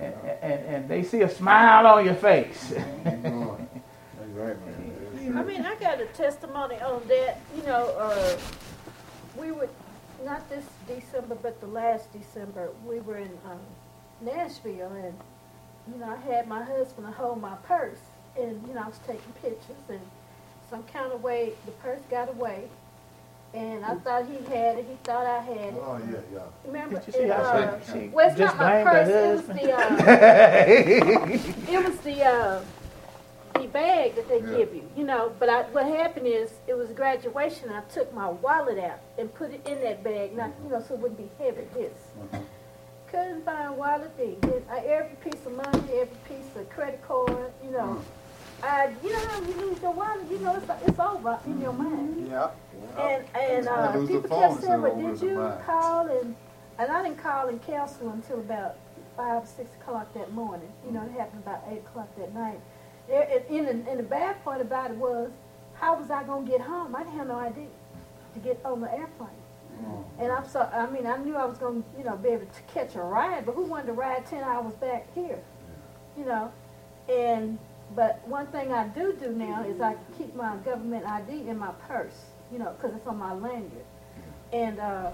and, 0.00 0.14
and, 0.44 0.64
and 0.66 0.88
they 0.88 1.02
see 1.02 1.22
a 1.22 1.28
smile 1.28 1.86
on 1.86 2.04
your 2.04 2.14
face. 2.14 2.70
That's 3.04 3.24
right, 3.24 4.56
man. 4.66 5.38
I 5.38 5.42
mean, 5.42 5.64
I 5.64 5.74
got 5.76 6.00
a 6.00 6.06
testimony 6.06 6.76
on 6.76 7.02
that. 7.08 7.40
You 7.56 7.62
know, 7.62 7.86
uh, 7.98 8.36
we 9.36 9.52
were 9.52 9.70
not 10.22 10.48
this 10.50 10.64
December, 10.86 11.34
but 11.34 11.60
the 11.60 11.66
last 11.66 12.12
December, 12.12 12.70
we 12.86 13.00
were 13.00 13.16
in 13.16 13.30
um, 13.46 13.58
Nashville, 14.20 14.92
and 14.92 15.14
you 15.90 15.98
know, 15.98 16.10
I 16.10 16.32
had 16.32 16.46
my 16.46 16.62
husband 16.62 17.06
to 17.06 17.12
hold 17.12 17.40
my 17.40 17.56
purse, 17.66 18.00
and 18.38 18.62
you 18.68 18.74
know, 18.74 18.82
I 18.82 18.88
was 18.88 19.00
taking 19.06 19.32
pictures, 19.40 19.84
and 19.88 20.00
some 20.68 20.82
kind 20.84 21.10
of 21.10 21.22
way 21.22 21.52
the 21.64 21.72
purse 21.72 22.02
got 22.10 22.28
away, 22.28 22.68
and 23.54 23.84
I 23.84 23.94
thought 23.96 24.26
he 24.26 24.36
had 24.52 24.78
it. 24.78 24.86
He 24.88 24.96
thought 25.04 25.26
I 25.26 25.40
had 25.40 25.56
it. 25.56 25.74
Oh, 25.76 26.00
yeah, 26.10 26.18
yeah. 26.32 26.40
Remember? 26.66 26.96
Did 26.98 27.06
you 27.06 27.12
see 27.12 27.18
it, 27.20 27.32
how 27.32 27.42
uh, 27.42 27.80
she, 27.80 27.92
she 27.92 28.08
well, 28.08 28.28
it's 28.28 28.38
just 28.38 28.56
not 28.56 28.66
my 28.66 28.82
purse. 28.82 29.08
It 29.08 29.36
was 29.36 29.46
the. 29.46 29.72
Uh, 29.72 29.96
it 31.78 31.84
was 31.84 31.98
the 31.98 32.24
uh, 32.24 32.64
the 33.54 33.66
bag 33.68 34.16
that 34.16 34.28
they 34.28 34.40
Yeah. 34.40 34.56
give 34.56 34.74
you, 34.74 34.90
you 34.96 35.04
know. 35.04 35.32
But 35.38 35.48
I, 35.48 35.62
what 35.62 35.86
happened 35.86 36.26
is, 36.26 36.50
it 36.66 36.74
was 36.74 36.90
graduation. 36.90 37.70
I 37.70 37.82
took 37.82 38.12
my 38.12 38.28
wallet 38.28 38.78
out 38.78 38.98
and 39.18 39.32
put 39.32 39.52
it 39.52 39.66
in 39.66 39.80
that 39.82 40.02
bag, 40.02 40.36
not 40.36 40.50
you 40.64 40.70
know, 40.70 40.82
so 40.86 40.94
it 40.94 41.00
wouldn't 41.00 41.18
be 41.18 41.30
heavy. 41.42 41.62
This 41.74 41.92
couldn't 43.08 43.44
find 43.44 43.76
wallet 43.76 44.10
thing. 44.16 44.36
Then 44.40 44.64
I, 44.68 44.78
every 44.80 45.16
piece 45.22 45.46
of 45.46 45.52
money, 45.52 45.92
every 45.92 46.18
piece 46.28 46.56
of 46.56 46.68
credit 46.70 47.00
card, 47.06 47.52
you 47.64 47.70
know. 47.70 48.02
You 49.02 49.12
know, 49.12 49.18
how 49.18 49.40
you 49.42 49.54
lose 49.54 49.82
your 49.82 49.92
wallet, 49.92 50.30
you 50.30 50.38
know, 50.38 50.56
it's, 50.56 50.88
it's 50.88 50.98
over 50.98 51.38
in 51.46 51.60
your 51.60 51.72
mind. 51.72 52.28
Yeah. 52.28 52.50
And 52.98 53.24
and 53.34 53.68
uh, 53.68 54.06
people 54.06 54.38
kept 54.38 54.62
saying, 54.62 54.82
"Well, 54.82 54.96
did 54.96 55.22
you 55.22 55.52
call?" 55.66 56.06
And 56.06 56.34
and 56.78 56.90
I 56.90 57.02
didn't 57.02 57.18
call 57.18 57.48
and 57.48 57.62
cancel 57.62 58.10
until 58.10 58.40
about 58.40 58.76
five, 59.16 59.46
six 59.46 59.70
o'clock 59.80 60.12
that 60.14 60.32
morning. 60.32 60.72
You 60.86 60.92
know, 60.92 61.02
it 61.02 61.12
happened 61.12 61.42
about 61.42 61.62
eight 61.70 61.78
o'clock 61.78 62.08
that 62.16 62.34
night. 62.34 62.60
It, 63.08 63.46
it, 63.48 63.50
and, 63.50 63.84
the, 63.84 63.90
and 63.90 63.98
the 63.98 64.04
bad 64.04 64.42
part 64.44 64.60
about 64.60 64.90
it 64.90 64.96
was, 64.96 65.30
how 65.74 65.96
was 65.96 66.10
I 66.10 66.24
gonna 66.24 66.46
get 66.46 66.60
home? 66.60 66.96
I 66.96 67.04
didn't 67.04 67.18
have 67.18 67.28
no 67.28 67.38
idea 67.38 67.66
to 68.32 68.40
get 68.40 68.60
on 68.64 68.80
the 68.80 68.90
airplane. 68.92 69.28
And 70.18 70.32
I'm 70.32 70.48
so, 70.48 70.60
I 70.72 70.86
mean, 70.88 71.06
I 71.06 71.16
knew 71.18 71.36
I 71.36 71.44
was 71.44 71.58
gonna, 71.58 71.82
you 71.98 72.04
know, 72.04 72.16
be 72.16 72.30
able 72.30 72.46
to 72.46 72.62
catch 72.72 72.94
a 72.94 73.02
ride, 73.02 73.44
but 73.44 73.54
who 73.54 73.64
wanted 73.64 73.86
to 73.86 73.92
ride 73.92 74.24
ten 74.26 74.42
hours 74.42 74.72
back 74.74 75.12
here? 75.14 75.38
You 76.16 76.24
know, 76.24 76.52
and 77.08 77.58
but 77.94 78.26
one 78.26 78.46
thing 78.48 78.72
I 78.72 78.88
do 78.88 79.12
do 79.12 79.30
now 79.30 79.64
is 79.64 79.80
I 79.80 79.96
keep 80.18 80.34
my 80.34 80.56
government 80.58 81.06
ID 81.06 81.48
in 81.48 81.58
my 81.58 81.72
purse, 81.86 82.24
you 82.52 82.58
know, 82.58 82.72
because 82.76 82.96
it's 82.96 83.06
on 83.06 83.18
my 83.18 83.32
lanyard. 83.32 83.84
And 84.52 84.78
uh, 84.80 85.10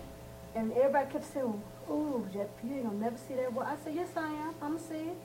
and 0.55 0.73
everybody 0.73 1.11
kept 1.11 1.33
saying, 1.33 1.63
"Ooh, 1.91 2.27
Jeff, 2.33 2.49
you 2.65 2.75
ain't 2.75 2.85
gonna 2.85 2.99
never 2.99 3.17
see 3.17 3.35
that 3.35 3.53
wallet." 3.53 3.71
I 3.73 3.85
said, 3.85 3.95
"Yes, 3.95 4.09
I 4.17 4.29
am. 4.29 4.55
I'm 4.63 4.73
gonna 4.77 4.79
see 4.79 4.95
it. 4.95 5.17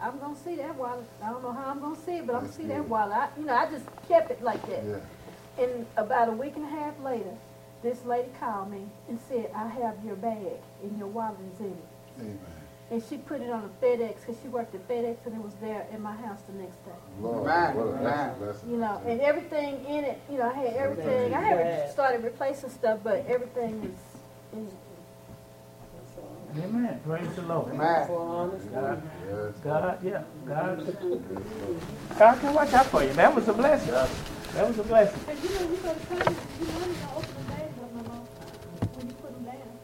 I'm 0.00 0.18
gonna 0.18 0.36
see 0.36 0.56
that 0.56 0.74
wallet. 0.76 1.04
I 1.22 1.30
don't 1.30 1.42
know 1.42 1.52
how 1.52 1.70
I'm 1.70 1.80
gonna 1.80 1.96
see 2.04 2.16
it, 2.18 2.26
but 2.26 2.34
I'm 2.34 2.42
gonna 2.42 2.52
see 2.52 2.66
that 2.66 2.88
wallet." 2.88 3.16
I, 3.16 3.28
you 3.38 3.44
know, 3.44 3.54
I 3.54 3.70
just 3.70 3.84
kept 4.08 4.30
it 4.30 4.42
like 4.42 4.64
that. 4.68 4.84
Yeah. 4.84 5.64
And 5.64 5.86
about 5.96 6.28
a 6.28 6.32
week 6.32 6.56
and 6.56 6.64
a 6.64 6.68
half 6.68 6.98
later, 7.00 7.36
this 7.82 8.04
lady 8.04 8.28
called 8.40 8.70
me 8.70 8.86
and 9.08 9.18
said, 9.28 9.50
"I 9.54 9.68
have 9.68 9.96
your 10.04 10.16
bag 10.16 10.58
and 10.82 10.98
your 10.98 11.08
wallet 11.08 11.38
is 11.54 11.60
in 11.60 11.66
it." 11.66 11.84
Amen. 12.20 12.38
And 12.92 13.02
she 13.08 13.16
put 13.16 13.40
it 13.40 13.48
on 13.48 13.64
a 13.64 13.68
FedEx 13.84 14.16
because 14.20 14.36
she 14.42 14.48
worked 14.48 14.74
at 14.74 14.86
FedEx 14.86 15.16
and 15.24 15.34
it 15.34 15.42
was 15.42 15.54
there 15.62 15.86
in 15.94 16.02
my 16.02 16.12
house 16.12 16.40
the 16.46 16.52
next 16.52 16.76
day. 16.84 16.92
Lord, 17.22 17.48
Amen. 17.48 17.74
what 17.74 17.86
a 17.86 17.92
blessing, 17.96 18.38
blessing. 18.44 18.70
You 18.70 18.76
know, 18.76 19.00
and 19.06 19.18
everything 19.22 19.82
in 19.86 20.04
it, 20.04 20.20
you 20.30 20.36
know, 20.36 20.50
I 20.50 20.52
had 20.52 20.74
everything. 20.74 21.32
I 21.34 21.40
haven't 21.40 21.90
started 21.90 22.22
replacing 22.22 22.68
stuff, 22.68 23.00
but 23.02 23.24
everything 23.26 23.96
is, 24.52 24.58
is 24.58 24.74
Amen. 26.62 27.00
Praise 27.06 27.34
the 27.34 27.42
Lord. 27.42 27.72
Amen. 27.72 28.06
God, 28.08 29.02
Yes. 29.26 29.54
God, 29.64 29.98
yeah, 30.04 30.22
God. 30.46 30.96
God 32.18 32.40
can 32.40 32.52
watch 32.52 32.74
out 32.74 32.84
for 32.86 33.02
you. 33.02 33.12
That 33.14 33.34
was 33.34 33.48
a 33.48 33.54
blessing. 33.54 33.90
That 34.52 34.68
was 34.68 34.78
a 34.78 34.82
blessing. 34.82 35.18
But 35.24 35.42
you 35.42 35.48
know, 35.48 35.62
you 35.62 35.76
better 35.78 35.98
try 36.08 36.18
to, 36.18 36.30
you 36.30 36.36
know, 36.66 36.86
you 36.86 36.92
gotta 36.92 37.16
open 37.16 37.34
the 37.38 37.44
bags 37.52 37.78
up 37.80 37.90
no 37.94 38.02
more 38.02 38.26
when 38.92 39.06
you 39.08 39.14
put 39.14 39.32
them 39.32 39.44
down. 39.44 39.78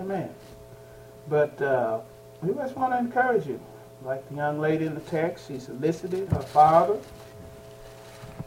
Amen. 0.00 0.30
But 1.30 1.62
uh, 1.62 2.00
we 2.42 2.52
just 2.54 2.76
want 2.76 2.92
to 2.92 2.98
encourage 2.98 3.46
you. 3.46 3.60
Like 4.02 4.28
the 4.28 4.34
young 4.34 4.58
lady 4.58 4.86
in 4.86 4.94
the 4.94 5.00
text, 5.02 5.46
she 5.46 5.60
solicited 5.60 6.28
her 6.28 6.42
father. 6.42 6.98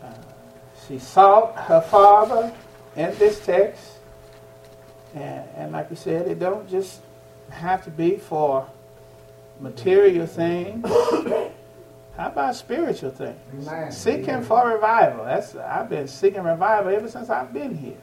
Uh, 0.04 0.12
she 0.86 1.00
sought 1.00 1.56
her 1.56 1.80
father 1.80 2.54
in 2.98 3.18
this 3.18 3.44
text. 3.46 4.00
And, 5.16 5.48
and 5.56 5.72
like 5.72 5.90
you 5.90 5.96
said, 5.96 6.28
it 6.28 6.40
don't 6.40 6.70
just 6.70 7.02
have 7.50 7.84
to 7.86 7.90
be 7.90 8.18
for 8.18 8.68
material 9.60 10.28
things. 10.28 10.86
How 12.18 12.28
about 12.28 12.56
spiritual 12.56 13.12
things? 13.12 13.68
Amen. 13.68 13.92
Seeking 13.92 14.44
for 14.44 14.68
revival. 14.68 15.26
That's 15.26 15.56
I've 15.56 15.90
been 15.90 16.08
seeking 16.08 16.44
revival 16.44 16.94
ever 16.94 17.08
since 17.08 17.30
I've 17.30 17.54
been 17.54 17.76
here. 17.76 17.98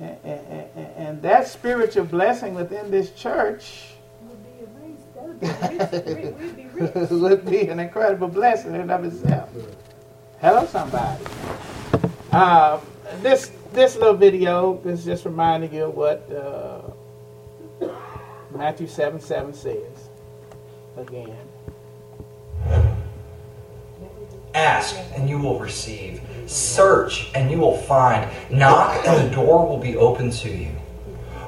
And, 0.00 0.16
and, 0.24 0.68
and, 0.96 1.22
that 1.22 1.46
spiritual 1.46 2.04
blessing 2.04 2.54
within 2.54 2.90
this 2.90 3.10
church 3.12 3.90
would 7.10 7.44
be 7.46 7.68
an 7.68 7.78
incredible 7.78 8.28
blessing 8.28 8.74
in 8.74 8.80
and 8.80 8.90
of 8.90 9.04
itself. 9.04 9.50
Hello, 10.40 10.66
somebody. 10.66 11.24
Uh, 12.32 12.80
this 13.20 13.52
this 13.72 13.96
little 13.96 14.14
video 14.14 14.80
is 14.84 15.04
just 15.04 15.24
reminding 15.24 15.72
you 15.72 15.84
of 15.84 15.94
what 15.94 16.30
uh, 16.32 16.80
Matthew 18.50 18.86
7 18.86 19.20
7 19.20 19.54
says. 19.54 20.08
Again. 20.96 21.36
Ask 24.54 24.96
and 25.14 25.28
you 25.28 25.38
will 25.38 25.58
receive. 25.58 26.20
Search 26.46 27.30
and 27.34 27.50
you 27.50 27.58
will 27.58 27.78
find. 27.78 28.30
Knock 28.50 29.06
and 29.06 29.26
the 29.26 29.34
door 29.34 29.66
will 29.66 29.78
be 29.78 29.96
open 29.96 30.30
to 30.30 30.50
you. 30.50 30.70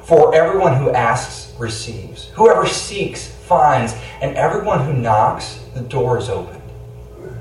For 0.03 0.35
everyone 0.35 0.75
who 0.75 0.91
asks 0.91 1.53
receives. 1.57 2.29
Whoever 2.35 2.67
seeks 2.67 3.27
finds. 3.27 3.93
And 4.21 4.35
everyone 4.35 4.85
who 4.85 4.93
knocks, 4.93 5.59
the 5.73 5.81
door 5.81 6.17
is 6.17 6.29
opened. 6.29 6.61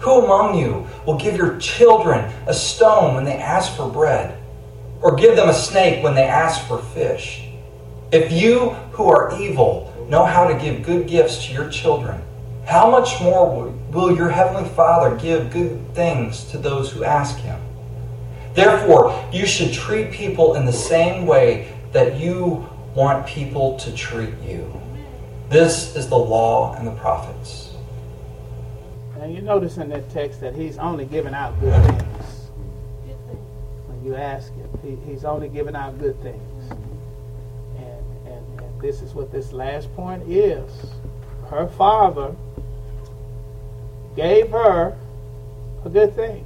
Who 0.01 0.25
among 0.25 0.59
you 0.59 0.87
will 1.07 1.19
give 1.19 1.37
your 1.37 1.57
children 1.59 2.31
a 2.47 2.55
stone 2.55 3.15
when 3.15 3.25
they 3.25 3.37
ask 3.37 3.75
for 3.77 3.89
bread? 3.89 4.39
Or 5.01 5.17
give 5.17 5.37
them 5.37 5.49
a 5.49 5.55
snake 5.55 6.03
when 6.03 6.15
they 6.15 6.25
ask 6.25 6.67
for 6.67 6.79
fish? 6.79 7.43
If 8.13 8.31
you 8.31 8.71
who 8.93 9.09
are 9.09 9.39
evil 9.41 9.93
know 10.09 10.25
how 10.25 10.47
to 10.47 10.55
give 10.55 10.83
good 10.83 11.07
gifts 11.07 11.47
to 11.47 11.53
your 11.53 11.69
children, 11.69 12.21
how 12.67 12.91
much 12.91 13.21
more 13.21 13.47
will- 13.47 13.75
will 13.95 14.14
your 14.14 14.28
heavenly 14.28 14.68
Father 14.70 15.16
give 15.16 15.53
good 15.53 15.95
things 15.95 16.45
to 16.51 16.59
those 16.59 16.90
who 16.90 17.05
ask 17.05 17.38
him? 17.38 17.61
Therefore, 18.53 19.24
you 19.32 19.47
should 19.47 19.72
treat 19.72 20.11
people 20.11 20.57
in 20.57 20.66
the 20.66 20.72
same 20.72 21.26
way 21.26 21.72
that 21.92 22.18
you 22.18 22.68
want 22.95 23.26
people 23.26 23.78
to 23.78 23.95
treat 23.95 24.34
you. 24.42 24.80
This 25.49 25.95
is 25.95 26.09
the 26.09 26.18
law 26.18 26.74
and 26.74 26.86
the 26.86 26.92
prophets. 26.92 27.74
And 29.20 29.34
you 29.34 29.42
notice 29.42 29.76
in 29.76 29.88
that 29.90 30.11
text 30.11 30.40
that 30.40 30.55
he's 30.55 30.76
only 30.78 31.05
giving 31.05 31.34
out 31.34 31.59
good 31.61 31.82
things. 31.84 32.26
When 33.86 34.05
you 34.05 34.16
ask 34.16 34.53
him, 34.55 34.68
he, 34.82 35.11
he's 35.11 35.24
only 35.24 35.49
giving 35.49 35.76
out 35.76 35.99
good 35.99 36.20
things. 36.22 36.70
And, 37.76 38.28
and, 38.28 38.61
and 38.61 38.80
this 38.80 39.03
is 39.03 39.14
what 39.14 39.30
this 39.30 39.53
last 39.53 39.95
point 39.95 40.22
is. 40.28 40.70
Her 41.49 41.68
father 41.68 42.34
gave 44.17 44.51
her 44.51 44.97
a 45.85 45.89
good 45.89 46.15
thing. 46.15 46.45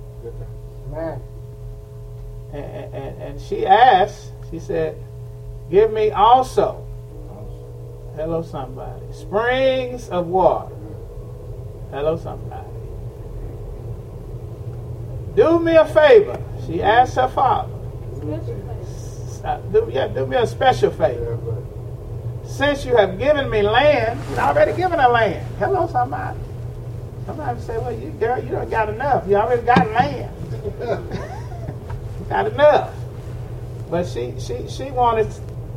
And, 2.53 2.95
and, 2.95 3.23
and 3.23 3.41
she 3.41 3.66
asked, 3.66 4.33
she 4.51 4.59
said, 4.59 4.97
Give 5.71 5.93
me 5.93 6.11
also, 6.11 6.85
hello 8.16 8.43
somebody, 8.43 9.05
springs 9.12 10.09
of 10.09 10.27
water. 10.29 10.75
Hello 11.91 12.16
somebody. 12.16 12.69
Do 15.35 15.61
me 15.61 15.77
a 15.77 15.87
favor. 15.87 16.43
She 16.66 16.83
asked 16.83 17.16
her 17.16 17.29
father. 17.29 17.73
Uh, 19.45 19.59
do, 19.73 19.89
yeah, 19.93 20.09
do 20.09 20.27
me 20.27 20.37
a 20.37 20.47
special 20.47 20.91
favor. 20.91 21.39
Since 22.45 22.85
you 22.85 22.97
have 22.97 23.19
given 23.19 23.49
me 23.51 23.62
land, 23.62 24.19
you've 24.31 24.39
already 24.39 24.73
given 24.73 24.99
her 24.99 25.09
land. 25.09 25.47
Hello 25.59 25.87
somebody. 25.87 26.39
Somebody 27.29 27.61
say, 27.61 27.76
well, 27.76 27.93
you 27.93 28.09
girl, 28.12 28.43
you 28.43 28.53
don't 28.53 28.70
got 28.70 28.89
enough. 28.89 29.29
You 29.29 29.37
already 29.37 29.61
got 29.61 29.87
land. 29.91 30.35
got 32.31 32.47
enough. 32.47 32.95
But 33.91 34.07
she, 34.07 34.33
she, 34.41 34.66
she 34.66 34.91
wanted, 34.91 35.31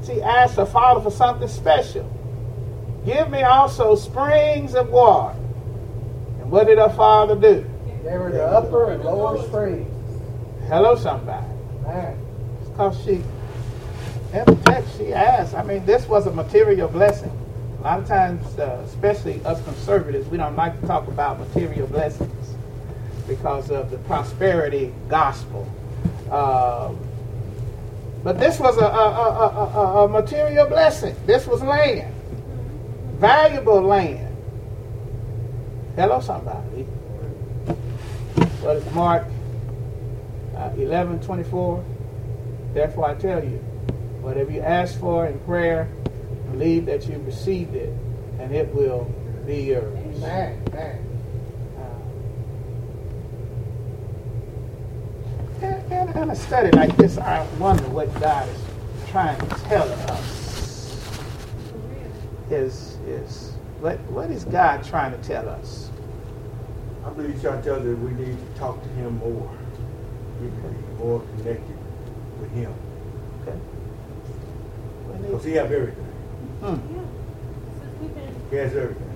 she 0.05 0.21
asked 0.21 0.55
her 0.55 0.65
father 0.65 1.01
for 1.01 1.11
something 1.11 1.49
special. 1.49 2.09
Give 3.05 3.29
me 3.29 3.43
also 3.43 3.97
springs 3.97 4.75
of 4.75 4.91
water. 4.91 5.37
And 6.39 6.49
what 6.49 6.67
did 6.67 6.77
her 6.77 6.87
father 6.87 7.35
do? 7.35 7.69
They 8.05 8.17
were 8.17 8.31
the 8.31 8.45
upper 8.45 8.93
and 8.93 9.03
lower 9.03 9.45
springs. 9.45 9.91
Hello, 10.69 10.95
somebody. 10.95 11.45
Man. 11.83 12.17
Because 12.63 13.03
she, 13.03 13.15
in 14.31 14.45
the 14.45 14.57
text, 14.67 14.97
she 14.97 15.13
asked. 15.13 15.53
I 15.53 15.63
mean, 15.63 15.85
this 15.85 16.07
was 16.07 16.27
a 16.27 16.31
material 16.31 16.87
blessing. 16.87 17.37
A 17.81 17.83
lot 17.83 17.99
of 17.99 18.07
times, 18.07 18.59
uh, 18.59 18.79
especially 18.85 19.43
us 19.43 19.59
conservatives, 19.63 20.27
we 20.27 20.37
don't 20.37 20.55
like 20.55 20.79
to 20.81 20.85
talk 20.85 21.07
about 21.07 21.39
material 21.39 21.87
blessings 21.87 22.53
because 23.27 23.71
of 23.71 23.89
the 23.89 23.97
prosperity 23.97 24.93
gospel. 25.09 25.67
Um, 26.29 26.99
but 28.23 28.39
this 28.39 28.59
was 28.59 28.77
a, 28.77 28.85
a, 28.85 28.85
a, 28.85 30.03
a, 30.03 30.07
material 30.07 30.67
blessing. 30.67 31.15
This 31.25 31.47
was 31.47 31.63
land, 31.63 32.13
valuable 33.15 33.81
land. 33.81 34.37
Hello, 35.95 36.19
somebody. 36.19 36.83
What 38.61 38.75
is 38.75 38.93
Mark 38.93 39.25
uh, 40.55 40.69
11 40.77 41.19
24? 41.21 41.83
Therefore, 42.75 43.09
I 43.09 43.15
tell 43.15 43.43
you, 43.43 43.57
whatever 44.21 44.51
you 44.51 44.61
ask 44.61 44.99
for 44.99 45.25
in 45.25 45.39
prayer, 45.39 45.89
believe 46.51 46.85
that 46.85 47.07
you 47.07 47.17
received 47.19 47.75
it, 47.75 47.93
and 48.39 48.53
it 48.53 48.73
will 48.73 49.05
be 49.45 49.63
yours. 49.63 50.19
Man, 50.19 50.63
man. 50.71 51.07
in, 55.91 56.17
in 56.17 56.29
a 56.29 56.35
study 56.35 56.71
like 56.71 56.95
this, 56.97 57.17
I 57.17 57.45
wonder 57.57 57.87
what 57.89 58.13
God 58.19 58.47
is 58.49 58.61
trying 59.09 59.39
to 59.39 59.55
tell 59.65 59.87
us. 60.11 60.99
Is 62.49 62.97
is 63.07 63.51
what 63.79 63.99
what 64.11 64.29
is 64.29 64.43
God 64.45 64.83
trying 64.83 65.11
to 65.11 65.27
tell 65.27 65.47
us? 65.47 65.89
I 67.05 67.09
believe 67.09 67.33
He's 67.33 67.41
trying 67.41 67.61
to 67.61 67.63
tell 67.63 67.77
us 67.77 67.83
that 67.83 67.95
we 67.95 68.11
need 68.11 68.37
to 68.37 68.59
talk 68.59 68.81
to 68.81 68.89
Him 68.89 69.17
more, 69.17 69.49
get 70.41 70.99
more 70.99 71.19
connected 71.37 71.77
with 72.39 72.51
Him. 72.51 72.73
Okay. 73.41 73.57
Because 75.21 75.43
He 75.45 75.51
has 75.53 75.71
everything. 75.71 76.10
Hmm. 76.61 76.77
He 78.51 78.55
has 78.57 78.75
everything. 78.75 79.07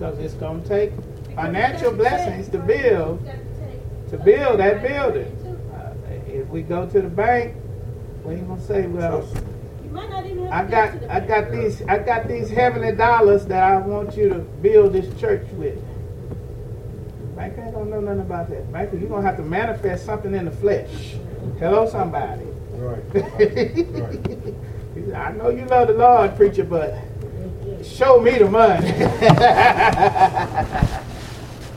because 0.00 0.18
it's 0.18 0.34
going 0.34 0.62
to 0.62 0.68
take 0.68 0.92
financial 1.34 1.92
blessings 1.92 2.48
to 2.48 2.58
build 2.58 3.22
to 4.08 4.16
build 4.16 4.58
that 4.58 4.82
building. 4.82 5.26
Uh, 5.74 5.92
if 6.26 6.48
we 6.48 6.62
go 6.62 6.86
to 6.88 7.02
the 7.02 7.08
bank, 7.08 7.54
we 8.24 8.34
ain't 8.34 8.48
gonna 8.48 8.60
say, 8.60 8.86
well, 8.86 9.28
I 10.50 10.64
got 10.64 10.94
I 11.08 11.20
got 11.20 11.52
these 11.52 11.82
I 11.82 11.98
got 11.98 12.26
these 12.26 12.50
heavenly 12.50 12.92
dollars 12.92 13.46
that 13.46 13.62
I 13.62 13.76
want 13.78 14.16
you 14.16 14.28
to 14.28 14.38
build 14.38 14.92
this 14.92 15.20
church 15.20 15.46
with. 15.52 15.78
Bank 17.36 17.58
I 17.58 17.70
don't 17.70 17.88
know 17.88 18.00
nothing 18.00 18.20
about 18.20 18.50
that. 18.50 18.72
Bank, 18.72 18.90
you're 18.92 19.08
gonna 19.08 19.26
have 19.26 19.36
to 19.36 19.42
manifest 19.42 20.04
something 20.04 20.34
in 20.34 20.46
the 20.46 20.50
flesh. 20.50 21.14
Hello, 21.58 21.88
somebody. 21.88 22.44
Right. 22.72 23.02
right. 23.14 24.54
I 25.14 25.32
know 25.32 25.50
you 25.50 25.64
love 25.66 25.88
the 25.88 25.94
Lord, 25.94 26.36
preacher, 26.36 26.64
but 26.64 26.96
show 27.84 28.20
me 28.20 28.38
the 28.38 28.50
money. 28.50 28.86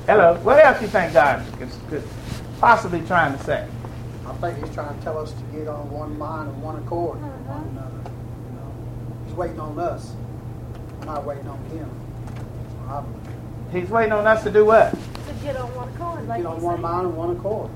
Hello. 0.05 0.39
What 0.43 0.63
else 0.63 0.81
you 0.81 0.87
think 0.87 1.13
God 1.13 1.45
could, 1.89 2.03
possibly 2.59 3.01
trying 3.01 3.37
to 3.37 3.43
say? 3.43 3.67
I 4.25 4.33
think 4.33 4.65
He's 4.65 4.73
trying 4.73 4.97
to 4.97 5.03
tell 5.03 5.17
us 5.17 5.31
to 5.33 5.43
get 5.57 5.67
on 5.67 5.89
one 5.91 6.17
mind 6.17 6.49
and 6.49 6.63
one 6.63 6.77
accord 6.77 7.21
with 7.21 7.31
one 7.47 7.67
another. 7.71 8.11
You 8.47 8.55
know, 8.55 9.25
he's 9.25 9.33
waiting 9.35 9.59
on 9.59 9.77
us. 9.79 10.13
We're 10.99 11.05
not 11.05 11.25
waiting 11.25 11.47
on 11.47 11.63
Him. 11.65 11.89
He's 13.71 13.89
waiting 13.89 14.13
on 14.13 14.27
us 14.27 14.43
to 14.43 14.51
do 14.51 14.65
what? 14.65 14.91
To 14.91 15.33
get 15.43 15.57
on 15.57 15.73
one 15.75 15.89
accord, 15.89 16.27
like 16.27 16.43
Get 16.43 16.45
on 16.45 16.61
one 16.61 16.81
mind 16.81 17.07
and 17.07 17.17
one 17.17 17.35
accord. 17.35 17.71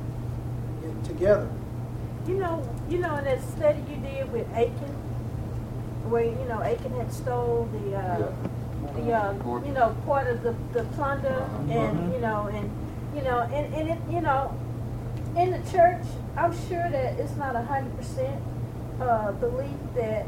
Get 0.81 1.03
together. 1.05 1.49
You 2.27 2.35
know, 2.35 2.69
you 2.89 2.99
know, 2.99 3.15
in 3.15 3.25
that 3.25 3.41
study 3.41 3.79
you 3.89 3.97
did 3.97 4.31
with 4.31 4.47
Achan, 4.53 4.93
where 6.09 6.23
you 6.23 6.45
know 6.45 6.61
Achan 6.61 6.93
had 6.93 7.11
stole 7.11 7.67
the 7.71 7.95
uh, 7.95 8.31
the 8.95 9.11
uh, 9.11 9.33
you 9.65 9.71
know 9.71 9.95
part 10.05 10.27
of 10.27 10.43
the, 10.43 10.55
the 10.73 10.83
plunder 10.95 11.29
uh-huh. 11.29 11.71
and 11.71 12.13
you 12.13 12.19
know 12.19 12.47
and 12.47 12.69
you 13.15 13.21
know 13.23 13.39
and, 13.39 13.73
and 13.73 13.89
it 13.89 13.97
you 14.09 14.21
know 14.21 14.53
in 15.38 15.51
the 15.51 15.71
church 15.71 16.03
I'm 16.35 16.51
sure 16.67 16.89
that 16.89 17.19
it's 17.19 17.35
not 17.35 17.55
a 17.55 17.61
hundred 17.61 17.95
percent 17.97 18.41
uh, 18.99 19.31
belief 19.33 19.77
that 19.95 20.25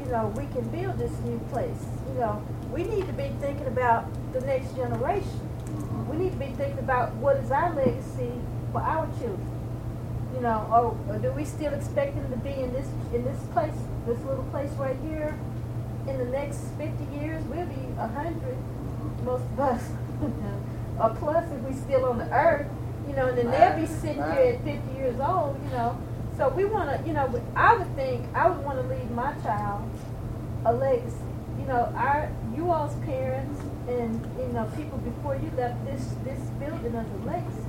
you 0.00 0.06
know 0.10 0.32
we 0.36 0.46
can 0.46 0.68
build 0.68 0.98
this 0.98 1.12
new 1.20 1.38
place. 1.50 1.84
You 2.08 2.20
know 2.20 2.42
we 2.70 2.84
need 2.84 3.06
to 3.06 3.12
be 3.12 3.30
thinking 3.40 3.66
about 3.66 4.06
the 4.32 4.40
next 4.40 4.74
generation. 4.74 5.40
We 6.08 6.16
need 6.16 6.32
to 6.32 6.38
be 6.38 6.52
thinking 6.52 6.78
about 6.78 7.14
what 7.14 7.36
is 7.36 7.50
our 7.50 7.74
legacy 7.74 8.32
for 8.72 8.80
our 8.80 9.06
children. 9.18 9.50
You 10.34 10.40
know, 10.40 10.66
or, 11.08 11.14
or, 11.14 11.18
do 11.18 11.30
we 11.30 11.44
still 11.44 11.72
expect 11.72 12.16
them 12.16 12.28
to 12.28 12.36
be 12.38 12.50
in 12.50 12.72
this 12.72 12.88
in 13.14 13.24
this 13.24 13.38
place, 13.52 13.74
this 14.04 14.18
little 14.24 14.44
place 14.50 14.70
right 14.72 14.96
here? 15.06 15.38
In 16.08 16.18
the 16.18 16.24
next 16.24 16.58
50 16.76 17.16
years, 17.16 17.42
we'll 17.44 17.66
be 17.66 17.80
100, 17.96 18.56
most 19.24 19.44
of 19.44 19.60
us, 19.60 19.90
or 21.00 21.16
plus 21.16 21.50
if 21.50 21.60
we're 21.60 21.72
still 21.72 22.04
on 22.04 22.18
the 22.18 22.30
earth, 22.30 22.66
you 23.08 23.14
know, 23.14 23.28
and 23.28 23.38
then 23.38 23.50
they'll 23.50 23.78
be 23.78 23.86
sitting 23.86 24.16
here 24.16 24.56
at 24.56 24.64
50 24.64 24.94
years 24.94 25.20
old, 25.20 25.58
you 25.64 25.70
know. 25.70 25.98
So 26.36 26.48
we 26.48 26.64
want 26.64 26.90
to, 26.90 27.06
you 27.06 27.12
know, 27.12 27.42
I 27.54 27.76
would 27.76 27.94
think 27.94 28.26
I 28.34 28.48
would 28.48 28.64
want 28.64 28.80
to 28.80 28.94
leave 28.94 29.10
my 29.10 29.32
child 29.42 29.88
a 30.64 30.72
legacy. 30.72 31.16
You 31.58 31.66
know, 31.66 31.92
our 31.96 32.30
you 32.56 32.70
all's 32.70 32.94
parents 33.04 33.60
and 33.88 34.20
you 34.38 34.52
know 34.52 34.70
people 34.76 34.98
before 34.98 35.36
you 35.36 35.50
left 35.56 35.84
this 35.84 36.14
this 36.24 36.40
building 36.58 36.94
as 36.94 37.06
a 37.06 37.26
legacy. 37.26 37.68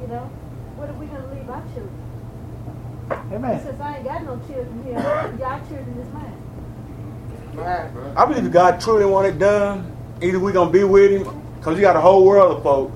You 0.00 0.06
know 0.08 0.30
what 0.76 0.88
are 0.90 0.94
we 0.94 1.06
going 1.06 1.22
to 1.22 1.28
leave 1.34 1.48
our 1.48 1.62
children? 1.72 1.90
Amen. 3.32 3.58
He 3.58 3.64
says, 3.64 3.80
I 3.80 3.96
ain't 3.96 4.04
got 4.04 4.24
no 4.24 4.38
children 4.46 4.82
here, 4.84 4.94
y'all 5.38 5.60
children 5.68 5.98
is 5.98 6.12
mine. 6.12 6.40
I 8.16 8.24
believe 8.24 8.46
if 8.46 8.52
God 8.52 8.80
truly 8.80 9.04
want 9.04 9.28
it 9.28 9.38
done, 9.38 9.96
either 10.20 10.40
we're 10.40 10.52
going 10.52 10.68
to 10.68 10.72
be 10.72 10.82
with 10.84 11.12
him, 11.12 11.42
because 11.58 11.76
he 11.76 11.82
got 11.82 11.94
a 11.94 12.00
whole 12.00 12.24
world 12.24 12.56
of 12.56 12.62
folk, 12.62 12.90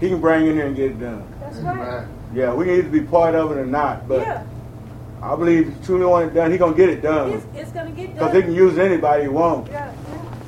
he 0.00 0.08
can 0.08 0.20
bring 0.20 0.46
in 0.46 0.54
here 0.54 0.66
and 0.66 0.76
get 0.76 0.92
it 0.92 1.00
done. 1.00 1.26
That's 1.40 1.56
right. 1.58 2.06
Yeah, 2.34 2.52
we 2.54 2.66
need 2.66 2.82
to 2.82 2.88
be 2.90 3.00
part 3.00 3.34
of 3.34 3.50
it 3.52 3.58
or 3.58 3.66
not, 3.66 4.06
but 4.08 4.20
yeah. 4.20 4.44
I 5.22 5.34
believe 5.34 5.68
if 5.68 5.78
he 5.78 5.84
truly 5.84 6.04
want 6.06 6.30
it 6.30 6.34
done, 6.34 6.52
he 6.52 6.58
going 6.58 6.72
to 6.74 6.76
get 6.76 6.88
it 6.90 7.00
done. 7.02 7.32
It's, 7.32 7.46
it's 7.54 7.70
going 7.72 7.86
to 7.86 7.92
get 7.92 8.14
done. 8.14 8.28
Because 8.28 8.34
he 8.34 8.42
can 8.42 8.54
use 8.54 8.78
anybody 8.78 9.22
he 9.22 9.28
wants. 9.28 9.70
Yeah, 9.70 9.92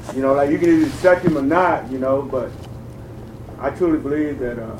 yeah. 0.07 0.13
You 0.15 0.23
know, 0.23 0.35
like 0.35 0.51
you 0.51 0.59
can 0.59 0.69
either 0.69 0.87
accept 0.87 1.25
him 1.25 1.39
or 1.39 1.43
not, 1.43 1.91
you 1.91 1.99
know, 1.99 2.23
but 2.23 2.51
I 3.59 3.71
truly 3.71 3.99
believe 3.99 4.39
that 4.41 4.59
uh, 4.59 4.77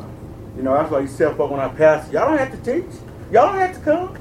you 0.57 0.63
know, 0.63 0.75
that's 0.75 0.91
why 0.91 1.01
you 1.01 1.09
step 1.09 1.39
up 1.41 1.51
when 1.51 1.61
I 1.61 1.69
pass. 1.69 2.11
Y'all 2.13 2.29
don't 2.29 2.39
have 2.39 2.51
to 2.51 2.59
teach. 2.59 2.91
Y'all 3.33 3.47
don't 3.53 3.59
have 3.59 3.75
to 3.75 3.81
come. 3.81 4.17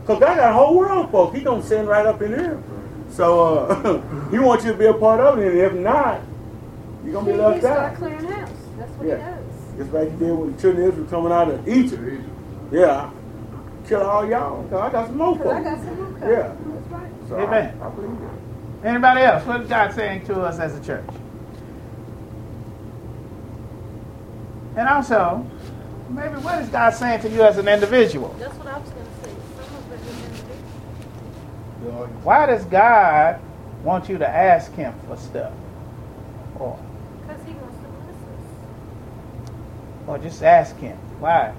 Because 0.00 0.18
God 0.20 0.36
got 0.36 0.50
a 0.50 0.52
whole 0.52 0.76
world 0.76 1.04
of 1.06 1.10
folk. 1.12 1.34
He 1.34 1.42
going 1.42 1.62
to 1.62 1.66
send 1.68 1.86
right 1.88 2.06
up 2.06 2.20
in 2.22 2.30
here. 2.30 2.62
So 3.10 3.58
uh, 3.66 4.28
he 4.30 4.38
wants 4.38 4.64
you 4.64 4.72
to 4.72 4.78
be 4.78 4.86
a 4.86 4.94
part 4.94 5.20
of 5.20 5.38
it. 5.38 5.48
And 5.52 5.58
if 5.58 5.72
not, 5.74 6.20
you're 7.04 7.12
going 7.12 7.26
to 7.26 7.30
be 7.32 7.36
He- 7.36 7.42
left 7.42 7.54
he 7.56 7.60
start 7.60 7.78
out. 7.92 7.96
clearing 7.98 8.24
house. 8.24 8.50
That's 8.78 8.90
what 8.92 9.06
Yeah. 9.08 9.16
he 9.16 9.22
does. 9.22 9.51
Just 9.82 9.94
like 9.94 10.12
he 10.12 10.16
did 10.18 10.30
when 10.32 10.54
the 10.54 10.62
children 10.62 10.86
of 10.86 10.92
Israel 10.92 11.06
coming 11.08 11.32
out 11.32 11.50
of 11.50 11.68
Egypt. 11.68 12.22
Yeah. 12.70 13.10
Kill 13.88 14.02
all 14.02 14.24
y'all. 14.28 14.62
'cause 14.68 14.80
I 14.80 14.90
got 14.92 15.06
some 15.08 15.18
more 15.18 15.36
Because 15.36 15.52
I 15.52 15.62
got 15.64 15.78
some 15.80 15.96
more 15.96 16.30
Yeah. 16.30 16.36
That's 16.36 16.90
right. 16.92 17.10
So 17.28 17.40
Amen. 17.40 17.78
I, 17.82 17.86
I 17.86 17.90
believe 17.90 18.10
it. 18.12 18.86
Anybody 18.86 19.20
else? 19.22 19.44
What 19.44 19.60
is 19.62 19.68
God 19.68 19.92
saying 19.92 20.26
to 20.26 20.40
us 20.42 20.60
as 20.60 20.78
a 20.78 20.84
church? 20.84 21.04
And 24.76 24.88
also, 24.88 25.44
maybe 26.10 26.34
what 26.36 26.62
is 26.62 26.68
God 26.68 26.90
saying 26.94 27.20
to 27.22 27.28
you 27.28 27.42
as 27.42 27.58
an 27.58 27.66
individual? 27.66 28.34
That's 28.38 28.54
what 28.54 28.68
I 28.68 28.78
was 28.78 28.88
going 28.88 29.04
to 29.04 29.12
say. 29.24 29.34
Some 29.56 29.76
of 29.76 29.92
it 29.92 30.00
is 30.00 30.06
individual. 31.90 32.06
Why 32.22 32.46
does 32.46 32.64
God 32.66 33.40
want 33.82 34.08
you 34.08 34.16
to 34.18 34.28
ask 34.28 34.72
Him 34.74 34.94
for 35.08 35.16
stuff? 35.16 35.52
Or, 36.58 36.78
Because 37.26 37.44
he 37.46 37.52
wants 37.54 37.76
to 37.82 37.88
bless 37.88 38.14
us. 38.14 38.44
Or 40.12 40.18
just 40.18 40.42
ask 40.42 40.76
Him? 40.76 40.96
Why? 41.20 41.54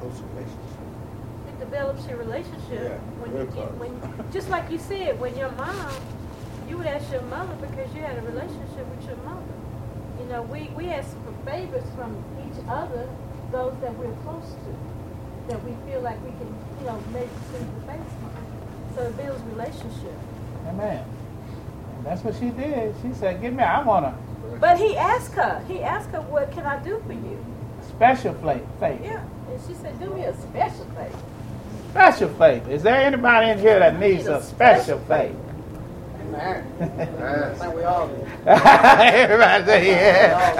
Close 0.00 0.22
relationship. 0.32 0.58
It 1.48 1.58
develops 1.58 2.06
your 2.06 2.16
relationship 2.16 2.70
Yeah, 2.70 2.98
when 3.18 3.36
you 3.36 3.46
get 3.52 3.74
when 3.74 4.32
just 4.32 4.48
like 4.48 4.70
you 4.70 4.78
said 4.78 5.18
when 5.18 5.36
your 5.36 5.50
mom 5.52 5.90
you 6.68 6.76
would 6.78 6.86
ask 6.86 7.10
your 7.10 7.22
mother 7.22 7.54
because 7.60 7.92
you 7.94 8.02
had 8.02 8.16
a 8.16 8.22
relationship 8.22 8.86
with 8.86 9.04
your 9.06 9.16
mother. 9.24 9.42
You 10.20 10.26
know, 10.26 10.42
we, 10.42 10.68
we 10.76 10.90
ask 10.90 11.08
for 11.24 11.32
favors 11.50 11.84
from 11.96 12.12
each 12.44 12.62
other, 12.68 13.08
those 13.50 13.74
that 13.80 13.94
we're 13.96 14.12
close 14.22 14.44
to, 14.44 15.48
that 15.48 15.64
we 15.64 15.72
feel 15.90 16.02
like 16.02 16.22
we 16.22 16.30
can, 16.30 16.54
you 16.78 16.86
know, 16.86 17.02
maybe 17.12 17.30
see 17.50 17.58
the 17.58 17.92
face. 17.92 18.12
So 18.94 19.02
it 19.02 19.16
builds 19.16 19.42
relationship. 19.44 20.12
Amen. 20.66 21.04
And 21.96 22.06
that's 22.06 22.22
what 22.22 22.34
she 22.34 22.50
did. 22.50 22.94
She 23.00 23.14
said, 23.14 23.40
Give 23.40 23.54
me, 23.54 23.62
I 23.62 23.82
want 23.82 24.04
a 24.04 24.14
But 24.60 24.78
he 24.78 24.96
asked 24.96 25.34
her, 25.34 25.62
he 25.68 25.80
asked 25.80 26.10
her, 26.10 26.20
what 26.22 26.50
can 26.52 26.66
I 26.66 26.82
do 26.82 27.02
for 27.06 27.12
you? 27.12 27.44
special 27.98 28.34
flavor. 28.34 28.66
favor. 28.78 29.04
Yeah. 29.04 29.24
And 29.50 29.60
she 29.66 29.74
said, 29.74 29.98
do 29.98 30.10
me 30.14 30.22
a 30.22 30.34
special 30.36 30.84
favor. 30.84 31.18
Special 31.90 32.28
favor. 32.30 32.70
Is 32.70 32.82
there 32.84 32.96
anybody 32.96 33.50
in 33.50 33.58
here 33.58 33.80
that 33.80 33.98
needs 33.98 34.26
a 34.28 34.40
special 34.40 35.00
favor? 35.00 35.36
Amen. 36.20 36.64
I 36.80 37.54
think 37.54 37.74
we 37.74 37.82
all 37.82 38.06
do. 38.06 38.26
Everybody 38.46 39.64
say, 39.64 39.90
yeah. 39.90 40.54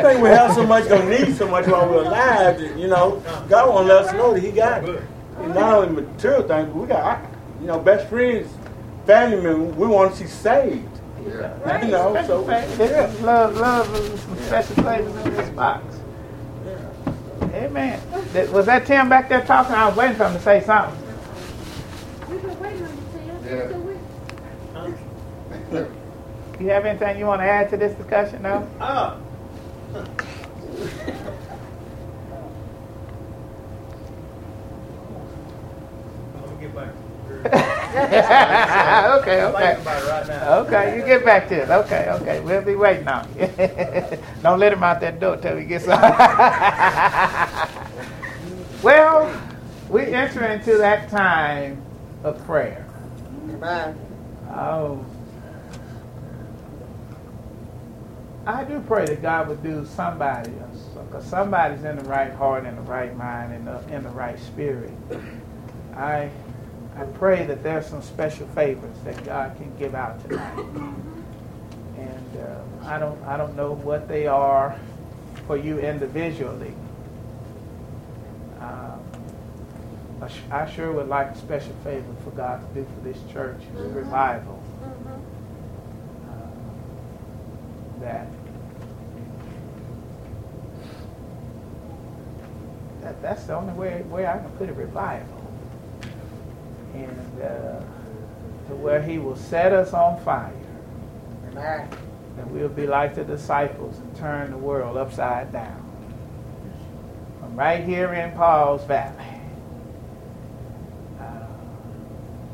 I 0.00 0.02
think 0.02 0.22
we 0.22 0.28
have 0.30 0.54
so 0.54 0.66
much, 0.66 0.88
gonna 0.88 1.18
need 1.18 1.36
so 1.36 1.46
much 1.46 1.66
while 1.66 1.88
we're 1.88 2.04
alive. 2.04 2.58
That, 2.58 2.78
you 2.78 2.86
know, 2.86 3.22
God 3.48 3.68
want 3.68 3.86
to 3.86 3.94
let 3.94 4.04
us 4.06 4.12
know 4.14 4.32
that 4.32 4.40
He 4.42 4.52
got 4.52 4.88
it. 4.88 5.02
And 5.40 5.54
not 5.54 5.74
only 5.74 6.02
material 6.02 6.42
things, 6.46 6.68
but 6.68 6.76
we 6.76 6.86
got, 6.86 7.22
you 7.60 7.66
know, 7.66 7.80
best 7.80 8.08
friends, 8.08 8.50
family 9.04 9.42
members. 9.42 9.74
We 9.76 9.88
want 9.88 10.12
to 10.12 10.16
see 10.16 10.26
saved. 10.26 10.99
Right. 11.26 11.84
You 11.84 11.90
know, 11.90 12.12
Special 12.14 12.26
so 12.26 12.46
favor. 12.46 12.76
This 12.76 13.14
is 13.14 13.20
love, 13.20 13.56
love, 13.56 13.94
and 13.94 14.18
some 14.18 14.36
special 14.38 14.74
flavors 14.76 15.26
in 15.26 15.34
this 15.34 15.48
box. 15.50 15.84
Amen. 17.54 18.00
That- 18.32 18.50
Was 18.52 18.66
that 18.66 18.86
Tim 18.86 19.08
back 19.08 19.28
there 19.28 19.42
talking? 19.42 19.74
I 19.74 19.88
was 19.88 19.96
waiting 19.96 20.16
for 20.16 20.24
him 20.26 20.34
to 20.34 20.40
say 20.40 20.62
something. 20.62 20.96
We've 22.28 22.42
been 22.42 22.60
waiting 22.60 22.82
on 22.84 22.90
you, 22.96 23.02
Tim. 23.12 23.44
Yeah. 23.44 23.68
Still 25.68 25.88
You 26.60 26.68
have 26.70 26.86
anything 26.86 27.18
you 27.18 27.26
want 27.26 27.40
to 27.40 27.46
add 27.46 27.68
to 27.70 27.76
this 27.76 27.94
discussion? 27.96 28.42
No? 28.42 28.66
Ah. 28.80 29.16
Let 36.34 36.48
me 36.50 36.60
get 36.60 36.74
back. 36.74 36.88
okay, 39.20 39.44
okay. 39.44 39.74
thinking 39.74 39.82
about 39.82 40.02
it 40.02 40.08
right 40.08 40.28
now. 40.28 40.58
Okay, 40.60 40.96
you 40.96 41.04
get 41.04 41.24
back 41.24 41.48
to 41.48 41.62
it. 41.62 41.70
Okay, 41.70 42.08
okay. 42.10 42.40
We'll 42.40 42.62
be 42.62 42.74
waiting 42.74 43.08
on 43.08 43.28
you. 43.38 43.46
Don't 44.42 44.58
let 44.58 44.72
him 44.72 44.82
out 44.82 45.00
that 45.00 45.20
door 45.20 45.36
till 45.38 45.56
he 45.56 45.64
gets 45.64 45.88
out. 45.88 46.02
well, 48.82 49.42
we 49.88 50.02
enter 50.02 50.44
into 50.46 50.76
that 50.78 51.08
time 51.08 51.80
of 52.22 52.44
prayer. 52.44 52.86
Amen. 53.50 53.96
Oh. 54.50 55.04
I 58.46 58.64
do 58.64 58.80
pray 58.80 59.06
that 59.06 59.22
God 59.22 59.48
would 59.48 59.62
do 59.62 59.86
somebody, 59.86 60.50
else 60.58 60.90
because 61.10 61.24
somebody's 61.24 61.84
in 61.84 61.96
the 61.96 62.04
right 62.04 62.32
heart, 62.32 62.64
in 62.64 62.76
the 62.76 62.82
right 62.82 63.16
mind, 63.16 63.52
in 63.52 63.64
the, 63.64 63.94
in 63.94 64.02
the 64.02 64.08
right 64.10 64.38
spirit. 64.38 64.92
I, 65.96 66.30
I 67.00 67.04
pray 67.14 67.46
that 67.46 67.62
there's 67.62 67.86
some 67.86 68.02
special 68.02 68.46
favors 68.48 68.94
that 69.04 69.24
God 69.24 69.56
can 69.56 69.74
give 69.78 69.94
out 69.94 70.20
tonight. 70.28 70.58
And 71.96 72.36
uh, 72.38 72.60
I, 72.86 72.98
don't, 72.98 73.22
I 73.24 73.38
don't 73.38 73.56
know 73.56 73.72
what 73.72 74.06
they 74.06 74.26
are 74.26 74.78
for 75.46 75.56
you 75.56 75.78
individually. 75.78 76.74
Um, 78.60 79.00
I 80.20 80.28
sh- 80.28 80.42
I 80.50 80.70
sure 80.70 80.92
would 80.92 81.08
like 81.08 81.28
a 81.30 81.36
special 81.38 81.72
favor 81.82 82.12
for 82.22 82.32
God 82.32 82.60
to 82.68 82.82
do 82.82 82.86
for 82.94 83.00
this 83.08 83.16
church, 83.32 83.62
a 83.78 83.82
revival. 83.88 84.62
uh, 86.28 88.00
that 88.00 88.26
that 93.00 93.22
that's 93.22 93.44
the 93.44 93.54
only 93.56 93.72
way 93.72 94.02
way 94.02 94.26
I 94.26 94.36
can 94.38 94.50
put 94.58 94.68
a 94.68 94.74
revival, 94.74 95.39
and 96.94 97.42
uh, 97.42 97.80
to 98.68 98.74
where 98.76 99.02
He 99.02 99.18
will 99.18 99.36
set 99.36 99.72
us 99.72 99.92
on 99.92 100.20
fire, 100.24 100.52
Amen. 101.50 101.88
and 102.38 102.50
we'll 102.50 102.68
be 102.68 102.86
like 102.86 103.14
the 103.14 103.24
disciples 103.24 103.98
and 103.98 104.16
turn 104.16 104.50
the 104.50 104.58
world 104.58 104.96
upside 104.96 105.52
down. 105.52 105.86
From 107.40 107.56
right 107.56 107.82
here 107.84 108.12
in 108.14 108.32
Pauls 108.32 108.84
Valley. 108.84 109.24
Uh, 111.18 111.46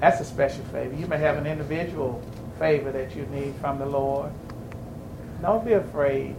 That's 0.01 0.21
a 0.21 0.25
special 0.25 0.65
favor. 0.67 0.95
You 0.95 1.07
may 1.07 1.19
have 1.19 1.37
an 1.37 1.47
individual 1.47 2.23
favor 2.59 2.91
that 2.93 3.15
you 3.15 3.27
need 3.27 3.55
from 3.57 3.79
the 3.79 3.87
Lord. 3.87 4.33
Don't 5.43 5.65
be 5.65 5.73
afraid. 5.75 6.37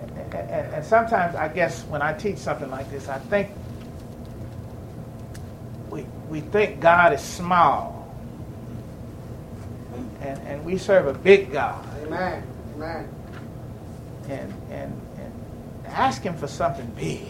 And, 0.00 0.34
and, 0.34 0.74
and 0.74 0.84
sometimes, 0.84 1.36
I 1.36 1.48
guess, 1.48 1.82
when 1.84 2.02
I 2.02 2.12
teach 2.12 2.38
something 2.38 2.70
like 2.70 2.90
this, 2.90 3.08
I 3.08 3.18
think 3.18 3.50
we, 6.34 6.40
we 6.40 6.48
think 6.48 6.80
God 6.80 7.12
is 7.12 7.20
small. 7.20 8.12
And, 10.20 10.40
and 10.48 10.64
we 10.64 10.78
serve 10.78 11.06
a 11.06 11.14
big 11.14 11.52
God. 11.52 11.86
Amen. 12.02 12.42
Amen. 12.74 13.08
And, 14.28 14.52
and, 14.70 15.00
and 15.18 15.32
ask 15.86 16.22
Him 16.22 16.36
for 16.36 16.48
something 16.48 16.86
big. 16.96 17.28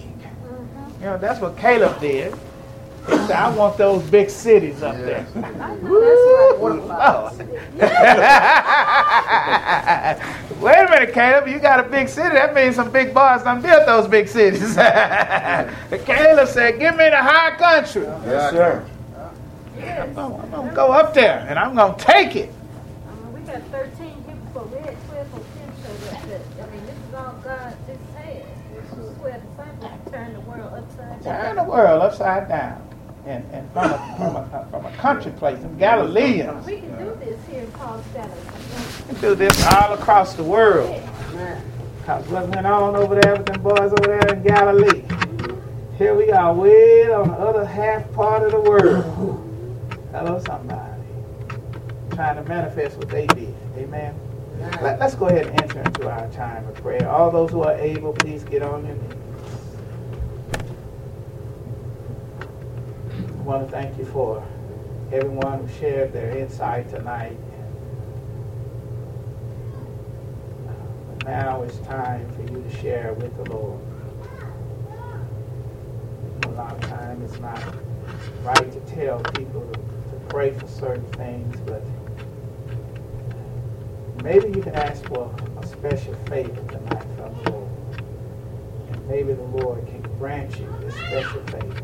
You 1.01 1.07
know, 1.07 1.19
that's 1.19 1.41
what 1.41 1.59
Caleb 1.59 2.01
did. 2.01 2.33
He 3.07 3.13
said, 3.13 3.33
I 3.33 3.55
want 3.55 3.77
those 3.77 4.03
big 4.05 4.31
cities 4.31 4.83
up 4.83 4.97
there. 4.97 5.27
Woo! 5.83 5.91
Oh. 5.91 6.57
Lord. 6.61 6.81
Wait 10.61 10.79
a 10.79 10.89
minute, 10.89 11.13
Caleb. 11.13 11.49
You 11.49 11.59
got 11.59 11.81
a 11.81 11.83
big 11.83 12.09
city. 12.09 12.31
That 12.31 12.55
means 12.55 12.77
some 12.77 12.91
big 12.91 13.13
boys 13.13 13.43
done 13.43 13.61
built 13.61 13.85
those 13.85 14.09
big 14.09 14.29
cities. 14.29 14.75
Caleb 16.07 16.49
said, 16.49 16.79
Give 16.79 16.97
me 16.97 17.11
the 17.11 17.23
high 17.23 17.57
country. 17.57 18.05
Yes, 18.05 18.53
sir. 18.53 18.87
I'm 20.17 20.31
going 20.31 20.43
I'm 20.43 20.51
gonna 20.51 20.75
go 20.75 20.93
up 20.93 21.13
there 21.13 21.45
and 21.49 21.59
I'm 21.59 21.75
going 21.75 21.97
to 21.97 22.05
take 22.05 22.37
it. 22.37 22.53
I 23.09 23.15
mean, 23.15 23.33
we 23.33 23.41
got 23.41 23.63
13 23.63 24.25
people. 24.25 24.71
We 24.73 24.79
had 24.79 24.97
12 25.09 25.35
on 25.35 25.41
10 25.41 25.73
showed 25.83 26.15
up. 26.15 26.69
I 26.69 26.71
mean, 26.71 26.87
this 26.87 26.97
is 26.97 27.15
all 27.15 27.33
God 27.43 27.77
just 27.87 28.01
had. 28.17 28.45
This 28.75 28.99
is 28.99 29.19
where 29.19 29.41
disciples 29.41 30.13
turn 30.13 30.33
the 30.35 30.41
world 30.41 30.73
upside 30.73 31.25
down. 31.25 31.45
Turn 31.45 31.57
the 31.57 31.65
world 31.65 32.03
upside 32.03 32.49
down. 32.49 32.89
And, 33.27 33.45
and 33.53 33.73
from, 33.73 33.91
a, 33.91 34.15
from, 34.17 34.37
a, 34.37 34.69
from 34.71 34.87
a 34.87 34.97
country 34.99 35.33
place, 35.33 35.59
in 35.59 35.79
Galileans. 35.79 36.65
We 36.65 36.77
can 36.77 36.99
do 36.99 37.17
this 37.25 37.41
here 37.51 37.63
in 37.63 37.73
Pauls 37.73 38.05
Valley. 38.09 38.31
We 39.09 39.15
can 39.15 39.21
do 39.21 39.35
this 39.35 39.67
all 39.75 39.95
across 39.95 40.35
the 40.35 40.45
world. 40.45 41.03
Because 41.99 42.29
what 42.29 42.49
went 42.49 42.67
on 42.67 42.95
over 42.95 43.19
there 43.19 43.37
with 43.37 43.47
them 43.47 43.63
boys 43.63 43.93
over 43.93 44.07
there 44.07 44.35
in 44.35 44.43
Galilee, 44.43 45.05
here 45.97 46.15
we 46.15 46.31
are 46.31 46.53
way 46.55 47.11
on 47.11 47.29
the 47.29 47.35
other 47.35 47.65
half 47.65 48.13
part 48.13 48.43
of 48.43 48.53
the 48.53 48.61
world. 48.61 49.41
Hello, 50.15 50.41
somebody. 50.47 51.03
Trying 52.13 52.37
to 52.37 52.45
manifest 52.45 52.99
what 52.99 53.09
they 53.09 53.27
did. 53.27 53.53
Amen. 53.77 54.15
Let, 54.81 55.03
us 55.03 55.17
go 55.17 55.27
ahead 55.27 55.49
and 55.49 55.61
enter 55.61 55.81
into 55.81 56.09
our 56.09 56.31
time 56.31 56.69
of 56.69 56.77
prayer. 56.77 57.09
All 57.11 57.33
those 57.33 57.51
who 57.51 57.65
are 57.65 57.75
able, 57.75 58.13
please 58.13 58.45
get 58.45 58.63
on 58.63 58.87
your 58.87 58.95
knees. 58.95 59.13
I 63.11 63.43
want 63.43 63.67
to 63.67 63.73
thank 63.73 63.99
you 63.99 64.05
for 64.05 64.47
everyone 65.13 65.67
who 65.67 65.81
shared 65.81 66.13
their 66.13 66.39
insight 66.39 66.89
tonight. 66.89 67.37
Uh, 70.69 71.25
now 71.25 71.63
it's 71.63 71.79
time 71.79 72.31
for 72.35 72.43
you 72.43 72.63
to 72.63 72.77
share 72.77 73.15
with 73.15 73.37
the 73.37 73.51
Lord. 73.51 73.81
Sometimes 76.55 77.33
it's 77.33 77.41
not 77.41 77.61
right 78.45 78.73
to 78.73 78.81
tell 78.95 79.19
people 79.19 79.69
pray 80.29 80.53
for 80.53 80.67
certain 80.67 81.05
things, 81.13 81.57
but 81.67 81.83
maybe 84.23 84.49
you 84.49 84.63
can 84.63 84.75
ask 84.75 85.05
for 85.07 85.35
a 85.61 85.67
special 85.67 86.15
favor 86.27 86.63
tonight 86.73 87.05
from 87.17 87.45
the 87.45 87.51
Lord. 87.51 87.71
And 88.91 89.09
maybe 89.09 89.33
the 89.33 89.43
Lord 89.43 89.87
can 89.87 90.03
grant 90.19 90.59
you 90.59 90.73
this 90.81 90.95
special 90.95 91.43
favor. 91.47 91.83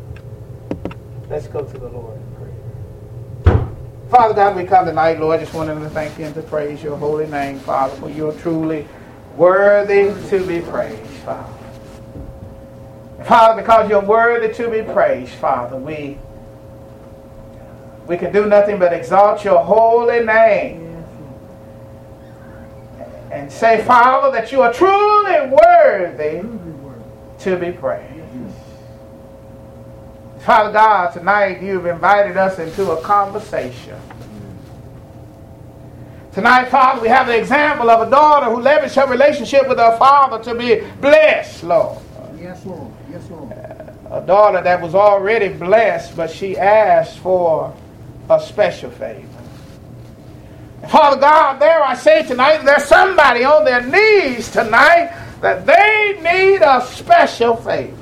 Let's 1.29 1.47
go 1.47 1.63
to 1.63 1.77
the 1.77 1.87
Lord 1.87 2.17
in 2.17 2.35
prayer. 2.35 3.67
Father 4.09 4.33
God, 4.33 4.55
we 4.57 4.65
come 4.65 4.85
tonight, 4.85 5.19
Lord, 5.19 5.39
just 5.39 5.53
wanting 5.53 5.79
to 5.79 5.89
thank 5.89 6.17
you 6.19 6.25
and 6.25 6.35
to 6.35 6.41
praise 6.41 6.83
your 6.83 6.97
holy 6.97 7.27
name, 7.27 7.59
Father, 7.59 7.95
for 7.95 8.09
you're 8.09 8.33
truly 8.39 8.87
worthy 9.37 10.13
to 10.29 10.45
be 10.45 10.59
praised, 10.61 10.99
Father. 11.23 11.53
Father, 13.23 13.61
because 13.61 13.89
you're 13.89 14.01
worthy 14.01 14.53
to 14.53 14.69
be 14.69 14.81
praised, 14.81 15.31
Father, 15.33 15.77
we 15.77 16.17
we 18.07 18.17
can 18.17 18.31
do 18.31 18.45
nothing 18.45 18.79
but 18.79 18.93
exalt 18.93 19.43
your 19.43 19.63
holy 19.63 20.23
name 20.23 21.03
and 23.31 23.51
say, 23.51 23.83
Father, 23.85 24.31
that 24.31 24.51
you 24.51 24.61
are 24.61 24.73
truly 24.73 25.49
worthy 25.49 26.41
to 27.39 27.57
be 27.57 27.71
praised. 27.71 28.11
Father 30.41 30.71
God, 30.71 31.11
tonight 31.11 31.61
you've 31.61 31.85
invited 31.85 32.35
us 32.35 32.59
into 32.59 32.91
a 32.91 33.01
conversation. 33.01 33.99
Tonight, 36.33 36.69
Father, 36.69 37.01
we 37.01 37.09
have 37.09 37.27
the 37.27 37.37
example 37.37 37.89
of 37.89 38.07
a 38.07 38.09
daughter 38.09 38.47
who 38.47 38.61
leveraged 38.61 38.95
her 38.95 39.09
relationship 39.09 39.67
with 39.67 39.77
her 39.77 39.97
father 39.97 40.41
to 40.45 40.57
be 40.57 40.81
blessed, 41.01 41.63
Lord. 41.63 41.99
Yes, 42.39 42.65
Lord. 42.65 42.91
Yes, 43.11 43.29
Lord. 43.29 43.51
A 44.09 44.23
daughter 44.25 44.61
that 44.61 44.81
was 44.81 44.95
already 44.95 45.49
blessed, 45.49 46.15
but 46.15 46.31
she 46.31 46.57
asked 46.57 47.19
for 47.19 47.75
a 48.31 48.39
special 48.39 48.89
favor. 48.91 49.27
Father 50.89 51.19
God, 51.19 51.59
there 51.59 51.83
I 51.83 51.93
say 51.93 52.23
tonight, 52.25 52.63
there's 52.63 52.85
somebody 52.85 53.43
on 53.43 53.65
their 53.65 53.81
knees 53.81 54.49
tonight 54.51 55.13
that 55.41 55.65
they 55.65 56.19
need 56.21 56.61
a 56.61 56.81
special 56.87 57.55
favor. 57.55 58.00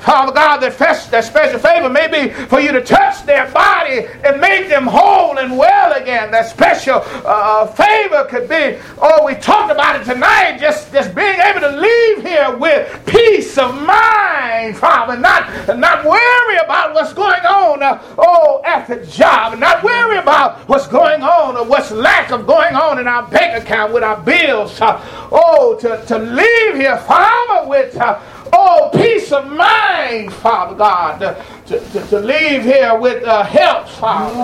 Father 0.00 0.32
God, 0.32 0.58
that, 0.58 0.78
that 0.78 1.24
special 1.24 1.58
favor 1.58 1.88
may 1.88 2.08
be 2.08 2.32
for 2.46 2.60
you 2.60 2.72
to 2.72 2.82
touch 2.82 3.24
their 3.26 3.50
body 3.52 4.06
and 4.24 4.40
make 4.40 4.68
them 4.68 4.86
whole 4.86 5.38
and 5.38 5.56
well 5.56 5.92
again. 5.92 6.30
That 6.30 6.48
special 6.48 7.02
uh, 7.04 7.66
favor 7.66 8.24
could 8.24 8.48
be, 8.48 8.78
oh, 8.98 9.24
we 9.26 9.34
talked 9.34 9.70
about 9.70 10.00
it 10.00 10.04
tonight, 10.04 10.58
just, 10.58 10.92
just 10.92 11.14
being 11.14 11.38
able 11.40 11.60
to 11.60 11.76
leave 11.76 12.22
here 12.22 12.56
with 12.56 13.06
peace 13.06 13.58
of 13.58 13.74
mind, 13.74 14.76
Father, 14.76 15.16
not, 15.18 15.78
not 15.78 16.04
worry 16.04 16.56
about 16.64 16.94
what's 16.94 17.12
going 17.12 17.44
on, 17.44 17.82
uh, 17.82 18.02
oh, 18.18 18.62
at 18.64 18.86
the 18.86 19.04
job, 19.06 19.58
not 19.58 19.82
worry 19.82 20.18
about 20.18 20.68
what's 20.68 20.86
going 20.86 21.22
on 21.22 21.56
or 21.56 21.64
what's 21.64 21.90
lack 21.90 22.30
of 22.30 22.46
going 22.46 22.74
on 22.74 22.98
in 22.98 23.06
our 23.06 23.28
bank 23.28 23.62
account 23.62 23.92
with 23.92 24.02
our 24.02 24.20
bills. 24.22 24.80
Uh, 24.80 25.00
oh, 25.30 25.76
to, 25.80 26.04
to 26.06 26.18
leave 26.18 26.74
here, 26.76 26.96
Father, 26.98 27.68
with 27.68 27.96
uh, 27.96 28.18
Oh, 28.52 28.90
peace 28.92 29.32
of 29.32 29.50
mind, 29.50 30.32
Father 30.32 30.74
God, 30.76 31.18
to, 31.66 31.78
to, 31.80 32.06
to 32.08 32.18
leave 32.20 32.62
here 32.62 32.98
with 32.98 33.22
uh, 33.24 33.42
help, 33.44 33.88
Father. 33.88 34.34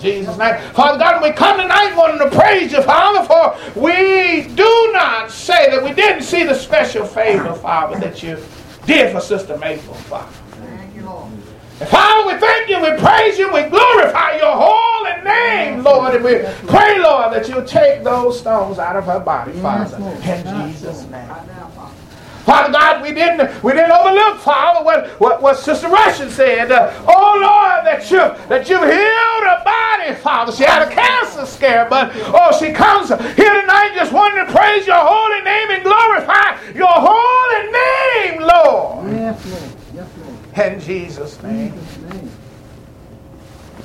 Jesus' 0.00 0.36
name. 0.36 0.60
Father 0.72 0.98
God, 0.98 1.22
we 1.22 1.30
come 1.30 1.58
tonight 1.60 1.94
wanting 1.96 2.18
to 2.28 2.36
praise 2.36 2.72
you, 2.72 2.82
Father, 2.82 3.24
for 3.26 3.80
we 3.80 4.42
do 4.54 4.90
not 4.92 5.30
say 5.30 5.70
that 5.70 5.82
we 5.82 5.92
didn't 5.92 6.22
see 6.22 6.44
the 6.44 6.54
special 6.54 7.06
favor, 7.06 7.54
Father, 7.54 7.98
that 8.00 8.22
you 8.22 8.38
did 8.86 9.12
for 9.12 9.20
Sister 9.20 9.56
Maple, 9.58 9.94
Father. 9.94 10.32
Thank 10.50 10.94
you, 10.96 11.08
And 11.80 11.88
Father, 11.88 12.26
we 12.34 12.40
thank 12.40 12.68
you, 12.68 12.80
we 12.80 12.96
praise 12.98 13.38
you, 13.38 13.52
we 13.52 13.62
glorify 13.64 14.36
your 14.38 14.54
holy 14.56 15.22
name, 15.22 15.82
Lord, 15.84 16.14
and 16.16 16.24
we 16.24 16.38
pray, 16.68 16.98
Lord, 17.00 17.32
that 17.32 17.48
you'll 17.48 17.64
take 17.64 18.02
those 18.02 18.40
stones 18.40 18.78
out 18.78 18.96
of 18.96 19.04
her 19.04 19.20
body, 19.20 19.52
Father, 19.52 19.96
in 19.98 20.72
Jesus' 20.72 21.04
name. 21.08 21.28
Father 22.44 22.72
God, 22.72 23.02
we 23.02 23.12
didn't 23.12 23.62
we 23.62 23.72
didn't 23.72 23.92
overlook, 23.92 24.38
Father, 24.40 24.84
what, 24.84 25.08
what, 25.20 25.40
what 25.42 25.58
Sister 25.58 25.88
Russian 25.88 26.28
said. 26.28 26.72
Uh, 26.72 26.92
oh 27.06 27.38
Lord, 27.40 27.86
that 27.86 28.10
you 28.10 28.18
that 28.48 28.68
you 28.68 28.76
healed 28.76 29.44
her 29.46 29.62
body, 29.64 30.14
Father. 30.20 30.52
She 30.52 30.64
had 30.64 30.82
a 30.82 30.90
cancer 30.90 31.46
scare, 31.46 31.86
but 31.88 32.10
oh, 32.16 32.56
she 32.58 32.72
comes 32.72 33.08
here 33.08 33.60
tonight 33.60 33.92
just 33.94 34.12
wanting 34.12 34.44
to 34.44 34.52
praise 34.52 34.86
your 34.86 34.98
holy 34.98 35.40
name 35.42 35.70
and 35.70 35.82
glorify 35.84 36.60
your 36.74 36.90
holy 36.90 37.70
name, 37.70 38.42
Lord. 38.42 39.12
Yes, 39.14 39.46
Lord. 39.46 39.72
Yes, 39.94 40.08
Lord. 40.18 40.72
In 40.74 40.80
Jesus' 40.80 41.42
name. 41.42 41.74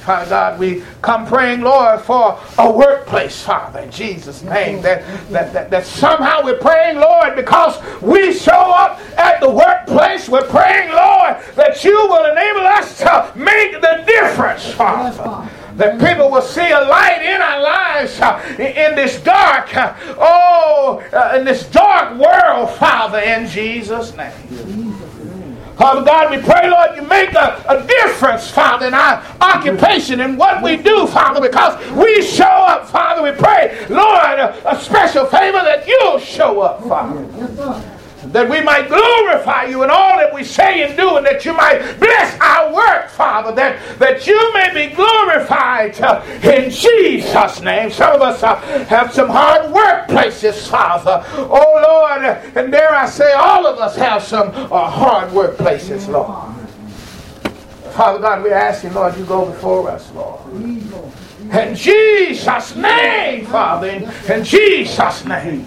Father 0.08 0.30
God, 0.30 0.58
we 0.58 0.84
come 1.02 1.28
praying, 1.28 1.60
Lord, 1.60 2.00
for 2.00 2.40
a 2.58 2.72
workplace, 2.72 3.44
Father, 3.44 3.80
in 3.82 3.92
Jesus' 3.92 4.42
name. 4.42 4.82
That, 4.82 5.04
that, 5.32 5.52
that, 5.52 5.70
that 5.70 5.86
somehow 5.86 6.46
we're 6.46 6.60
praying, 6.60 6.96
Lord, 6.96 7.36
because 7.36 7.78
we 8.02 8.32
show 8.34 8.54
up 8.54 9.02
at 9.18 9.42
the 9.42 9.50
workplace, 9.50 10.30
we're 10.30 10.48
praying, 10.48 10.92
Lord, 10.94 11.36
that 11.56 11.84
you 11.84 11.92
will 11.92 12.24
enable 12.32 12.66
us 12.68 12.98
to 13.00 13.34
make 13.36 13.74
the 13.82 14.06
difference, 14.08 14.72
Father 14.72 15.52
that 15.76 16.00
people 16.00 16.32
will 16.32 16.42
see 16.42 16.72
a 16.72 16.82
light 16.82 17.22
in 17.22 17.40
our 17.40 17.62
lives 17.62 18.20
uh, 18.20 18.42
in 18.58 18.96
this 18.96 19.22
dark, 19.22 19.78
uh, 19.78 19.94
oh, 20.18 21.04
uh, 21.14 21.38
in 21.38 21.46
this 21.46 21.70
dark 21.70 22.18
world, 22.18 22.72
Father, 22.78 23.20
in 23.20 23.48
Jesus' 23.48 24.16
name. 24.18 24.34
Father 25.78 26.04
God, 26.04 26.32
we 26.32 26.42
pray, 26.42 26.70
Lord, 26.70 26.96
you 26.96 27.04
make 27.04 27.34
a, 27.34 27.64
a 27.70 27.86
difference, 27.86 28.50
Father, 28.50 28.88
in 28.88 28.94
our 28.96 29.24
occupation 29.42 30.22
and 30.22 30.38
what 30.38 30.64
we 30.64 30.78
do, 30.78 31.06
Father, 31.06 31.40
because 31.40 31.78
we 31.92 32.24
show 32.24 32.44
up, 32.46 32.88
Father. 32.88 33.22
We 33.22 33.32
pray, 33.32 33.86
Lord, 33.88 34.40
a, 34.40 34.72
a 34.76 34.80
special 34.82 35.26
favor 35.26 35.60
that 35.60 35.88
you'll 35.88 36.20
show 36.20 36.62
up, 36.62 36.84
Father 36.84 37.87
that 38.32 38.50
we 38.50 38.62
might 38.62 38.88
glorify 38.88 39.66
you 39.66 39.84
in 39.84 39.90
all 39.90 40.18
that 40.18 40.34
we 40.34 40.44
say 40.44 40.84
and 40.84 40.98
do, 40.98 41.18
and 41.18 41.26
that 41.26 41.46
you 41.46 41.54
might 41.54 41.80
bless 42.00 42.40
our 42.40 42.74
work, 42.74 43.10
Father, 43.10 43.54
that, 43.56 44.00
that 44.00 44.28
you 44.28 44.54
may 44.54 44.74
be 44.74 44.94
glorified 44.96 46.00
uh, 46.02 46.22
in 46.44 46.70
Jesus' 46.70 47.62
name. 47.62 47.92
Some 47.92 48.16
of 48.16 48.22
us 48.22 48.44
uh, 48.44 48.56
have 48.86 49.14
some 49.14 49.30
hard 49.30 49.74
workplaces, 49.74 50.68
Father. 50.68 51.24
Oh, 51.38 51.82
Lord, 51.88 52.24
and 52.56 52.72
dare 52.72 52.94
I 52.94 53.06
say, 53.08 53.34
all 53.34 53.66
of 53.66 53.80
us 53.80 53.96
have 53.96 54.24
some 54.24 54.50
uh, 54.50 54.90
hard 54.90 55.30
workplaces, 55.32 56.08
Lord. 56.08 56.54
Father 57.94 58.20
God, 58.20 58.44
we 58.44 58.52
ask 58.52 58.84
you, 58.84 58.92
Lord, 58.92 59.18
you 59.18 59.26
go 59.26 59.46
before 59.48 59.90
us, 59.90 60.12
Lord. 60.14 60.42
In 60.54 61.76
Jesus' 61.76 62.76
name, 62.76 63.46
Father, 63.48 63.88
in, 63.88 64.04
in 64.32 64.44
Jesus' 64.44 65.26
name. 65.26 65.66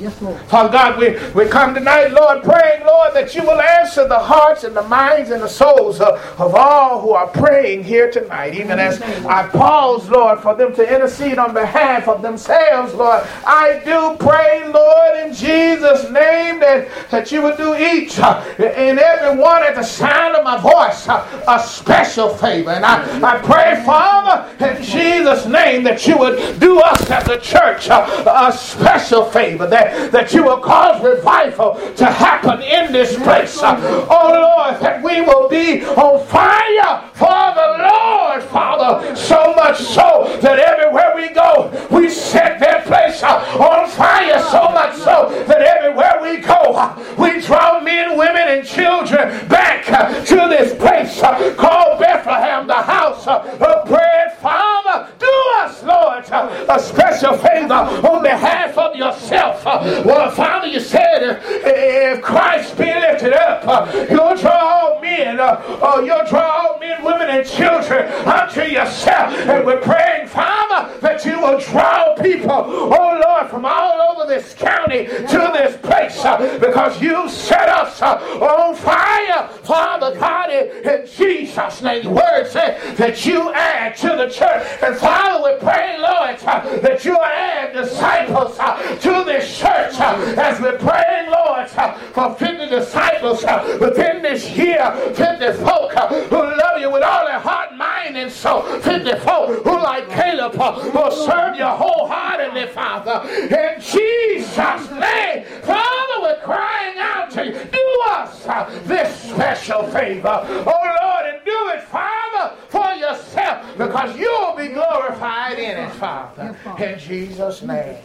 Yes, 0.00 0.22
Lord. 0.22 0.40
Father 0.42 0.70
God, 0.70 0.98
we, 0.98 1.18
we 1.34 1.48
come 1.50 1.74
tonight, 1.74 2.12
Lord, 2.12 2.44
praying, 2.44 2.86
Lord, 2.86 3.14
that 3.14 3.34
you 3.34 3.42
will 3.42 3.60
answer 3.60 4.06
the 4.06 4.18
hearts 4.18 4.62
and 4.62 4.76
the 4.76 4.82
minds 4.84 5.30
and 5.30 5.42
the 5.42 5.48
souls 5.48 6.00
of, 6.00 6.14
of 6.40 6.54
all 6.54 7.00
who 7.00 7.10
are 7.12 7.26
praying 7.26 7.82
here 7.82 8.10
tonight. 8.10 8.54
Even 8.54 8.78
as 8.78 9.02
I 9.02 9.48
pause, 9.48 10.08
Lord, 10.08 10.40
for 10.40 10.54
them 10.54 10.72
to 10.76 10.94
intercede 10.94 11.38
on 11.38 11.52
behalf 11.52 12.06
of 12.06 12.22
themselves, 12.22 12.94
Lord, 12.94 13.26
I 13.44 13.82
do 13.84 14.16
pray, 14.24 14.68
Lord, 14.72 15.26
in 15.26 15.34
Jesus' 15.34 16.04
name, 16.10 16.60
that, 16.60 16.88
that 17.10 17.32
you 17.32 17.42
would 17.42 17.56
do 17.56 17.74
each 17.76 18.18
uh, 18.20 18.40
and 18.58 18.98
every 19.00 19.40
one 19.40 19.62
at 19.64 19.74
the 19.74 19.82
sound 19.82 20.36
of 20.36 20.44
my 20.44 20.60
voice 20.60 21.08
uh, 21.08 21.44
a 21.48 21.60
special 21.66 22.28
favor. 22.36 22.70
And 22.70 22.84
I, 22.84 23.36
I 23.36 23.38
pray, 23.40 23.82
Father, 23.84 24.48
in 24.64 24.82
Jesus' 24.82 25.46
name, 25.46 25.82
that 25.84 26.06
you 26.06 26.16
would 26.18 26.60
do 26.60 26.78
us 26.80 27.10
as 27.10 27.28
a 27.28 27.40
church 27.40 27.88
uh, 27.90 28.24
a 28.48 28.52
special 28.52 29.24
favor. 29.24 29.66
That 29.66 29.87
that 30.10 30.32
you 30.32 30.42
will 30.44 30.60
cause 30.60 31.02
revival 31.02 31.74
to 31.96 32.06
happen 32.06 32.62
in 32.62 32.92
this 32.92 33.16
place. 33.16 33.58
Oh 33.62 34.30
Lord, 34.32 34.80
that 34.82 35.02
we 35.02 35.20
will 35.20 35.48
be 35.48 35.84
on 35.84 36.24
fire 36.26 37.08
for 37.14 37.26
the 37.26 37.88
Lord, 37.90 38.42
Father, 38.44 39.16
so 39.16 39.52
much 39.54 39.78
so 39.78 40.38
that 40.40 40.58
everywhere 40.58 41.12
we 41.16 41.30
go, 41.30 41.70
we 41.90 42.08
set 42.08 42.60
that 42.60 42.84
place 42.86 43.22
uh, 43.22 43.38
on 43.58 43.88
fire 43.90 44.40
so 44.40 44.70
much 44.70 44.96
so 44.96 45.28
that 45.46 45.60
everywhere 45.60 46.18
we 46.22 46.38
go, 46.38 46.74
uh, 46.74 46.94
we 47.18 47.40
draw 47.40 47.80
men, 47.80 48.16
women, 48.16 48.48
and 48.48 48.66
children 48.66 49.46
back 49.48 49.90
uh, 49.90 50.24
to 50.24 50.36
this 50.48 50.74
place 50.78 51.20
called 51.56 51.98
Bethlehem, 51.98 52.66
the 52.66 52.74
house 52.74 53.26
of 53.26 53.88
bread. 53.88 54.36
Father, 54.38 55.12
do 55.18 55.32
us, 55.56 55.82
Lord, 55.82 56.24
a 56.30 56.78
special 56.80 57.36
favor 57.36 57.74
on 57.74 58.22
behalf 58.22 58.78
of 58.78 58.94
yourself. 58.94 59.62
Well, 60.04 60.30
Father, 60.30 60.66
you 60.66 60.80
said 60.80 61.40
if 61.44 62.22
Christ 62.22 62.76
be 62.76 62.84
lifted 62.84 63.32
up, 63.32 63.92
you'll 64.10 64.36
draw 64.36 64.50
all 64.50 65.00
men, 65.00 65.40
uh, 65.40 66.02
you'll 66.04 66.26
draw 66.28 66.68
all 66.68 66.78
men, 66.78 67.02
women, 67.02 67.28
and 67.28 67.46
children 67.46 68.10
unto 68.26 68.62
yourself. 68.62 69.32
And 69.34 69.66
we're 69.66 69.80
praying, 69.80 70.28
Father, 70.28 70.98
that 71.00 71.24
you 71.24 71.40
will 71.40 71.58
draw 71.60 72.14
people, 72.16 72.50
oh 72.50 73.22
Lord, 73.24 73.50
from 73.50 73.64
all 73.64 74.12
over 74.12 74.28
this 74.28 74.54
county 74.54 75.06
to 75.06 75.50
this 75.52 75.76
place 75.78 76.24
uh, 76.24 76.58
because 76.58 77.00
you 77.00 77.28
set 77.28 77.68
us 77.68 78.02
uh, 78.02 78.16
on 78.40 78.74
fire, 78.74 79.48
Father 79.62 80.18
God, 80.18 80.50
in 80.50 81.06
Jesus' 81.06 81.82
name. 81.82 82.04
The 82.04 82.10
word 82.10 82.46
said 82.48 82.96
that 82.96 83.24
you 83.26 83.52
add 83.52 83.96
to 83.98 84.08
the 84.08 84.28
church. 84.28 84.66
And 84.82 84.96
Father, 84.96 85.42
we 85.44 85.58
pray, 85.60 85.98
Lord, 85.98 86.36
uh, 86.44 86.78
that 86.80 87.04
you 87.04 87.18
add 87.20 87.72
disciples 87.72 88.56
to 88.56 89.24
this 89.24 89.58
church 89.58 89.67
Uh, 89.68 90.34
as 90.38 90.60
we're 90.60 90.78
praying, 90.78 91.30
Lord, 91.30 91.68
uh, 91.76 91.92
for 92.12 92.34
50 92.34 92.68
disciples 92.68 93.44
uh, 93.44 93.78
within 93.80 94.22
this 94.22 94.48
year, 94.56 94.92
50 95.14 95.52
folk 95.64 95.92
who 96.30 96.36
love 96.36 96.80
you 96.80 96.90
with 96.90 97.02
all 97.02 97.26
their 97.26 97.38
heart, 97.38 97.76
mind, 97.76 98.16
and 98.16 98.30
soul. 98.30 98.62
50 98.62 99.18
folk 99.18 99.62
who, 99.64 99.72
like 99.72 100.08
Caleb, 100.08 100.54
will 100.56 101.10
serve 101.10 101.56
you 101.56 101.64
wholeheartedly, 101.64 102.68
Father. 102.68 103.28
In 103.28 103.80
Jesus' 103.80 104.90
name, 104.90 105.44
Father, 105.62 106.22
we're 106.22 106.40
crying 106.42 106.98
out 106.98 107.30
to 107.32 107.46
you. 107.46 107.52
Do 107.52 108.02
us 108.08 108.44
this 108.86 109.14
special 109.30 109.82
favor. 109.88 110.40
Oh, 110.46 110.96
Lord, 111.02 111.34
and 111.34 111.44
do 111.44 111.68
it, 111.74 111.82
Father, 111.82 112.56
for 112.68 112.94
yourself, 112.94 113.76
because 113.76 114.16
you'll 114.16 114.56
be 114.56 114.68
glorified 114.68 115.58
in 115.58 115.76
it, 115.76 115.90
Father. 115.94 116.56
In 116.78 116.98
Jesus' 116.98 117.62
name. 117.62 117.96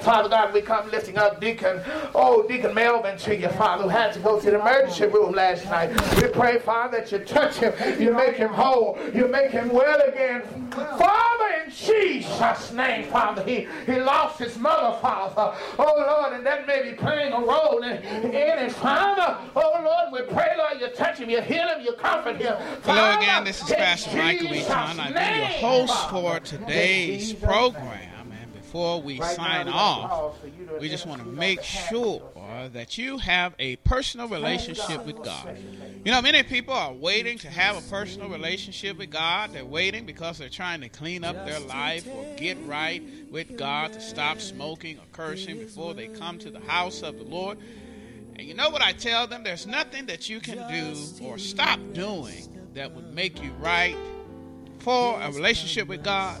Father 0.00 0.28
God, 0.28 0.54
we 0.54 0.62
come 0.62 0.90
lifting 0.90 1.18
up 1.18 1.40
Deacon, 1.40 1.80
oh, 2.14 2.46
Deacon 2.48 2.74
Melvin 2.74 3.18
to 3.18 3.36
you, 3.36 3.48
Father, 3.50 3.84
who 3.84 3.88
had 3.88 4.12
to 4.14 4.20
go 4.20 4.40
to 4.40 4.50
the 4.50 4.60
emergency 4.60 5.06
room 5.06 5.32
last 5.32 5.64
night. 5.66 5.90
We 6.16 6.28
pray, 6.28 6.58
Father, 6.58 6.98
that 6.98 7.12
you 7.12 7.18
touch 7.18 7.56
him, 7.56 7.72
you 8.00 8.12
make 8.12 8.36
him 8.36 8.50
whole, 8.50 8.98
you 9.14 9.28
make 9.28 9.50
him 9.50 9.68
well 9.68 10.00
again. 10.00 10.42
Father, 10.70 11.64
in 11.64 11.70
Jesus' 11.70 12.72
name, 12.72 13.08
Father, 13.10 13.42
he, 13.44 13.66
he 13.86 14.00
lost 14.00 14.38
his 14.38 14.56
mother, 14.56 14.96
Father. 15.00 15.56
Oh, 15.78 15.94
Lord, 15.96 16.32
and 16.34 16.46
that 16.46 16.66
may 16.66 16.90
be 16.90 16.96
playing 16.96 17.32
a 17.32 17.40
role 17.40 17.82
in, 17.82 17.98
in 18.02 18.34
it, 18.34 18.72
Father. 18.72 19.36
Oh, 19.56 19.80
Lord, 19.84 20.26
we 20.26 20.34
pray, 20.34 20.54
Lord, 20.56 20.80
you 20.80 20.88
touch 20.88 21.18
him, 21.18 21.28
you 21.28 21.40
heal 21.42 21.68
him, 21.68 21.82
you 21.82 21.92
comfort 21.94 22.36
him. 22.36 22.56
Father, 22.82 23.00
Hello 23.00 23.18
again, 23.18 23.44
this 23.44 23.62
is 23.62 23.70
Pastor 23.70 24.16
Michael 24.16 24.54
Eaton. 24.54 24.72
I've 24.72 25.14
been 25.14 25.38
your 25.38 25.46
host 25.46 26.10
for 26.10 26.40
today's 26.40 27.32
program 27.34 28.09
before 28.70 29.02
we 29.02 29.20
sign 29.20 29.66
off, 29.66 30.38
we 30.78 30.88
just 30.88 31.04
want 31.04 31.20
to 31.20 31.26
make 31.26 31.60
sure 31.60 32.22
uh, 32.36 32.68
that 32.68 32.96
you 32.96 33.18
have 33.18 33.52
a 33.58 33.74
personal 33.76 34.28
relationship 34.28 35.04
with 35.04 35.20
God. 35.24 35.58
You 36.04 36.12
know, 36.12 36.22
many 36.22 36.44
people 36.44 36.74
are 36.74 36.92
waiting 36.92 37.36
to 37.38 37.48
have 37.50 37.76
a 37.76 37.90
personal 37.90 38.28
relationship 38.28 38.96
with 38.96 39.10
God. 39.10 39.52
They're 39.52 39.64
waiting 39.64 40.06
because 40.06 40.38
they're 40.38 40.48
trying 40.48 40.82
to 40.82 40.88
clean 40.88 41.24
up 41.24 41.34
their 41.46 41.58
life 41.58 42.06
or 42.06 42.24
get 42.36 42.64
right 42.64 43.02
with 43.28 43.56
God 43.56 43.92
to 43.94 44.00
stop 44.00 44.40
smoking 44.40 44.98
or 44.98 45.04
cursing 45.10 45.58
before 45.58 45.92
they 45.92 46.06
come 46.06 46.38
to 46.38 46.50
the 46.52 46.60
house 46.60 47.02
of 47.02 47.18
the 47.18 47.24
Lord. 47.24 47.58
And 48.36 48.46
you 48.46 48.54
know 48.54 48.70
what 48.70 48.82
I 48.82 48.92
tell 48.92 49.26
them? 49.26 49.42
There's 49.42 49.66
nothing 49.66 50.06
that 50.06 50.28
you 50.28 50.38
can 50.38 50.58
do 50.70 51.26
or 51.26 51.38
stop 51.38 51.80
doing 51.92 52.70
that 52.74 52.92
would 52.92 53.12
make 53.12 53.42
you 53.42 53.50
right 53.54 53.96
for 54.78 55.20
a 55.20 55.32
relationship 55.32 55.88
with 55.88 56.04
God 56.04 56.40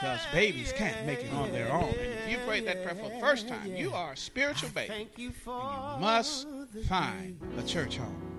because 0.00 0.20
babies 0.32 0.72
can't 0.72 1.04
make 1.04 1.20
it 1.20 1.32
on 1.34 1.52
their 1.52 1.70
own. 1.70 1.90
And 1.90 1.98
if 1.98 2.30
you 2.30 2.38
prayed 2.46 2.66
that 2.66 2.82
prayer 2.82 2.94
for 2.94 3.10
the 3.10 3.20
first 3.20 3.48
time, 3.48 3.76
you 3.76 3.92
are 3.92 4.12
a 4.12 4.16
spiritual 4.16 4.70
baby. 4.70 4.94
And 4.94 5.08
you 5.16 5.32
must 5.46 6.46
find 6.88 7.38
a 7.58 7.62
church 7.62 7.98
home. 7.98 8.30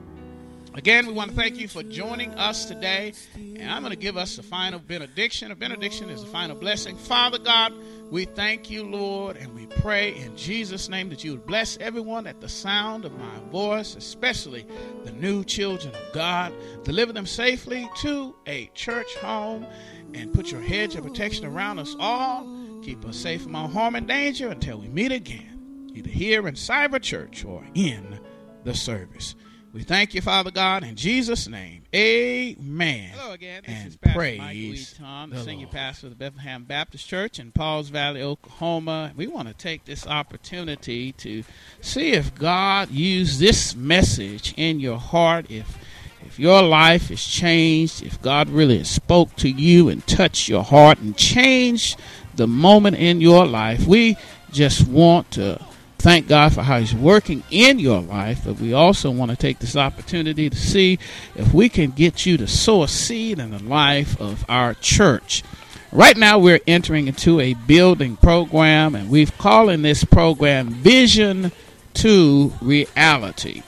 Again, 0.74 1.05
we 1.05 1.12
want 1.14 1.32
to 1.32 1.36
thank 1.36 1.59
you 1.59 1.68
for 1.68 1.84
joining 1.84 2.32
us 2.36 2.66
today. 2.66 3.14
And 3.36 3.70
I'm 3.70 3.84
going 3.84 3.91
to 3.91 3.99
give 3.99 4.18
us 4.18 4.38
a 4.38 4.43
final 4.43 4.80
benediction. 4.80 5.51
A 5.51 5.55
benediction 5.55 6.09
is 6.09 6.24
a 6.24 6.28
final 6.28 6.55
blessing. 6.55 6.95
Father 6.97 7.38
God, 7.38 7.74
we 8.09 8.26
thank 8.26 8.72
you, 8.72 8.84
Lord, 8.86 9.36
and 9.36 9.53
we 9.53 9.68
pray 9.68 10.16
in 10.16 10.36
Jesus' 10.36 10.89
name 10.89 11.09
that 11.09 11.24
you 11.24 11.32
would 11.32 11.45
bless 11.45 11.78
everyone 11.78 12.26
at 12.26 12.39
the 12.41 12.49
sound 12.49 13.05
of 13.05 13.12
my 13.20 13.39
voice, 13.51 13.95
especially 13.95 14.66
the 15.03 15.12
new 15.12 15.43
children 15.43 15.93
of 15.93 16.14
God. 16.14 16.53
Deliver 16.86 17.12
them 17.12 17.26
safely 17.26 17.89
to 17.97 18.34
a 18.47 18.68
church 18.74 19.14
home 19.18 19.68
and 20.14 20.34
put 20.34 20.51
your 20.51 20.62
hedge 20.62 20.95
of 20.95 21.03
protection 21.03 21.45
around 21.45 21.80
us 21.80 21.95
all. 21.99 22.47
Keep 22.84 23.05
us 23.05 23.18
safe 23.18 23.43
from 23.43 23.55
all 23.55 23.68
harm 23.68 23.95
and 23.95 24.07
danger 24.07 24.49
until 24.49 24.80
we 24.80 24.88
meet 24.88 25.12
again, 25.12 25.91
either 25.93 26.09
here 26.09 26.47
in 26.47 26.55
Cyber 26.55 27.01
Church 27.01 27.45
or 27.45 27.64
in 27.76 28.20
the 28.64 28.74
service. 28.74 29.36
We 29.74 29.84
thank 29.84 30.14
you, 30.14 30.22
Father 30.22 30.51
God, 30.51 30.84
in 30.84 30.97
Jesus' 30.97 31.47
name. 31.47 31.84
Amen. 31.95 33.12
Hello 33.16 33.32
again. 33.32 33.64
This 33.66 33.74
and 33.74 33.88
is 33.88 33.95
Pastor 33.95 34.20
praise 34.20 34.38
Michael 34.38 34.57
E. 34.57 34.86
Tom, 34.97 35.30
the, 35.30 35.38
the 35.38 35.43
senior 35.43 35.66
Lord. 35.68 35.72
pastor 35.72 36.07
of 36.07 36.12
the 36.12 36.18
Bethlehem 36.18 36.66
Baptist 36.66 37.07
Church 37.07 37.39
in 37.39 37.53
Pauls 37.53 37.88
Valley, 37.88 38.22
Oklahoma. 38.22 39.14
We 39.16 39.28
want 39.28 39.47
to 39.47 39.53
take 39.53 39.86
this 39.86 40.05
opportunity 40.05 41.14
to 41.14 41.45
see 41.80 42.12
if 42.12 42.36
God 42.36 42.91
used 42.91 43.39
this 43.39 43.74
message 43.74 44.53
in 44.57 44.82
your 44.82 44.97
heart, 44.97 45.49
if 45.49 45.78
if 46.26 46.39
your 46.39 46.61
life 46.61 47.11
is 47.11 47.26
changed, 47.26 48.03
if 48.03 48.22
God 48.22 48.49
really 48.49 48.84
spoke 48.84 49.36
to 49.38 49.49
you 49.49 49.89
and 49.89 50.05
touched 50.07 50.47
your 50.47 50.63
heart 50.63 50.99
and 50.99 51.17
changed 51.17 51.99
the 52.36 52.47
moment 52.47 52.97
in 52.97 53.22
your 53.22 53.45
life. 53.45 53.86
We 53.86 54.17
just 54.51 54.88
want 54.88 55.32
to 55.32 55.61
thank 55.97 56.28
God 56.28 56.53
for 56.53 56.63
how 56.63 56.80
He's 56.80 56.95
working 56.95 57.43
in 57.51 57.80
your 57.80 58.01
life, 58.01 58.41
but 58.45 58.59
we 58.59 58.74
also 58.74 59.11
want 59.11 59.32
to 59.32 59.38
take 59.38 59.59
this 59.59 59.76
opportunity 59.76 60.49
to 60.49 60.57
see 60.57 60.99
if 61.36 61.53
we 61.53 61.69
can 61.69 61.91
get 61.91 62.26
you 62.26 62.38
to 62.38 62.47
sow 62.47 62.84
a 62.84 62.88
seed 62.88 63.39
in 63.39 63.51
the 63.51 63.63
life 63.63 64.19
of 64.19 64.43
our 64.49 64.74
church. 64.74 65.43
Right 65.91 66.15
now, 66.15 66.39
we're 66.39 66.61
entering 66.65 67.07
into 67.07 67.39
a 67.39 67.53
building 67.53 68.15
program, 68.15 68.95
and 68.95 69.09
we've 69.09 69.38
calling 69.38 69.82
this 69.82 70.03
program 70.03 70.69
Vision 70.69 71.51
to 71.95 72.53
Reality. 72.61 73.63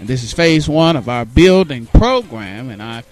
And 0.00 0.08
this 0.08 0.24
is 0.24 0.32
phase 0.32 0.66
one 0.66 0.96
of 0.96 1.10
our 1.10 1.26
building 1.26 1.84
program, 1.84 2.70
and 2.70 2.82
I've 2.82 3.06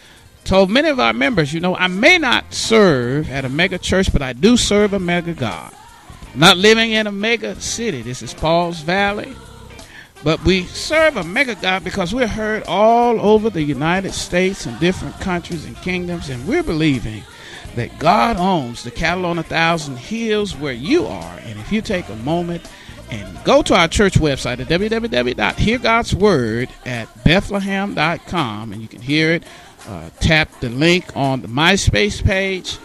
told 0.45 0.71
many 0.71 0.89
of 0.89 0.99
our 0.99 1.13
members, 1.13 1.53
you 1.53 1.61
know, 1.61 1.77
I 1.77 1.87
may 1.87 2.17
not 2.17 2.55
serve 2.55 3.31
at 3.31 3.45
a 3.45 3.51
mega 3.51 3.77
church, 3.77 4.11
but 4.11 4.23
I 4.23 4.33
do 4.33 4.57
serve 4.57 4.95
a 4.95 4.99
mega 4.99 5.35
God. 5.35 5.75
Not 6.35 6.57
living 6.57 6.93
in 6.93 7.07
a 7.07 7.13
mega 7.13 7.61
city. 7.61 8.01
This 8.01 8.23
is 8.23 8.33
Pauls 8.33 8.81
Valley. 8.81 9.35
But 10.25 10.43
we 10.45 10.65
serve 10.65 11.19
a 11.19 11.25
mega 11.25 11.57
God 11.57 11.85
because 11.85 12.15
we're 12.15 12.27
heard 12.27 12.63
all 12.65 13.21
over 13.21 13.51
the 13.51 13.63
United 13.63 14.15
States 14.15 14.65
and 14.65 14.81
different 14.81 15.21
countries 15.21 15.67
and 15.67 15.77
kingdoms, 15.77 16.31
and 16.31 16.49
we're 16.49 16.63
believing 16.63 17.23
that 17.75 17.99
God 17.99 18.39
owns 18.39 18.83
the 18.83 18.91
cattle 18.91 19.27
on 19.27 19.39
a 19.39 19.43
thousand 19.43 19.99
hills 19.99 20.57
where 20.57 20.73
you 20.73 21.05
are. 21.07 21.39
And 21.45 21.61
if 21.61 21.71
you 21.71 21.83
take 21.83 22.09
a 22.09 22.17
moment 22.17 22.67
and 23.11 23.45
go 23.45 23.63
to 23.63 23.75
our 23.75 23.89
church 23.89 24.15
website 24.15 24.61
at 24.61 24.69
www.heargodsword 24.69 26.69
at 26.87 27.25
bethlehem.com, 27.25 28.73
and 28.73 28.81
you 28.83 28.89
can 28.89 29.01
hear 29.01 29.33
it. 29.33 29.43
Uh, 29.87 30.11
tap 30.21 30.51
the 30.61 30.69
link 30.69 31.17
on 31.17 31.41
the 31.41 31.49
MySpace 31.49 32.23
page, 32.23 32.77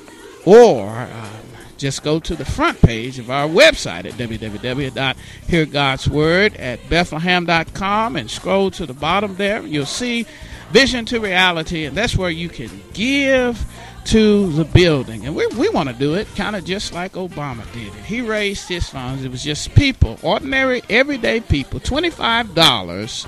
or 0.45 0.89
uh, 0.89 1.29
just 1.77 2.01
go 2.01 2.17
to 2.19 2.35
the 2.35 2.45
front 2.45 2.81
page 2.81 3.19
of 3.19 3.29
our 3.29 3.47
website 3.47 4.05
at 4.05 4.13
www.heargodsword 4.13 6.59
at 6.59 6.89
bethlehem.com 6.89 8.15
and 8.15 8.31
scroll 8.31 8.71
to 8.71 8.85
the 8.85 8.93
bottom 8.93 9.35
there. 9.35 9.61
You'll 9.63 9.85
see 9.85 10.25
Vision 10.71 11.03
to 11.05 11.19
Reality, 11.19 11.83
and 11.83 11.97
that's 11.97 12.15
where 12.15 12.29
you 12.29 12.47
can 12.47 12.69
give 12.93 13.65
to 14.05 14.51
the 14.53 14.65
building. 14.65 15.25
And 15.25 15.35
we, 15.35 15.47
we 15.47 15.69
want 15.69 15.89
to 15.89 15.95
do 15.95 16.15
it 16.15 16.27
kind 16.35 16.55
of 16.55 16.65
just 16.65 16.93
like 16.93 17.13
Obama 17.13 17.71
did 17.73 17.87
it. 17.87 18.05
He 18.05 18.21
raised 18.21 18.67
his 18.67 18.89
funds. 18.89 19.23
It 19.23 19.31
was 19.31 19.43
just 19.43 19.73
people, 19.75 20.17
ordinary, 20.21 20.81
everyday 20.89 21.39
people, 21.39 21.79
$25 21.79 23.27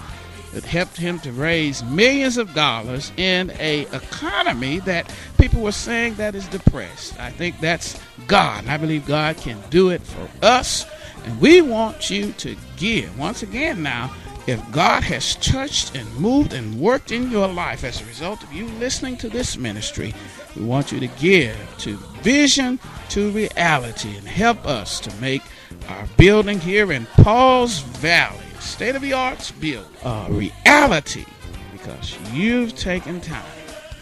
that 0.53 0.63
helped 0.63 0.97
him 0.97 1.19
to 1.19 1.31
raise 1.33 1.83
millions 1.83 2.37
of 2.37 2.53
dollars 2.53 3.11
in 3.17 3.51
a 3.59 3.81
economy 3.93 4.79
that 4.79 5.13
people 5.37 5.61
were 5.61 5.71
saying 5.71 6.15
that 6.15 6.33
is 6.33 6.47
depressed. 6.47 7.19
I 7.19 7.29
think 7.29 7.59
that's 7.59 7.99
God. 8.27 8.65
I 8.67 8.77
believe 8.77 9.05
God 9.05 9.37
can 9.37 9.61
do 9.69 9.89
it 9.89 10.01
for 10.01 10.29
us. 10.41 10.85
And 11.25 11.41
we 11.41 11.61
want 11.61 12.09
you 12.09 12.31
to 12.33 12.55
give. 12.77 13.17
Once 13.19 13.43
again 13.43 13.83
now, 13.83 14.13
if 14.47 14.61
God 14.71 15.03
has 15.03 15.35
touched 15.35 15.95
and 15.95 16.13
moved 16.15 16.53
and 16.53 16.79
worked 16.79 17.11
in 17.11 17.31
your 17.31 17.47
life 17.47 17.83
as 17.83 18.01
a 18.01 18.05
result 18.05 18.43
of 18.43 18.53
you 18.53 18.67
listening 18.79 19.17
to 19.17 19.29
this 19.29 19.57
ministry, 19.57 20.13
we 20.55 20.63
want 20.63 20.91
you 20.91 20.99
to 20.99 21.07
give 21.07 21.57
to 21.79 21.97
vision 22.21 22.79
to 23.09 23.31
reality 23.31 24.15
and 24.15 24.27
help 24.27 24.65
us 24.65 24.99
to 25.01 25.13
make 25.15 25.41
our 25.89 26.07
building 26.17 26.59
here 26.59 26.91
in 26.91 27.05
Pauls 27.07 27.79
Valley, 27.79 28.39
state 28.59 28.95
of 28.95 29.01
the 29.01 29.13
arts 29.13 29.51
build, 29.51 29.87
a 30.03 30.27
reality 30.29 31.25
because 31.71 32.17
you've 32.33 32.75
taken 32.75 33.21
time 33.21 33.43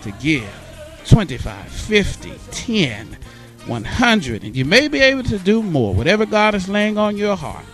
to 0.02 0.12
give 0.14 0.50
25, 1.08 1.68
50, 1.68 2.34
10, 2.52 3.18
100, 3.66 4.44
and 4.44 4.56
you 4.56 4.66
may 4.66 4.88
be 4.88 5.00
able 5.00 5.24
to 5.24 5.38
do 5.40 5.62
more, 5.62 5.94
whatever 5.94 6.26
God 6.26 6.56
is 6.56 6.70
laying 6.70 6.98
on 6.98 7.18
your 7.18 7.36
heart. 7.36 7.66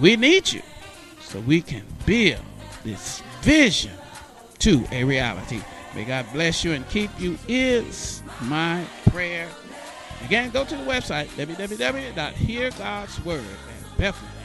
We 0.00 0.16
need 0.16 0.52
you 0.52 0.62
so 1.20 1.40
we 1.40 1.60
can 1.60 1.84
build 2.04 2.40
this 2.84 3.22
vision 3.42 3.92
to 4.58 4.84
a 4.90 5.04
reality. 5.04 5.60
May 5.96 6.04
God 6.04 6.26
bless 6.30 6.62
you 6.62 6.72
and 6.72 6.86
keep 6.90 7.10
you 7.18 7.38
is 7.48 8.22
my 8.42 8.84
prayer. 9.08 9.48
Again, 10.26 10.50
go 10.50 10.62
to 10.62 10.76
the 10.76 10.82
website, 10.82 11.28
www.heargodsword 11.28 13.38
at 13.38 13.96
Bethlehem 13.96 14.35